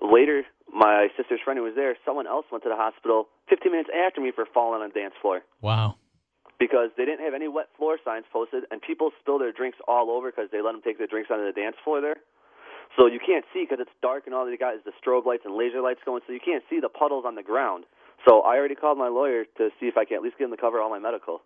later 0.00 0.42
my 0.72 1.08
sister's 1.16 1.40
friend 1.44 1.58
who 1.58 1.64
was 1.64 1.74
there, 1.74 1.96
someone 2.04 2.26
else 2.26 2.46
went 2.50 2.62
to 2.64 2.70
the 2.70 2.76
hospital 2.76 3.28
15 3.50 3.72
minutes 3.72 3.90
after 4.06 4.20
me 4.20 4.30
for 4.34 4.46
falling 4.54 4.82
on 4.82 4.88
the 4.88 4.94
dance 4.94 5.14
floor 5.20 5.42
Wow. 5.60 5.96
because 6.58 6.90
they 6.96 7.04
didn't 7.04 7.24
have 7.24 7.34
any 7.34 7.48
wet 7.48 7.68
floor 7.76 7.98
signs 8.04 8.24
posted, 8.32 8.64
and 8.70 8.80
people 8.80 9.10
spill 9.20 9.38
their 9.38 9.52
drinks 9.52 9.78
all 9.88 10.10
over 10.10 10.30
because 10.30 10.48
they 10.50 10.62
let 10.62 10.72
them 10.72 10.80
take 10.82 10.98
their 10.98 11.06
drinks 11.08 11.30
onto 11.30 11.44
the 11.44 11.52
dance 11.52 11.76
floor 11.84 12.00
there. 12.00 12.16
So 12.96 13.06
you 13.06 13.18
can't 13.24 13.44
see 13.54 13.64
because 13.64 13.80
it's 13.80 13.90
dark 14.02 14.24
and 14.26 14.34
all 14.34 14.44
they 14.44 14.56
got 14.56 14.74
is 14.74 14.80
the 14.84 14.92
strobe 15.00 15.24
lights 15.24 15.42
and 15.44 15.54
laser 15.56 15.80
lights 15.80 16.00
going, 16.04 16.20
so 16.26 16.32
you 16.32 16.40
can't 16.44 16.62
see 16.68 16.78
the 16.80 16.88
puddles 16.90 17.24
on 17.26 17.34
the 17.34 17.42
ground. 17.42 17.84
So 18.28 18.40
I 18.42 18.56
already 18.56 18.74
called 18.74 18.98
my 18.98 19.08
lawyer 19.08 19.44
to 19.58 19.70
see 19.80 19.86
if 19.86 19.96
I 19.96 20.04
can 20.04 20.16
at 20.16 20.22
least 20.22 20.38
get 20.38 20.44
him 20.44 20.50
to 20.50 20.56
cover 20.56 20.80
all 20.80 20.90
my 20.90 20.98
medical 20.98 21.40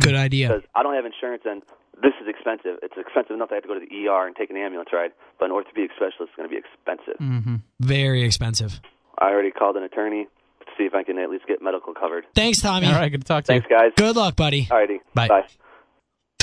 Good 0.00 0.14
idea. 0.14 0.48
because 0.48 0.62
I 0.74 0.82
don't 0.82 0.94
have 0.94 1.06
insurance 1.06 1.42
and 1.44 1.62
this 2.00 2.12
is 2.22 2.28
expensive. 2.28 2.78
It's 2.82 2.94
expensive 2.96 3.32
enough 3.34 3.48
that 3.48 3.54
I 3.54 3.56
have 3.56 3.62
to 3.64 3.68
go 3.68 3.74
to 3.74 3.80
the 3.84 4.06
ER 4.06 4.26
and 4.26 4.36
take 4.36 4.50
an 4.50 4.56
ambulance 4.56 4.90
ride, 4.92 5.10
but 5.40 5.46
an 5.46 5.52
orthopedic 5.52 5.90
specialist 5.96 6.30
is 6.30 6.36
going 6.36 6.48
to 6.48 6.54
be 6.54 6.60
expensive. 6.60 7.18
Mm-hmm. 7.20 7.56
Very 7.80 8.22
expensive. 8.22 8.80
I 9.18 9.30
already 9.30 9.50
called 9.50 9.76
an 9.76 9.82
attorney 9.82 10.28
to 10.60 10.66
see 10.78 10.84
if 10.84 10.94
I 10.94 11.02
can 11.02 11.18
at 11.18 11.30
least 11.30 11.46
get 11.48 11.60
medical 11.60 11.94
covered. 11.94 12.24
Thanks, 12.36 12.60
Tommy. 12.60 12.86
All 12.86 12.92
right. 12.92 13.10
Good 13.10 13.22
to 13.22 13.26
talk 13.26 13.42
to 13.44 13.48
Thanks, 13.48 13.66
you. 13.68 13.76
guys. 13.76 13.90
Good 13.96 14.14
luck, 14.14 14.36
buddy. 14.36 14.66
Alrighty. 14.66 14.98
Bye. 15.14 15.26
Bye. 15.26 15.48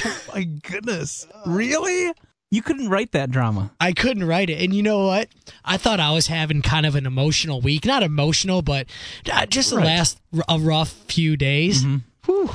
My 0.33 0.43
goodness. 0.43 1.25
Really? 1.45 2.11
You 2.55 2.61
couldn't 2.61 2.87
write 2.89 3.11
that 3.11 3.31
drama. 3.31 3.71
I 3.81 3.91
couldn't 3.91 4.23
write 4.25 4.49
it. 4.49 4.61
And 4.63 4.73
you 4.73 4.81
know 4.81 5.07
what? 5.07 5.27
I 5.65 5.75
thought 5.77 5.99
I 5.99 6.11
was 6.13 6.27
having 6.27 6.61
kind 6.61 6.85
of 6.85 6.95
an 6.95 7.05
emotional 7.05 7.59
week. 7.59 7.85
Not 7.85 8.01
emotional, 8.01 8.61
but 8.61 8.87
uh, 9.31 9.45
just 9.45 9.71
the 9.71 9.75
Right. 9.77 9.85
last 9.87 10.19
r- 10.35 10.43
a 10.47 10.57
rough 10.59 10.89
few 11.07 11.35
days. 11.35 11.83
Whew. 12.25 12.49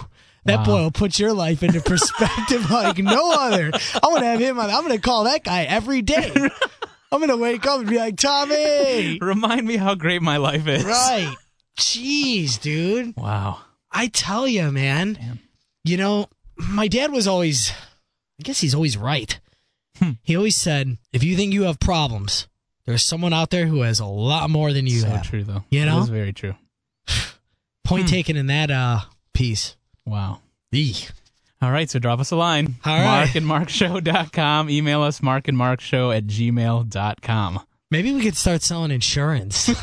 That 0.46 0.60
Wow. 0.60 0.64
boy 0.64 0.82
will 0.84 0.90
put 0.90 1.18
your 1.18 1.34
life 1.34 1.62
into 1.62 1.80
perspective 1.84 2.70
like 2.70 2.96
no 2.96 3.32
other. 3.32 3.70
I'm 4.02 4.14
gonna 4.14 4.24
have 4.24 4.40
him 4.40 4.58
on. 4.58 4.70
I'm 4.70 4.82
gonna 4.82 4.98
call 4.98 5.24
that 5.24 5.44
guy 5.44 5.64
every 5.64 6.00
day. 6.00 6.32
I'm 7.12 7.20
gonna 7.20 7.36
wake 7.36 7.66
up 7.66 7.80
and 7.80 7.88
be 7.90 7.98
like, 7.98 8.16
Tommy. 8.16 9.18
Remind 9.20 9.66
me 9.66 9.76
how 9.76 9.94
great 9.96 10.22
my 10.22 10.38
life 10.38 10.66
is. 10.66 10.82
Right. 10.84 11.34
Jeez, 11.78 12.58
dude. 12.60 13.14
Wow. 13.16 13.58
I 13.92 14.06
tell 14.06 14.48
you, 14.48 14.70
man. 14.72 15.12
Man. 15.20 15.40
You 15.84 15.96
know, 15.98 16.26
my 16.56 16.88
dad 16.88 17.12
was 17.12 17.26
always, 17.26 17.70
I 18.40 18.44
guess 18.44 18.60
he's 18.60 18.74
always 18.74 18.96
right. 18.96 19.38
Hmm. 20.00 20.10
He 20.22 20.34
always 20.36 20.56
said, 20.56 20.98
if 21.12 21.22
you 21.22 21.36
think 21.36 21.52
you 21.52 21.64
have 21.64 21.78
problems, 21.78 22.48
there's 22.86 23.04
someone 23.04 23.32
out 23.32 23.50
there 23.50 23.66
who 23.66 23.82
has 23.82 24.00
a 24.00 24.06
lot 24.06 24.50
more 24.50 24.72
than 24.72 24.86
you 24.86 25.00
so 25.00 25.08
have. 25.08 25.22
true, 25.28 25.44
though. 25.44 25.62
You 25.70 25.84
know? 25.84 25.98
It 25.98 26.02
is 26.04 26.08
very 26.08 26.32
true. 26.32 26.54
Point 27.84 28.04
Hmm. 28.04 28.08
taken 28.10 28.36
in 28.36 28.46
that 28.48 28.70
uh 28.70 29.00
piece. 29.34 29.76
Wow. 30.06 30.40
Eek. 30.72 31.10
All 31.62 31.70
right, 31.70 31.90
so 31.90 31.98
drop 31.98 32.20
us 32.20 32.30
a 32.30 32.36
line. 32.36 32.76
All 32.86 32.96
right. 32.96 33.04
Mark 33.04 33.34
and 33.34 33.46
markshow.com. 33.46 34.70
Email 34.70 35.02
us 35.02 35.22
mark 35.22 35.46
and 35.48 35.58
markshow 35.58 36.16
at 36.16 36.24
gmail.com. 36.26 37.60
Maybe 37.90 38.12
we 38.14 38.22
could 38.22 38.36
start 38.36 38.62
selling 38.62 38.90
insurance. 38.90 39.70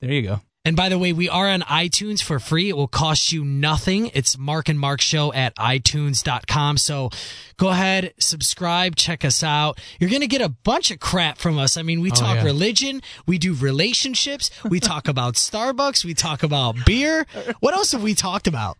There 0.00 0.12
you 0.12 0.22
go. 0.22 0.40
And 0.64 0.76
by 0.76 0.88
the 0.88 0.98
way, 0.98 1.12
we 1.12 1.28
are 1.28 1.48
on 1.48 1.60
iTunes 1.62 2.22
for 2.22 2.38
free. 2.38 2.68
It 2.68 2.76
will 2.76 2.86
cost 2.86 3.32
you 3.32 3.44
nothing. 3.44 4.10
It's 4.14 4.38
Mark 4.38 4.68
and 4.68 4.78
Mark 4.78 5.00
Show 5.00 5.32
at 5.32 5.56
iTunes.com. 5.56 6.76
So 6.78 7.10
go 7.56 7.68
ahead, 7.68 8.14
subscribe, 8.18 8.94
check 8.96 9.24
us 9.24 9.42
out. 9.42 9.80
You're 9.98 10.10
going 10.10 10.20
to 10.22 10.26
get 10.28 10.40
a 10.40 10.48
bunch 10.48 10.90
of 10.90 11.00
crap 11.00 11.38
from 11.38 11.58
us. 11.58 11.76
I 11.76 11.82
mean, 11.82 12.00
we 12.00 12.10
oh, 12.10 12.14
talk 12.14 12.32
Oh, 12.32 12.34
yeah. 12.40 12.44
religion, 12.44 13.02
we 13.26 13.38
do 13.38 13.54
relationships, 13.54 14.50
we 14.64 14.80
talk 14.80 15.08
about 15.08 15.34
Starbucks, 15.34 16.04
we 16.04 16.14
talk 16.14 16.42
about 16.42 16.76
beer. 16.86 17.26
What 17.60 17.74
else 17.74 17.92
have 17.92 18.02
we 18.02 18.14
talked 18.14 18.46
about? 18.46 18.78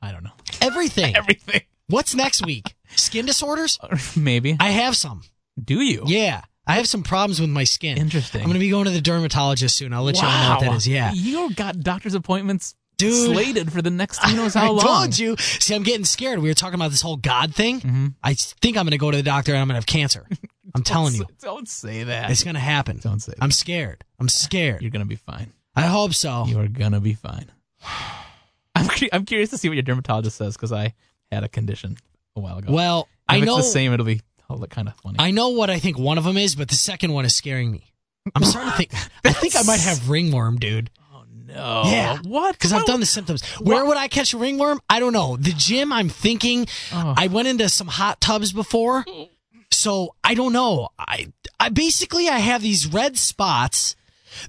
I 0.00 0.12
don't 0.12 0.22
know. 0.22 0.30
Everything. 0.60 1.16
Everything. 1.16 1.62
What's 1.88 2.14
next 2.14 2.44
week? 2.44 2.74
Skin 2.96 3.24
disorders? 3.26 3.78
Maybe. 4.16 4.56
I 4.60 4.68
have 4.70 4.94
some. 4.96 5.22
Do 5.62 5.80
you? 5.80 6.02
Yeah. 6.06 6.42
I 6.68 6.74
have 6.74 6.86
some 6.86 7.02
problems 7.02 7.40
with 7.40 7.48
my 7.48 7.64
skin. 7.64 7.96
Interesting. 7.96 8.42
I'm 8.42 8.46
going 8.46 8.54
to 8.54 8.60
be 8.60 8.68
going 8.68 8.84
to 8.84 8.90
the 8.90 9.00
dermatologist 9.00 9.74
soon. 9.74 9.94
I'll 9.94 10.02
let 10.02 10.16
you 10.16 10.26
all 10.26 10.42
know 10.42 10.50
what 10.50 10.60
that 10.60 10.74
is. 10.76 10.86
Yeah. 10.86 11.12
You 11.12 11.54
got 11.54 11.80
doctor's 11.80 12.14
appointments 12.14 12.74
Dude. 12.98 13.32
slated 13.32 13.72
for 13.72 13.80
the 13.80 13.90
next 13.90 14.22
who 14.22 14.36
knows 14.36 14.52
how 14.52 14.66
I 14.66 14.68
long. 14.68 14.80
told 14.80 15.18
you. 15.18 15.36
See, 15.38 15.74
I'm 15.74 15.82
getting 15.82 16.04
scared. 16.04 16.40
We 16.40 16.48
were 16.48 16.54
talking 16.54 16.74
about 16.74 16.90
this 16.90 17.00
whole 17.00 17.16
God 17.16 17.54
thing. 17.54 17.80
Mm-hmm. 17.80 18.06
I 18.22 18.34
think 18.34 18.76
I'm 18.76 18.84
going 18.84 18.90
to 18.90 18.98
go 18.98 19.10
to 19.10 19.16
the 19.16 19.22
doctor 19.22 19.52
and 19.52 19.60
I'm 19.62 19.66
going 19.66 19.74
to 19.74 19.80
have 19.80 19.86
cancer. 19.86 20.26
I'm 20.74 20.82
telling 20.82 21.14
you. 21.14 21.24
Don't 21.40 21.66
say 21.68 22.04
that. 22.04 22.30
It's 22.30 22.44
going 22.44 22.54
to 22.54 22.60
happen. 22.60 22.98
Don't 22.98 23.20
say 23.20 23.32
that. 23.32 23.42
I'm 23.42 23.50
scared. 23.50 24.04
I'm 24.20 24.28
scared. 24.28 24.82
You're 24.82 24.90
going 24.90 25.04
to 25.04 25.08
be 25.08 25.16
fine. 25.16 25.52
I 25.74 25.82
hope 25.82 26.12
so. 26.12 26.44
You 26.46 26.60
are 26.60 26.68
going 26.68 26.92
to 26.92 27.00
be 27.00 27.14
fine. 27.14 27.46
I'm, 28.74 28.88
cu- 28.88 29.08
I'm 29.12 29.24
curious 29.24 29.50
to 29.50 29.58
see 29.58 29.68
what 29.68 29.74
your 29.74 29.82
dermatologist 29.82 30.36
says 30.36 30.54
because 30.54 30.72
I 30.72 30.94
had 31.32 31.44
a 31.44 31.48
condition 31.48 31.96
a 32.36 32.40
while 32.40 32.58
ago. 32.58 32.72
Well, 32.72 33.08
if 33.10 33.18
I 33.28 33.36
it's 33.38 33.46
know 33.46 33.56
the 33.56 33.62
same, 33.62 33.92
it'll 33.92 34.06
be 34.06 34.20
kind 34.70 34.88
of 34.88 34.94
funny. 34.96 35.16
I 35.18 35.30
know 35.30 35.50
what 35.50 35.70
I 35.70 35.78
think 35.78 35.98
one 35.98 36.18
of 36.18 36.24
them 36.24 36.36
is, 36.36 36.54
but 36.54 36.68
the 36.68 36.74
second 36.74 37.12
one 37.12 37.24
is 37.24 37.34
scaring 37.34 37.70
me. 37.70 37.92
I'm 38.34 38.44
starting 38.44 38.70
to 38.70 38.76
think 38.76 38.94
I 39.24 39.32
think 39.32 39.56
I 39.56 39.62
might 39.62 39.80
have 39.80 40.08
ringworm, 40.08 40.58
dude. 40.58 40.90
oh, 41.12 41.24
no. 41.46 41.82
Yeah. 41.86 42.18
What? 42.24 42.52
Because 42.54 42.72
I've 42.72 42.86
done 42.86 43.00
the 43.00 43.06
symptoms. 43.06 43.42
Where 43.60 43.84
would 43.84 43.96
I 43.96 44.08
catch 44.08 44.34
a 44.34 44.38
ringworm? 44.38 44.80
I 44.88 45.00
don't 45.00 45.12
know. 45.12 45.36
The 45.36 45.52
gym, 45.56 45.92
I'm 45.92 46.08
thinking. 46.08 46.66
Oh. 46.92 47.14
I 47.16 47.26
went 47.28 47.48
into 47.48 47.68
some 47.68 47.86
hot 47.88 48.20
tubs 48.20 48.52
before, 48.52 49.04
so 49.70 50.14
I 50.24 50.34
don't 50.34 50.52
know. 50.52 50.88
I, 50.98 51.32
I 51.60 51.68
basically 51.68 52.28
I 52.28 52.38
have 52.38 52.62
these 52.62 52.86
red 52.86 53.16
spots. 53.18 53.96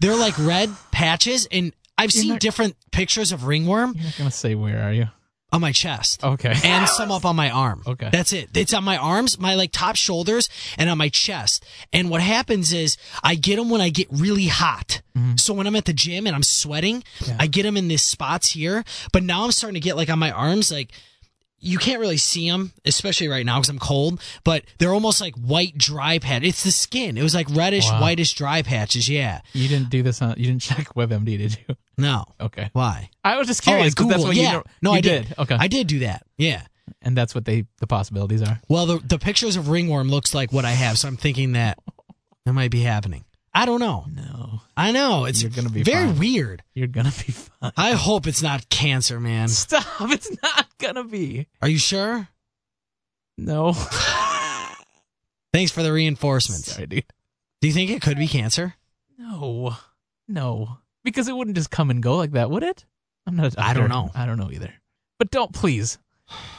They're 0.02 0.16
like 0.16 0.38
red 0.40 0.70
patches, 0.92 1.48
and 1.52 1.74
I've 1.98 2.12
seen 2.12 2.30
not- 2.32 2.40
different 2.40 2.76
pictures 2.92 3.32
of 3.32 3.46
ringworm 3.46 3.94
You're 3.96 4.04
not 4.20 4.32
to 4.32 4.32
say 4.32 4.56
where, 4.56 4.82
are 4.82 4.94
you? 4.94 5.08
On 5.52 5.62
my 5.62 5.72
chest. 5.72 6.24
Okay. 6.24 6.54
And 6.64 6.88
some 6.88 7.12
up 7.12 7.26
on 7.26 7.36
my 7.36 7.50
arm. 7.50 7.84
Okay. 7.86 8.10
That's 8.12 8.34
it. 8.34 8.50
It's 8.56 8.74
on 8.74 8.84
my 8.84 8.98
arms, 8.98 9.40
my 9.40 9.56
like 9.56 9.72
top 9.72 9.96
shoulders, 9.96 10.50
and 10.78 10.90
on 10.90 10.98
my 10.98 11.10
chest. 11.10 11.66
And 11.92 12.10
what 12.10 12.22
happens 12.22 12.72
is 12.72 12.98
I 13.24 13.36
get 13.36 13.56
them 13.56 13.70
when 13.70 13.82
I 13.82 13.90
get 13.90 14.08
really 14.12 14.48
hot. 14.48 15.02
Mm-hmm. 15.18 15.38
So 15.38 15.54
when 15.54 15.66
I'm 15.68 15.76
at 15.76 15.86
the 15.86 15.94
gym 15.94 16.28
and 16.28 16.36
I'm 16.36 16.44
sweating, 16.44 17.04
I 17.40 17.48
get 17.48 17.64
them 17.64 17.78
in 17.78 17.88
these 17.88 18.04
spots 18.04 18.52
here. 18.52 18.84
But 19.12 19.24
now 19.24 19.44
I'm 19.44 19.52
starting 19.52 19.80
to 19.80 19.84
get 19.84 19.96
like 19.96 20.10
on 20.10 20.20
my 20.20 20.32
arms, 20.32 20.72
like 20.72 20.92
you 21.60 21.78
can't 21.78 22.00
really 22.00 22.18
see 22.18 22.50
them, 22.50 22.72
especially 22.86 23.28
right 23.28 23.46
now 23.46 23.58
because 23.58 23.70
I'm 23.70 23.80
cold. 23.80 24.22
But 24.44 24.64
they're 24.78 24.94
almost 24.94 25.20
like 25.22 25.36
white 25.36 25.78
dry 25.78 26.20
patch. 26.20 26.44
It's 26.44 26.64
the 26.64 26.72
skin. 26.72 27.18
It 27.18 27.24
was 27.24 27.36
like 27.36 27.48
reddish, 27.50 27.86
Wow. 27.90 28.02
whitish 28.02 28.34
dry 28.34 28.62
patches. 28.62 29.08
Yeah. 29.10 29.42
You 29.54 29.68
didn't 29.68 29.90
do 29.90 30.02
this 30.04 30.22
on. 30.22 30.36
You 30.38 30.46
didn't 30.48 30.62
check 30.62 30.94
WebMD, 30.96 31.38
did 31.38 31.58
you? 31.68 31.76
No. 31.98 32.26
Okay. 32.40 32.70
Why? 32.74 33.10
I 33.24 33.38
was 33.38 33.48
just 33.48 33.62
Oh, 33.68 33.72
curious. 33.72 33.94
'cause 33.94 34.08
that's 34.08 34.24
what 34.24 34.36
yeah. 34.36 34.54
you 34.54 34.64
no, 34.82 34.92
you 34.94 34.98
I 34.98 35.02
did. 35.02 35.36
Okay. 35.38 35.58
I 35.60 35.68
did 35.68 35.88
do 35.88 36.00
that. 36.00 36.26
Yeah. 36.38 36.62
and 37.02 37.16
that's 37.16 37.36
what 37.36 37.46
they 37.46 37.66
the 37.80 37.88
possibilities 37.88 38.42
are. 38.42 38.60
Well, 38.68 38.86
the 38.86 38.98
the 39.00 39.20
pictures 39.20 39.56
of 39.56 39.70
ringworm 39.70 40.10
looks 40.10 40.34
like 40.34 40.52
what 40.52 40.66
I 40.66 40.72
have, 40.72 40.98
so 40.98 41.08
I'm 41.08 41.18
thinking 41.18 41.52
that 41.54 41.78
it 42.46 42.52
might 42.54 42.72
be 42.72 42.82
happening. 42.82 43.26
I 43.54 43.66
don't 43.66 43.80
know. 43.80 44.06
No, 44.14 44.62
I 44.78 44.92
know 44.92 45.26
it's 45.26 45.42
You're 45.42 45.52
gonna 45.52 45.70
be 45.70 45.84
very 45.84 46.06
fine. 46.08 46.20
weird. 46.20 46.64
you're 46.74 46.88
gonna 46.88 47.10
be 47.26 47.32
fine. 47.32 47.72
I 47.76 47.92
hope 47.94 48.28
it's 48.28 48.42
not 48.44 48.70
cancer, 48.70 49.20
man. 49.20 49.48
Stop! 49.48 49.86
It's 50.12 50.32
not 50.44 50.68
gonna 50.78 51.04
be. 51.04 51.48
Are 51.62 51.68
you 51.68 51.78
sure? 51.80 52.28
No. 53.38 53.74
Thanks 55.54 55.72
for 55.72 55.82
the 55.84 55.92
reinforcements. 55.92 56.72
Sorry, 56.74 56.88
dude. 56.88 57.06
Do 57.62 57.68
you 57.68 57.74
think 57.74 57.90
it 57.90 58.02
could 58.02 58.18
be 58.18 58.28
cancer? 58.28 58.76
No, 59.18 59.76
no, 60.28 60.78
because 61.04 61.28
it 61.28 61.36
wouldn't 61.36 61.58
just 61.58 61.72
come 61.72 61.90
and 61.90 62.02
go 62.02 62.16
like 62.18 62.32
that, 62.32 62.50
would 62.50 62.64
it? 62.64 62.86
I'm 63.28 63.36
not. 63.36 63.58
I 63.58 63.74
don't 63.74 63.90
know. 63.90 64.12
I 64.16 64.26
don't 64.26 64.38
know 64.38 64.52
either. 64.52 64.74
But 65.18 65.32
don't 65.32 65.54
please. 65.54 65.98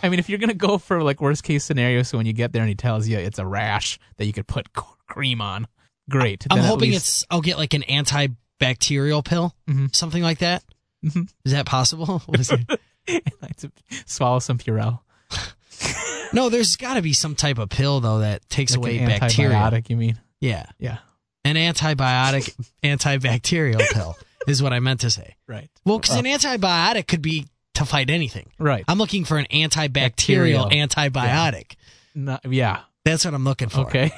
I 0.02 0.08
mean, 0.08 0.18
if 0.18 0.28
you're 0.28 0.38
gonna 0.40 0.52
go 0.54 0.76
for 0.78 1.02
like 1.02 1.20
worst 1.20 1.44
case 1.44 1.64
scenario, 1.64 2.02
so 2.02 2.18
when 2.18 2.26
you 2.26 2.32
get 2.32 2.52
there 2.52 2.62
and 2.62 2.68
he 2.68 2.74
tells 2.74 3.06
you 3.08 3.16
it's 3.16 3.38
a 3.38 3.46
rash 3.46 3.98
that 4.16 4.26
you 4.26 4.32
could 4.32 4.46
put 4.48 4.68
cream 5.06 5.40
on, 5.40 5.66
great. 6.10 6.46
I'm 6.50 6.58
hoping 6.58 6.90
least- 6.90 7.06
it's. 7.22 7.26
I'll 7.30 7.40
get 7.40 7.56
like 7.56 7.72
an 7.74 7.82
antibacterial 7.82 9.24
pill, 9.24 9.54
Mhm. 9.68 9.94
something 9.94 10.22
like 10.22 10.38
that. 10.40 10.62
Mhm. 11.04 11.28
Is 11.44 11.52
that 11.52 11.64
possible? 11.66 12.18
What 12.26 12.40
is 12.40 12.50
it? 12.50 12.68
like 13.42 13.56
to 13.58 13.70
swallow 14.06 14.38
some 14.40 14.58
Purell. 14.58 15.00
no, 16.32 16.48
there's 16.48 16.76
got 16.76 16.94
to 16.94 17.02
be 17.02 17.12
some 17.12 17.34
type 17.34 17.58
of 17.58 17.70
pill 17.70 18.00
though 18.00 18.18
that 18.18 18.48
takes 18.50 18.72
Like 18.72 18.78
away 18.78 18.98
bacteria. 19.06 19.56
antibiotic, 19.56 19.88
you 19.90 19.96
mean? 19.96 20.18
Yeah, 20.40 20.66
Yeah. 20.78 20.98
an 21.44 21.56
antibiotic, 21.56 22.54
antibacterial 22.82 23.80
pill 23.92 24.16
is 24.46 24.62
what 24.62 24.72
I 24.72 24.80
meant 24.80 25.00
to 25.00 25.10
say. 25.10 25.36
Right. 25.46 25.70
Well, 25.84 25.98
because 25.98 26.16
an 26.16 26.24
antibiotic 26.24 27.06
could 27.06 27.22
be 27.22 27.46
to 27.74 27.84
fight 27.84 28.10
anything. 28.10 28.50
Right. 28.58 28.84
I'm 28.88 28.98
looking 28.98 29.24
for 29.24 29.38
an 29.38 29.46
antibacterial 29.50 29.92
Bacterial. 29.92 30.70
antibiotic. 30.70 31.72
No, 32.14 32.38
yeah. 32.48 32.80
That's 33.04 33.24
what 33.24 33.32
I'm 33.34 33.44
looking 33.44 33.68
for. 33.70 33.80
Okay. 33.80 34.10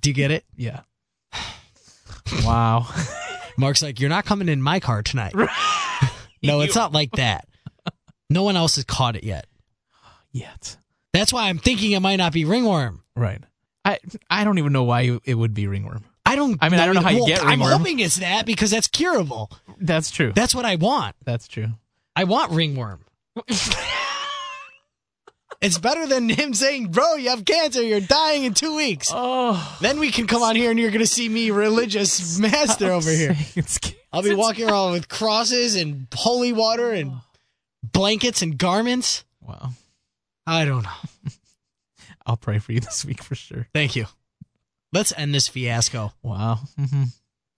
Do 0.00 0.08
you 0.10 0.14
get 0.14 0.30
it? 0.30 0.44
Yeah. 0.56 0.80
Wow. 2.44 2.86
Mark's 3.56 3.82
like, 3.82 4.00
you're 4.00 4.10
not 4.10 4.24
coming 4.24 4.48
in 4.48 4.62
my 4.62 4.80
car 4.80 5.02
tonight. 5.02 5.34
no, 6.42 6.60
it's 6.60 6.74
not 6.74 6.92
like 6.92 7.12
that. 7.12 7.46
No 8.28 8.42
one 8.42 8.56
else 8.56 8.76
has 8.76 8.84
caught 8.84 9.16
it 9.16 9.24
yet. 9.24 9.46
Yet. 10.32 10.76
That's 11.12 11.32
why 11.32 11.48
I'm 11.48 11.58
thinking 11.58 11.92
it 11.92 12.00
might 12.00 12.16
not 12.16 12.32
be 12.32 12.44
ringworm. 12.44 13.02
Right. 13.16 13.42
I 13.84 13.98
I 14.28 14.44
don't 14.44 14.58
even 14.58 14.72
know 14.72 14.84
why 14.84 15.18
it 15.24 15.34
would 15.34 15.54
be 15.54 15.66
ringworm. 15.66 16.04
I 16.24 16.36
don't. 16.36 16.58
I 16.60 16.68
mean, 16.68 16.78
I 16.78 16.86
don't 16.86 16.94
know 16.94 17.00
how 17.00 17.10
you 17.10 17.20
well, 17.20 17.26
get 17.26 17.44
ringworm. 17.44 17.72
I'm 17.72 17.78
hoping 17.78 17.98
it's 17.98 18.16
that 18.16 18.46
because 18.46 18.70
that's 18.70 18.86
curable. 18.86 19.50
That's 19.80 20.10
true. 20.10 20.32
That's 20.34 20.54
what 20.54 20.64
I 20.64 20.76
want. 20.76 21.16
That's 21.24 21.48
true. 21.48 21.68
I 22.14 22.24
want 22.24 22.52
ringworm. 22.52 23.04
it's 25.60 25.78
better 25.78 26.06
than 26.06 26.28
him 26.40 26.54
saying, 26.54 26.88
"Bro, 26.88 27.16
you 27.16 27.30
have 27.30 27.44
cancer. 27.44 27.82
You're 27.82 28.00
dying 28.00 28.44
in 28.44 28.54
two 28.54 28.76
weeks." 28.76 29.10
Oh, 29.12 29.78
Then 29.80 29.98
we 29.98 30.10
can 30.10 30.26
come 30.26 30.42
on 30.42 30.56
here 30.56 30.70
and 30.70 30.78
you're 30.78 30.90
going 30.90 31.00
to 31.00 31.06
see 31.06 31.28
me 31.28 31.50
religious 31.50 32.38
master 32.40 32.90
over 32.92 33.10
here. 33.10 33.36
I'll 34.12 34.22
be 34.22 34.34
walking 34.34 34.68
around 34.68 34.92
with 34.92 35.08
crosses 35.08 35.76
and 35.76 36.06
holy 36.14 36.52
water 36.52 36.90
and 36.92 37.20
blankets 37.82 38.42
and 38.42 38.58
garments. 38.58 39.24
Wow. 39.40 39.70
I 40.46 40.64
don't 40.64 40.82
know. 40.82 40.90
I'll 42.26 42.36
pray 42.36 42.58
for 42.58 42.72
you 42.72 42.80
this 42.80 43.04
week 43.04 43.22
for 43.22 43.34
sure. 43.34 43.68
Thank 43.72 43.96
you. 43.96 44.06
Let's 44.92 45.12
end 45.16 45.34
this 45.34 45.46
fiasco. 45.48 46.12
Wow. 46.22 46.60
hmm 46.76 47.04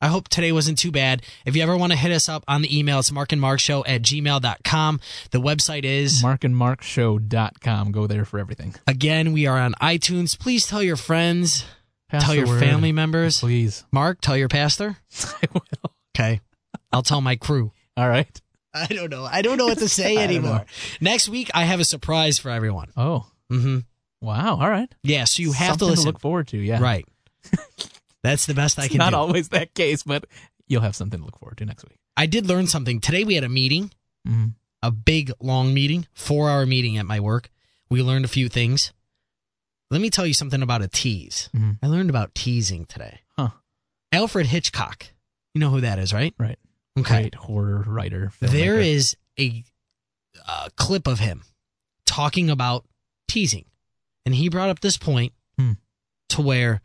I 0.03 0.09
hope 0.09 0.28
today 0.28 0.53
wasn't 0.53 0.78
too 0.78 0.90
bad. 0.90 1.22
If 1.46 1.55
you 1.57 1.62
ever 1.62 1.76
want 1.76 1.92
to 1.92 1.98
hit 1.98 2.11
us 2.12 2.28
up 2.28 2.42
on 2.48 2.61
the 2.61 2.76
email, 2.78 2.98
it's 2.98 3.11
markandmarkshow 3.11 3.84
at 3.86 4.03
gmail.com. 4.03 5.00
The 5.30 5.40
website 5.40 5.84
is, 5.84 6.22
Markandmarkshow.com. 6.22 7.92
Go 7.92 8.07
there 8.07 8.24
for 8.24 8.38
everything. 8.38 8.74
again, 8.86 9.32
we 9.32 9.46
are 9.46 9.59
on 9.59 9.74
iTunes. 9.80 10.38
Please 10.38 10.66
tell 10.66 10.82
your 10.82 10.96
friends, 10.96 11.64
Pass 12.11 12.24
tell 12.24 12.34
your 12.34 12.46
word, 12.46 12.61
family 12.61 12.92
members. 12.92 13.40
Please. 13.40 13.84
Mark, 13.92 14.20
tell 14.20 14.36
your 14.36 14.48
pastor. 14.48 14.96
I 15.42 15.46
will. 15.55 15.62
Okay. 16.16 16.40
I'll 16.92 17.03
tell 17.03 17.20
my 17.20 17.36
crew. 17.36 17.72
All 17.96 18.09
right. 18.09 18.28
I 18.74 18.86
don't 18.86 19.11
know. 19.11 19.24
I 19.24 19.42
don't 19.42 19.57
know 19.59 19.66
what 19.66 19.78
to 19.78 19.88
say 20.00 20.16
anymore. 20.16 20.64
Next 21.00 21.28
week, 21.28 21.50
I 21.55 21.64
have 21.64 21.80
a 21.80 21.84
surprise 21.84 22.38
for 22.38 22.50
everyone. 22.50 22.90
Oh. 22.96 23.26
Mm-hmm. 23.50 23.78
Wow. 24.20 24.59
All 24.61 24.68
right. 24.70 24.92
Yeah, 25.03 25.24
so 25.24 25.42
you 25.42 25.53
have 25.53 25.68
Something 25.70 25.86
to 25.86 25.90
listen. 25.92 26.07
look 26.07 26.20
forward 26.20 26.48
to. 26.48 26.59
Yeah. 26.59 26.80
Right. 26.80 27.07
That's 28.23 28.47
the 28.47 28.55
best 28.55 28.79
I 28.79 28.89
can 28.89 28.99
not 28.99 29.11
do. 29.11 29.16
always 29.16 29.49
that 29.51 29.75
case, 29.75 30.03
but 30.03 30.25
you'll 30.68 30.83
have 30.83 30.95
something 30.97 31.18
to 31.20 31.25
look 31.27 31.39
forward 31.39 31.59
to 31.59 31.64
next 31.66 31.85
week. 31.85 31.99
I 32.16 32.27
did 32.27 32.47
learn 32.47 32.66
something. 32.66 33.01
Today 33.01 33.25
we 33.25 33.35
had 33.35 33.45
a 33.45 33.49
meeting, 33.49 33.91
hmm 34.27 34.47
a 34.85 34.91
big, 34.91 35.31
long 35.41 35.73
meeting, 35.73 36.09
four 36.12 36.51
hour 36.51 36.66
meeting 36.66 36.99
at 36.99 37.07
my 37.07 37.20
work. 37.20 37.51
We 37.89 38.03
learned 38.03 38.25
a 38.25 38.29
few 38.29 38.49
things. 38.49 38.93
Let 39.93 40.01
me 40.01 40.11
tell 40.11 40.27
you 40.27 40.35
something 40.35 40.61
about 40.61 40.83
a 40.83 40.89
tease. 40.89 41.49
Mhm. 41.55 41.79
I 41.81 41.87
learned 41.87 42.11
about 42.11 42.35
teasing 42.35 42.87
today. 42.87 43.20
Huh. 43.39 43.51
Alfred 44.11 44.47
Hitchcock. 44.47 45.07
You 45.55 45.61
know 45.61 45.70
who 45.70 45.83
that 45.83 46.01
is, 46.01 46.12
right? 46.12 46.35
Right. 46.37 46.59
Okay. 46.99 47.20
Great 47.23 47.35
horror 47.37 47.85
writer. 47.87 48.33
There 48.41 48.79
filmmaker. 48.79 48.85
is 48.87 49.16
a 49.39 49.62
uh, 50.49 50.68
clip 50.77 51.07
of 51.07 51.20
him 51.20 51.45
talking 52.05 52.51
about 52.51 52.85
teasing. 53.29 53.66
And 54.27 54.35
he 54.35 54.49
brought 54.49 54.68
up 54.68 54.81
this 54.81 54.97
point 54.97 55.33
Hmm. 55.59 55.73
to 56.31 56.43
where 56.43 56.83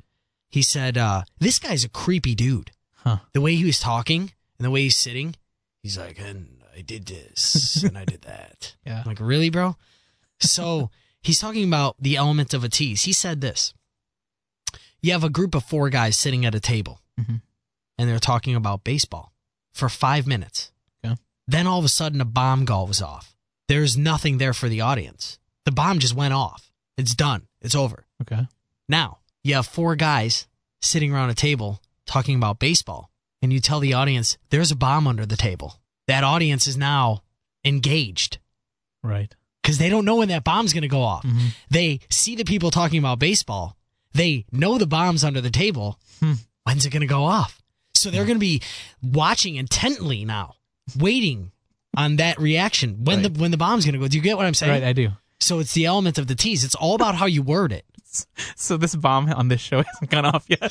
he 0.50 0.62
said, 0.62 0.98
uh, 0.98 1.24
This 1.40 1.60
guy's 1.60 1.84
a 1.84 1.90
creepy 1.90 2.36
dude. 2.36 2.72
Huh. 2.96 3.18
The 3.34 3.42
way 3.42 3.56
he 3.56 3.66
was 3.66 3.80
talking 3.80 4.32
and 4.58 4.66
the 4.66 4.72
way 4.72 4.82
he's 4.84 4.96
sitting, 4.98 5.36
he's 5.84 5.98
like, 5.98 6.20
And 6.20 6.62
I 6.76 6.82
did 6.82 7.06
this 7.06 7.84
and 7.88 7.98
I 7.98 8.06
did 8.06 8.22
that. 8.24 8.76
Yeah. 8.86 9.00
I'm 9.00 9.06
like, 9.06 9.20
Really, 9.20 9.50
bro? 9.50 9.76
So 10.40 10.90
he's 11.22 11.40
talking 11.40 11.68
about 11.68 11.96
the 12.00 12.16
element 12.16 12.54
of 12.54 12.64
a 12.64 12.70
tease. 12.70 13.04
He 13.04 13.14
said 13.14 13.42
this 13.42 13.74
You 15.02 15.12
have 15.14 15.24
a 15.24 15.30
group 15.30 15.56
of 15.56 15.64
four 15.64 15.90
guys 15.90 16.18
sitting 16.18 16.46
at 16.46 16.56
a 16.56 16.60
table 16.60 17.02
Mhm. 17.20 17.42
and 17.98 18.10
they're 18.10 18.20
talking 18.20 18.56
about 18.56 18.84
baseball 18.84 19.34
for 19.74 19.90
five 19.90 20.28
minutes. 20.28 20.72
Okay. 21.04 21.16
Then 21.48 21.66
all 21.68 21.80
of 21.80 21.86
a 21.86 21.90
sudden, 21.90 22.22
a 22.22 22.26
bomb 22.26 22.66
goes 22.66 23.02
off. 23.02 23.36
There's 23.68 23.98
nothing 23.98 24.38
there 24.38 24.54
for 24.54 24.70
the 24.70 24.82
audience. 24.82 25.40
The 25.66 25.72
bomb 25.72 26.00
just 26.00 26.14
went 26.16 26.34
off. 26.34 26.72
It's 26.98 27.14
done. 27.16 27.48
It's 27.62 27.76
over. 27.76 28.06
Okay. 28.22 28.48
Now, 28.88 29.20
you 29.48 29.56
have 29.56 29.66
four 29.68 29.96
guys 29.96 30.48
sitting 30.82 31.14
around 31.14 31.30
a 31.30 31.34
table 31.36 31.82
talking 32.06 32.36
about 32.36 32.60
baseball, 32.60 33.10
and 33.42 33.52
you 33.52 33.60
tell 33.60 33.80
the 33.80 33.94
audience 33.94 34.38
there's 34.50 34.72
a 34.72 34.76
bomb 34.76 35.08
under 35.08 35.26
the 35.26 35.38
table. 35.38 35.80
That 36.08 36.24
audience 36.24 36.68
is 36.68 36.78
now 36.78 37.24
engaged 37.66 38.38
Right. 39.04 39.34
because 39.62 39.78
they 39.78 39.90
don't 39.90 40.06
know 40.06 40.16
when 40.18 40.30
that 40.30 40.44
bomb's 40.44 40.74
going 40.74 40.84
to 40.84 40.88
go 40.88 41.02
off. 41.02 41.24
Mhm. 41.24 41.50
They 41.70 42.00
see 42.10 42.36
the 42.36 42.46
people 42.46 42.72
talking 42.72 43.00
about 43.00 43.20
baseball. 43.20 43.78
They 44.14 44.46
know 44.52 44.78
the 44.78 44.88
bomb's 44.88 45.24
under 45.24 45.42
the 45.42 45.50
table. 45.50 46.00
Hmm. 46.20 46.34
When's 46.64 46.86
it 46.86 46.90
going 46.92 47.02
to 47.02 47.08
go 47.08 47.26
off? 47.26 47.62
So 47.94 48.10
they're 48.10 48.26
going 48.26 48.36
to 48.38 48.40
be 48.40 48.62
watching 49.02 49.56
intently 49.56 50.24
now, 50.26 50.56
waiting 50.98 51.52
on 51.96 52.18
that 52.18 52.40
reaction 52.40 53.04
when 53.04 53.22
Right. 53.22 53.34
the 53.34 53.40
when 53.40 53.52
the 53.52 53.58
bomb's 53.58 53.86
going 53.86 53.94
to 53.94 54.00
go. 54.00 54.08
Do 54.08 54.18
you 54.18 54.24
get 54.24 54.38
what 54.38 54.46
I'm 54.46 54.54
saying? 54.54 54.72
Right. 54.72 54.84
I 54.84 54.94
do. 54.94 55.12
So 55.40 55.60
it's 55.60 55.74
the 55.74 55.86
element 55.86 56.18
of 56.18 56.28
the 56.28 56.36
tease. 56.36 56.64
It's 56.64 56.76
all 56.76 56.96
about 56.96 57.16
how 57.16 57.26
you 57.26 57.42
word 57.42 57.72
it. 57.72 57.86
So 58.56 58.78
this 58.78 58.96
bomb 58.96 59.32
on 59.32 59.50
this 59.50 59.62
show 59.62 59.84
hasn't 59.88 60.10
gone 60.10 60.26
off 60.26 60.46
yet. 60.48 60.62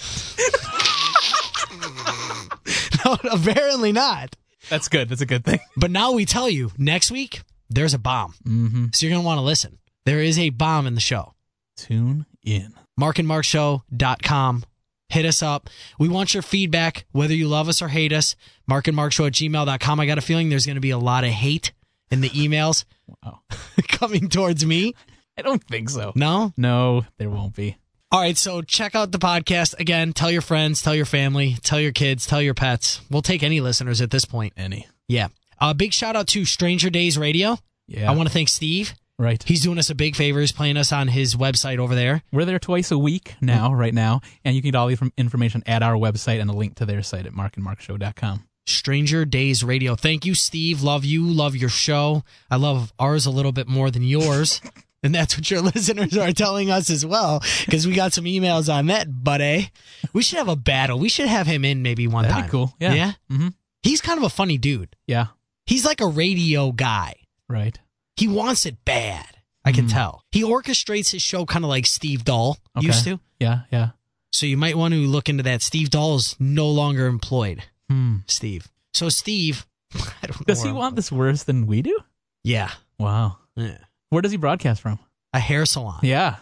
no, 3.04 3.16
apparently 3.30 3.92
not. 3.92 4.36
That's 4.68 4.88
good. 4.88 5.08
That's 5.08 5.20
a 5.20 5.26
good 5.26 5.44
thing. 5.44 5.60
But 5.76 5.90
now 5.90 6.12
we 6.12 6.24
tell 6.24 6.48
you 6.50 6.72
next 6.76 7.10
week 7.10 7.42
there's 7.70 7.94
a 7.94 7.98
bomb. 7.98 8.34
Mm-hmm. 8.44 8.86
So 8.92 9.06
you're 9.06 9.12
going 9.14 9.22
to 9.22 9.26
want 9.26 9.38
to 9.38 9.42
listen. 9.42 9.78
There 10.04 10.20
is 10.20 10.38
a 10.38 10.50
bomb 10.50 10.86
in 10.86 10.94
the 10.94 11.00
show. 11.00 11.34
Tune 11.76 12.26
in. 12.42 12.74
markandmarkshow.com. 12.98 14.64
Hit 15.08 15.24
us 15.24 15.42
up. 15.42 15.70
We 16.00 16.08
want 16.08 16.34
your 16.34 16.42
feedback, 16.42 17.04
whether 17.12 17.34
you 17.34 17.46
love 17.46 17.68
us 17.68 17.80
or 17.80 17.88
hate 17.88 18.12
us. 18.12 18.34
Markandmarkshow 18.68 19.28
at 19.28 19.34
gmail.com. 19.34 20.00
I 20.00 20.06
got 20.06 20.18
a 20.18 20.22
feeling 20.22 20.48
there's 20.48 20.66
going 20.66 20.74
to 20.76 20.80
be 20.80 20.90
a 20.90 20.98
lot 20.98 21.22
of 21.22 21.30
hate 21.30 21.72
in 22.10 22.20
the 22.20 22.30
emails 22.30 22.84
Wow. 23.24 23.40
coming 23.88 24.28
towards 24.28 24.66
me. 24.66 24.94
I 25.38 25.42
don't 25.42 25.62
think 25.64 25.90
so. 25.90 26.12
No? 26.14 26.52
No, 26.56 27.04
there 27.18 27.30
won't 27.30 27.54
be. 27.54 27.76
All 28.12 28.20
right, 28.20 28.38
so 28.38 28.62
check 28.62 28.94
out 28.94 29.10
the 29.12 29.18
podcast. 29.18 29.78
Again, 29.78 30.12
tell 30.12 30.30
your 30.30 30.40
friends, 30.42 30.80
tell 30.80 30.94
your 30.94 31.04
family, 31.04 31.56
tell 31.62 31.80
your 31.80 31.92
kids, 31.92 32.24
tell 32.26 32.40
your 32.40 32.54
pets. 32.54 33.00
We'll 33.10 33.22
take 33.22 33.42
any 33.42 33.60
listeners 33.60 34.00
at 34.00 34.10
this 34.10 34.24
point. 34.24 34.52
Any. 34.56 34.86
Yeah. 35.08 35.28
A 35.60 35.74
big 35.74 35.92
shout 35.92 36.16
out 36.16 36.28
to 36.28 36.44
Stranger 36.44 36.88
Days 36.88 37.18
Radio. 37.18 37.58
Yeah. 37.88 38.10
I 38.10 38.14
want 38.14 38.28
to 38.28 38.32
thank 38.32 38.48
Steve. 38.48 38.94
Right. 39.18 39.42
He's 39.42 39.62
doing 39.62 39.78
us 39.78 39.90
a 39.90 39.94
big 39.94 40.14
favor. 40.14 40.40
He's 40.40 40.52
playing 40.52 40.76
us 40.76 40.92
on 40.92 41.08
his 41.08 41.34
website 41.36 41.78
over 41.78 41.94
there. 41.94 42.22
We're 42.32 42.44
there 42.44 42.58
twice 42.58 42.90
a 42.90 42.98
week 42.98 43.34
now, 43.40 43.72
right 43.72 43.94
now, 43.94 44.20
and 44.44 44.54
you 44.54 44.60
can 44.62 44.70
get 44.72 44.76
all 44.76 44.86
the 44.86 44.92
inform- 44.92 45.12
information 45.16 45.62
at 45.66 45.82
our 45.82 45.94
website 45.94 46.40
and 46.40 46.50
a 46.50 46.52
link 46.52 46.76
to 46.76 46.84
their 46.86 47.02
site 47.02 47.26
at 47.26 47.32
markandmarkshow.com. 47.32 48.44
Stranger 48.66 49.24
Days 49.24 49.64
Radio. 49.64 49.94
Thank 49.94 50.26
you, 50.26 50.34
Steve. 50.34 50.82
Love 50.82 51.04
you. 51.04 51.24
Love 51.24 51.56
your 51.56 51.68
show. 51.70 52.24
I 52.50 52.56
love 52.56 52.92
ours 52.98 53.24
a 53.24 53.30
little 53.30 53.52
bit 53.52 53.68
more 53.68 53.90
than 53.90 54.02
yours. 54.02 54.60
And 55.06 55.14
that's 55.14 55.36
what 55.36 55.50
your 55.50 55.60
listeners 55.74 56.16
are 56.16 56.32
telling 56.32 56.70
us 56.70 56.90
as 56.90 57.06
well, 57.06 57.42
because 57.64 57.86
we 57.86 57.94
got 57.94 58.12
some 58.12 58.24
emails 58.24 58.72
on 58.72 58.86
that, 58.86 59.24
buddy. 59.24 59.70
We 60.12 60.22
should 60.22 60.38
have 60.38 60.48
a 60.48 60.56
battle. 60.56 60.98
We 60.98 61.08
should 61.08 61.28
have 61.28 61.46
him 61.46 61.64
in 61.64 61.82
maybe 61.82 62.06
one 62.06 62.24
That'd 62.24 62.36
be 62.36 62.40
time. 62.42 62.50
cool. 62.50 62.74
Yeah. 62.80 62.94
Yeah. 62.94 63.12
Mhm. 63.30 63.54
He's 63.82 64.00
kind 64.00 64.18
of 64.18 64.24
a 64.24 64.28
funny 64.30 64.58
dude. 64.58 64.96
Yeah. 65.06 65.26
He's 65.66 65.84
like 65.84 66.00
a 66.00 66.06
radio 66.06 66.72
guy. 66.72 67.14
Right. 67.48 67.78
He 68.16 68.28
wants 68.28 68.66
it 68.66 68.84
bad. 68.84 69.26
I 69.64 69.72
can 69.72 69.86
Mm. 69.86 69.92
tell. 69.92 70.24
He 70.32 70.42
orchestrates 70.42 71.10
his 71.10 71.22
show 71.22 71.44
kind 71.44 71.64
of 71.64 71.68
like 71.68 71.86
Steve 71.86 72.24
Dahl 72.24 72.58
Okay. 72.76 72.86
used 72.86 73.04
to. 73.04 73.18
Yeah. 73.40 73.62
Yeah. 73.72 73.90
So 74.32 74.46
you 74.46 74.56
might 74.56 74.76
want 74.76 74.94
to 74.94 75.00
look 75.06 75.28
into 75.28 75.42
that. 75.44 75.62
Steve 75.62 75.90
Dahl 75.90 76.16
is 76.16 76.36
no 76.38 76.68
longer 76.68 77.06
employed. 77.06 77.62
Hmm. 77.90 78.18
Steve. 78.26 78.68
So 78.94 79.08
Steve, 79.08 79.66
I 79.94 80.26
don't 80.26 80.40
know. 80.40 80.44
Does 80.46 80.62
he 80.62 80.68
where- 80.68 80.74
want 80.76 80.96
this 80.96 81.10
worse 81.12 81.42
than 81.44 81.66
we 81.66 81.82
do? 81.82 81.98
Yeah. 82.44 82.70
Wow. 82.98 83.38
yeah. 83.56 83.78
Where 84.10 84.22
does 84.22 84.30
he 84.32 84.38
broadcast 84.38 84.80
from? 84.80 84.98
A 85.32 85.38
hair 85.38 85.66
salon. 85.66 86.00
Yeah. 86.02 86.36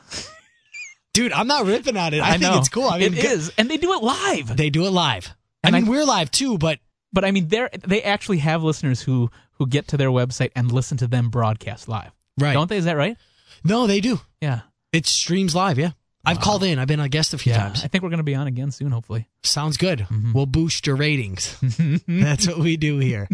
Dude, 1.13 1.33
I'm 1.33 1.47
not 1.47 1.65
ripping 1.65 1.97
on 1.97 2.13
it. 2.13 2.21
I, 2.21 2.31
think 2.33 2.43
know. 2.43 2.59
it's 2.59 2.69
cool. 2.69 2.89
I 2.89 2.99
mean, 2.99 3.15
it 3.15 3.25
is, 3.25 3.53
and 3.57 3.71
they 3.71 3.77
do 3.77 3.93
it 3.93 4.03
live. 4.03 4.57
They 4.57 4.69
do 4.71 4.85
it 4.87 4.91
live. 4.91 5.33
And 5.63 5.75
I 5.75 5.81
mean, 5.81 5.89
I- 5.89 5.91
we're 5.91 6.05
live 6.05 6.31
too, 6.31 6.59
but 6.59 6.81
But 7.13 7.25
I 7.25 7.31
mean, 7.31 7.49
they 7.49 7.69
they 7.87 8.03
actually 8.03 8.39
have 8.39 8.63
listeners 8.65 9.01
who 9.03 9.31
who 9.59 9.67
get 9.69 9.87
to 9.89 9.97
their 9.97 10.11
website 10.11 10.51
and 10.57 10.73
listen 10.73 10.97
to 10.99 11.07
them 11.07 11.31
broadcast 11.31 11.89
live. 11.89 12.11
right. 12.41 12.53
Don't 12.53 12.69
they? 12.69 12.77
Is 12.79 12.85
that 12.87 12.97
right? 12.97 13.17
No, 13.63 13.87
they 13.87 14.01
do. 14.01 14.21
Yeah. 14.41 14.63
It 14.93 15.07
streams 15.07 15.55
live. 15.55 15.79
Yeah. 15.79 15.93
I've 16.27 16.41
called 16.41 16.65
in. 16.65 16.79
I've 16.79 16.89
been 16.89 17.01
a 17.01 17.09
guest 17.09 17.35
a 17.35 17.39
few 17.39 17.53
Yeah. 17.53 17.59
times. 17.59 17.85
I 17.85 17.89
think 17.89 18.03
we're 18.03 18.11
going 18.11 18.19
to 18.19 18.23
be 18.25 18.35
on 18.35 18.47
again 18.47 18.71
soon, 18.71 18.93
hopefully. 18.93 19.29
Sounds 19.43 19.77
good. 19.77 20.01
Mm-hmm. 20.01 20.33
We'll 20.33 20.47
boost 20.47 20.87
your 20.87 20.97
ratings. 20.97 21.57
That's 22.09 22.47
what 22.49 22.59
we 22.59 22.77
do 22.77 22.99
here. 22.99 23.29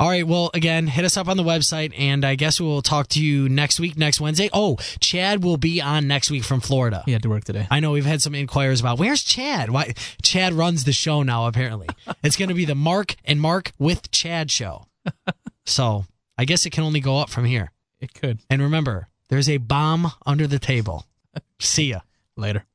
All 0.00 0.08
right. 0.08 0.26
Well, 0.26 0.50
again, 0.54 0.86
hit 0.86 1.04
us 1.04 1.16
up 1.16 1.28
on 1.28 1.36
the 1.36 1.42
website, 1.42 1.92
and 1.98 2.24
I 2.24 2.34
guess 2.34 2.60
we'll 2.60 2.80
talk 2.82 3.08
to 3.08 3.22
you 3.24 3.48
next 3.48 3.78
week, 3.80 3.96
next 3.98 4.20
Wednesday. 4.20 4.48
Oh, 4.52 4.76
Chad 5.00 5.44
will 5.44 5.56
be 5.58 5.80
on 5.82 6.06
next 6.08 6.30
week 6.30 6.44
from 6.44 6.60
Florida. 6.60 7.02
He 7.06 7.12
had 7.12 7.22
to 7.22 7.28
work 7.28 7.44
today. 7.44 7.66
I 7.70 7.80
know 7.80 7.90
we've 7.92 8.06
had 8.06 8.22
some 8.22 8.34
inquiries 8.34 8.80
about 8.80 8.98
where's 8.98 9.22
Chad? 9.22 9.70
Why 9.70 9.92
Chad 10.22 10.52
runs 10.54 10.84
the 10.84 10.92
show 10.92 11.22
now? 11.22 11.46
Apparently, 11.46 11.88
it's 12.22 12.36
going 12.36 12.48
to 12.48 12.54
be 12.54 12.64
the 12.64 12.74
Mark 12.74 13.14
and 13.24 13.40
Mark 13.40 13.72
with 13.78 14.10
Chad 14.10 14.50
show. 14.50 14.86
So 15.64 16.06
I 16.36 16.44
guess 16.44 16.66
it 16.66 16.70
can 16.70 16.82
only 16.82 16.98
go 16.98 17.18
up 17.18 17.30
from 17.30 17.44
here. 17.44 17.70
It 18.00 18.14
could. 18.14 18.40
And 18.50 18.60
remember, 18.60 19.06
there's 19.28 19.48
a 19.48 19.58
bomb 19.58 20.10
under 20.26 20.48
the 20.48 20.58
table. 20.58 21.06
See 21.60 21.90
ya. 21.90 22.00
Later. 22.36 22.66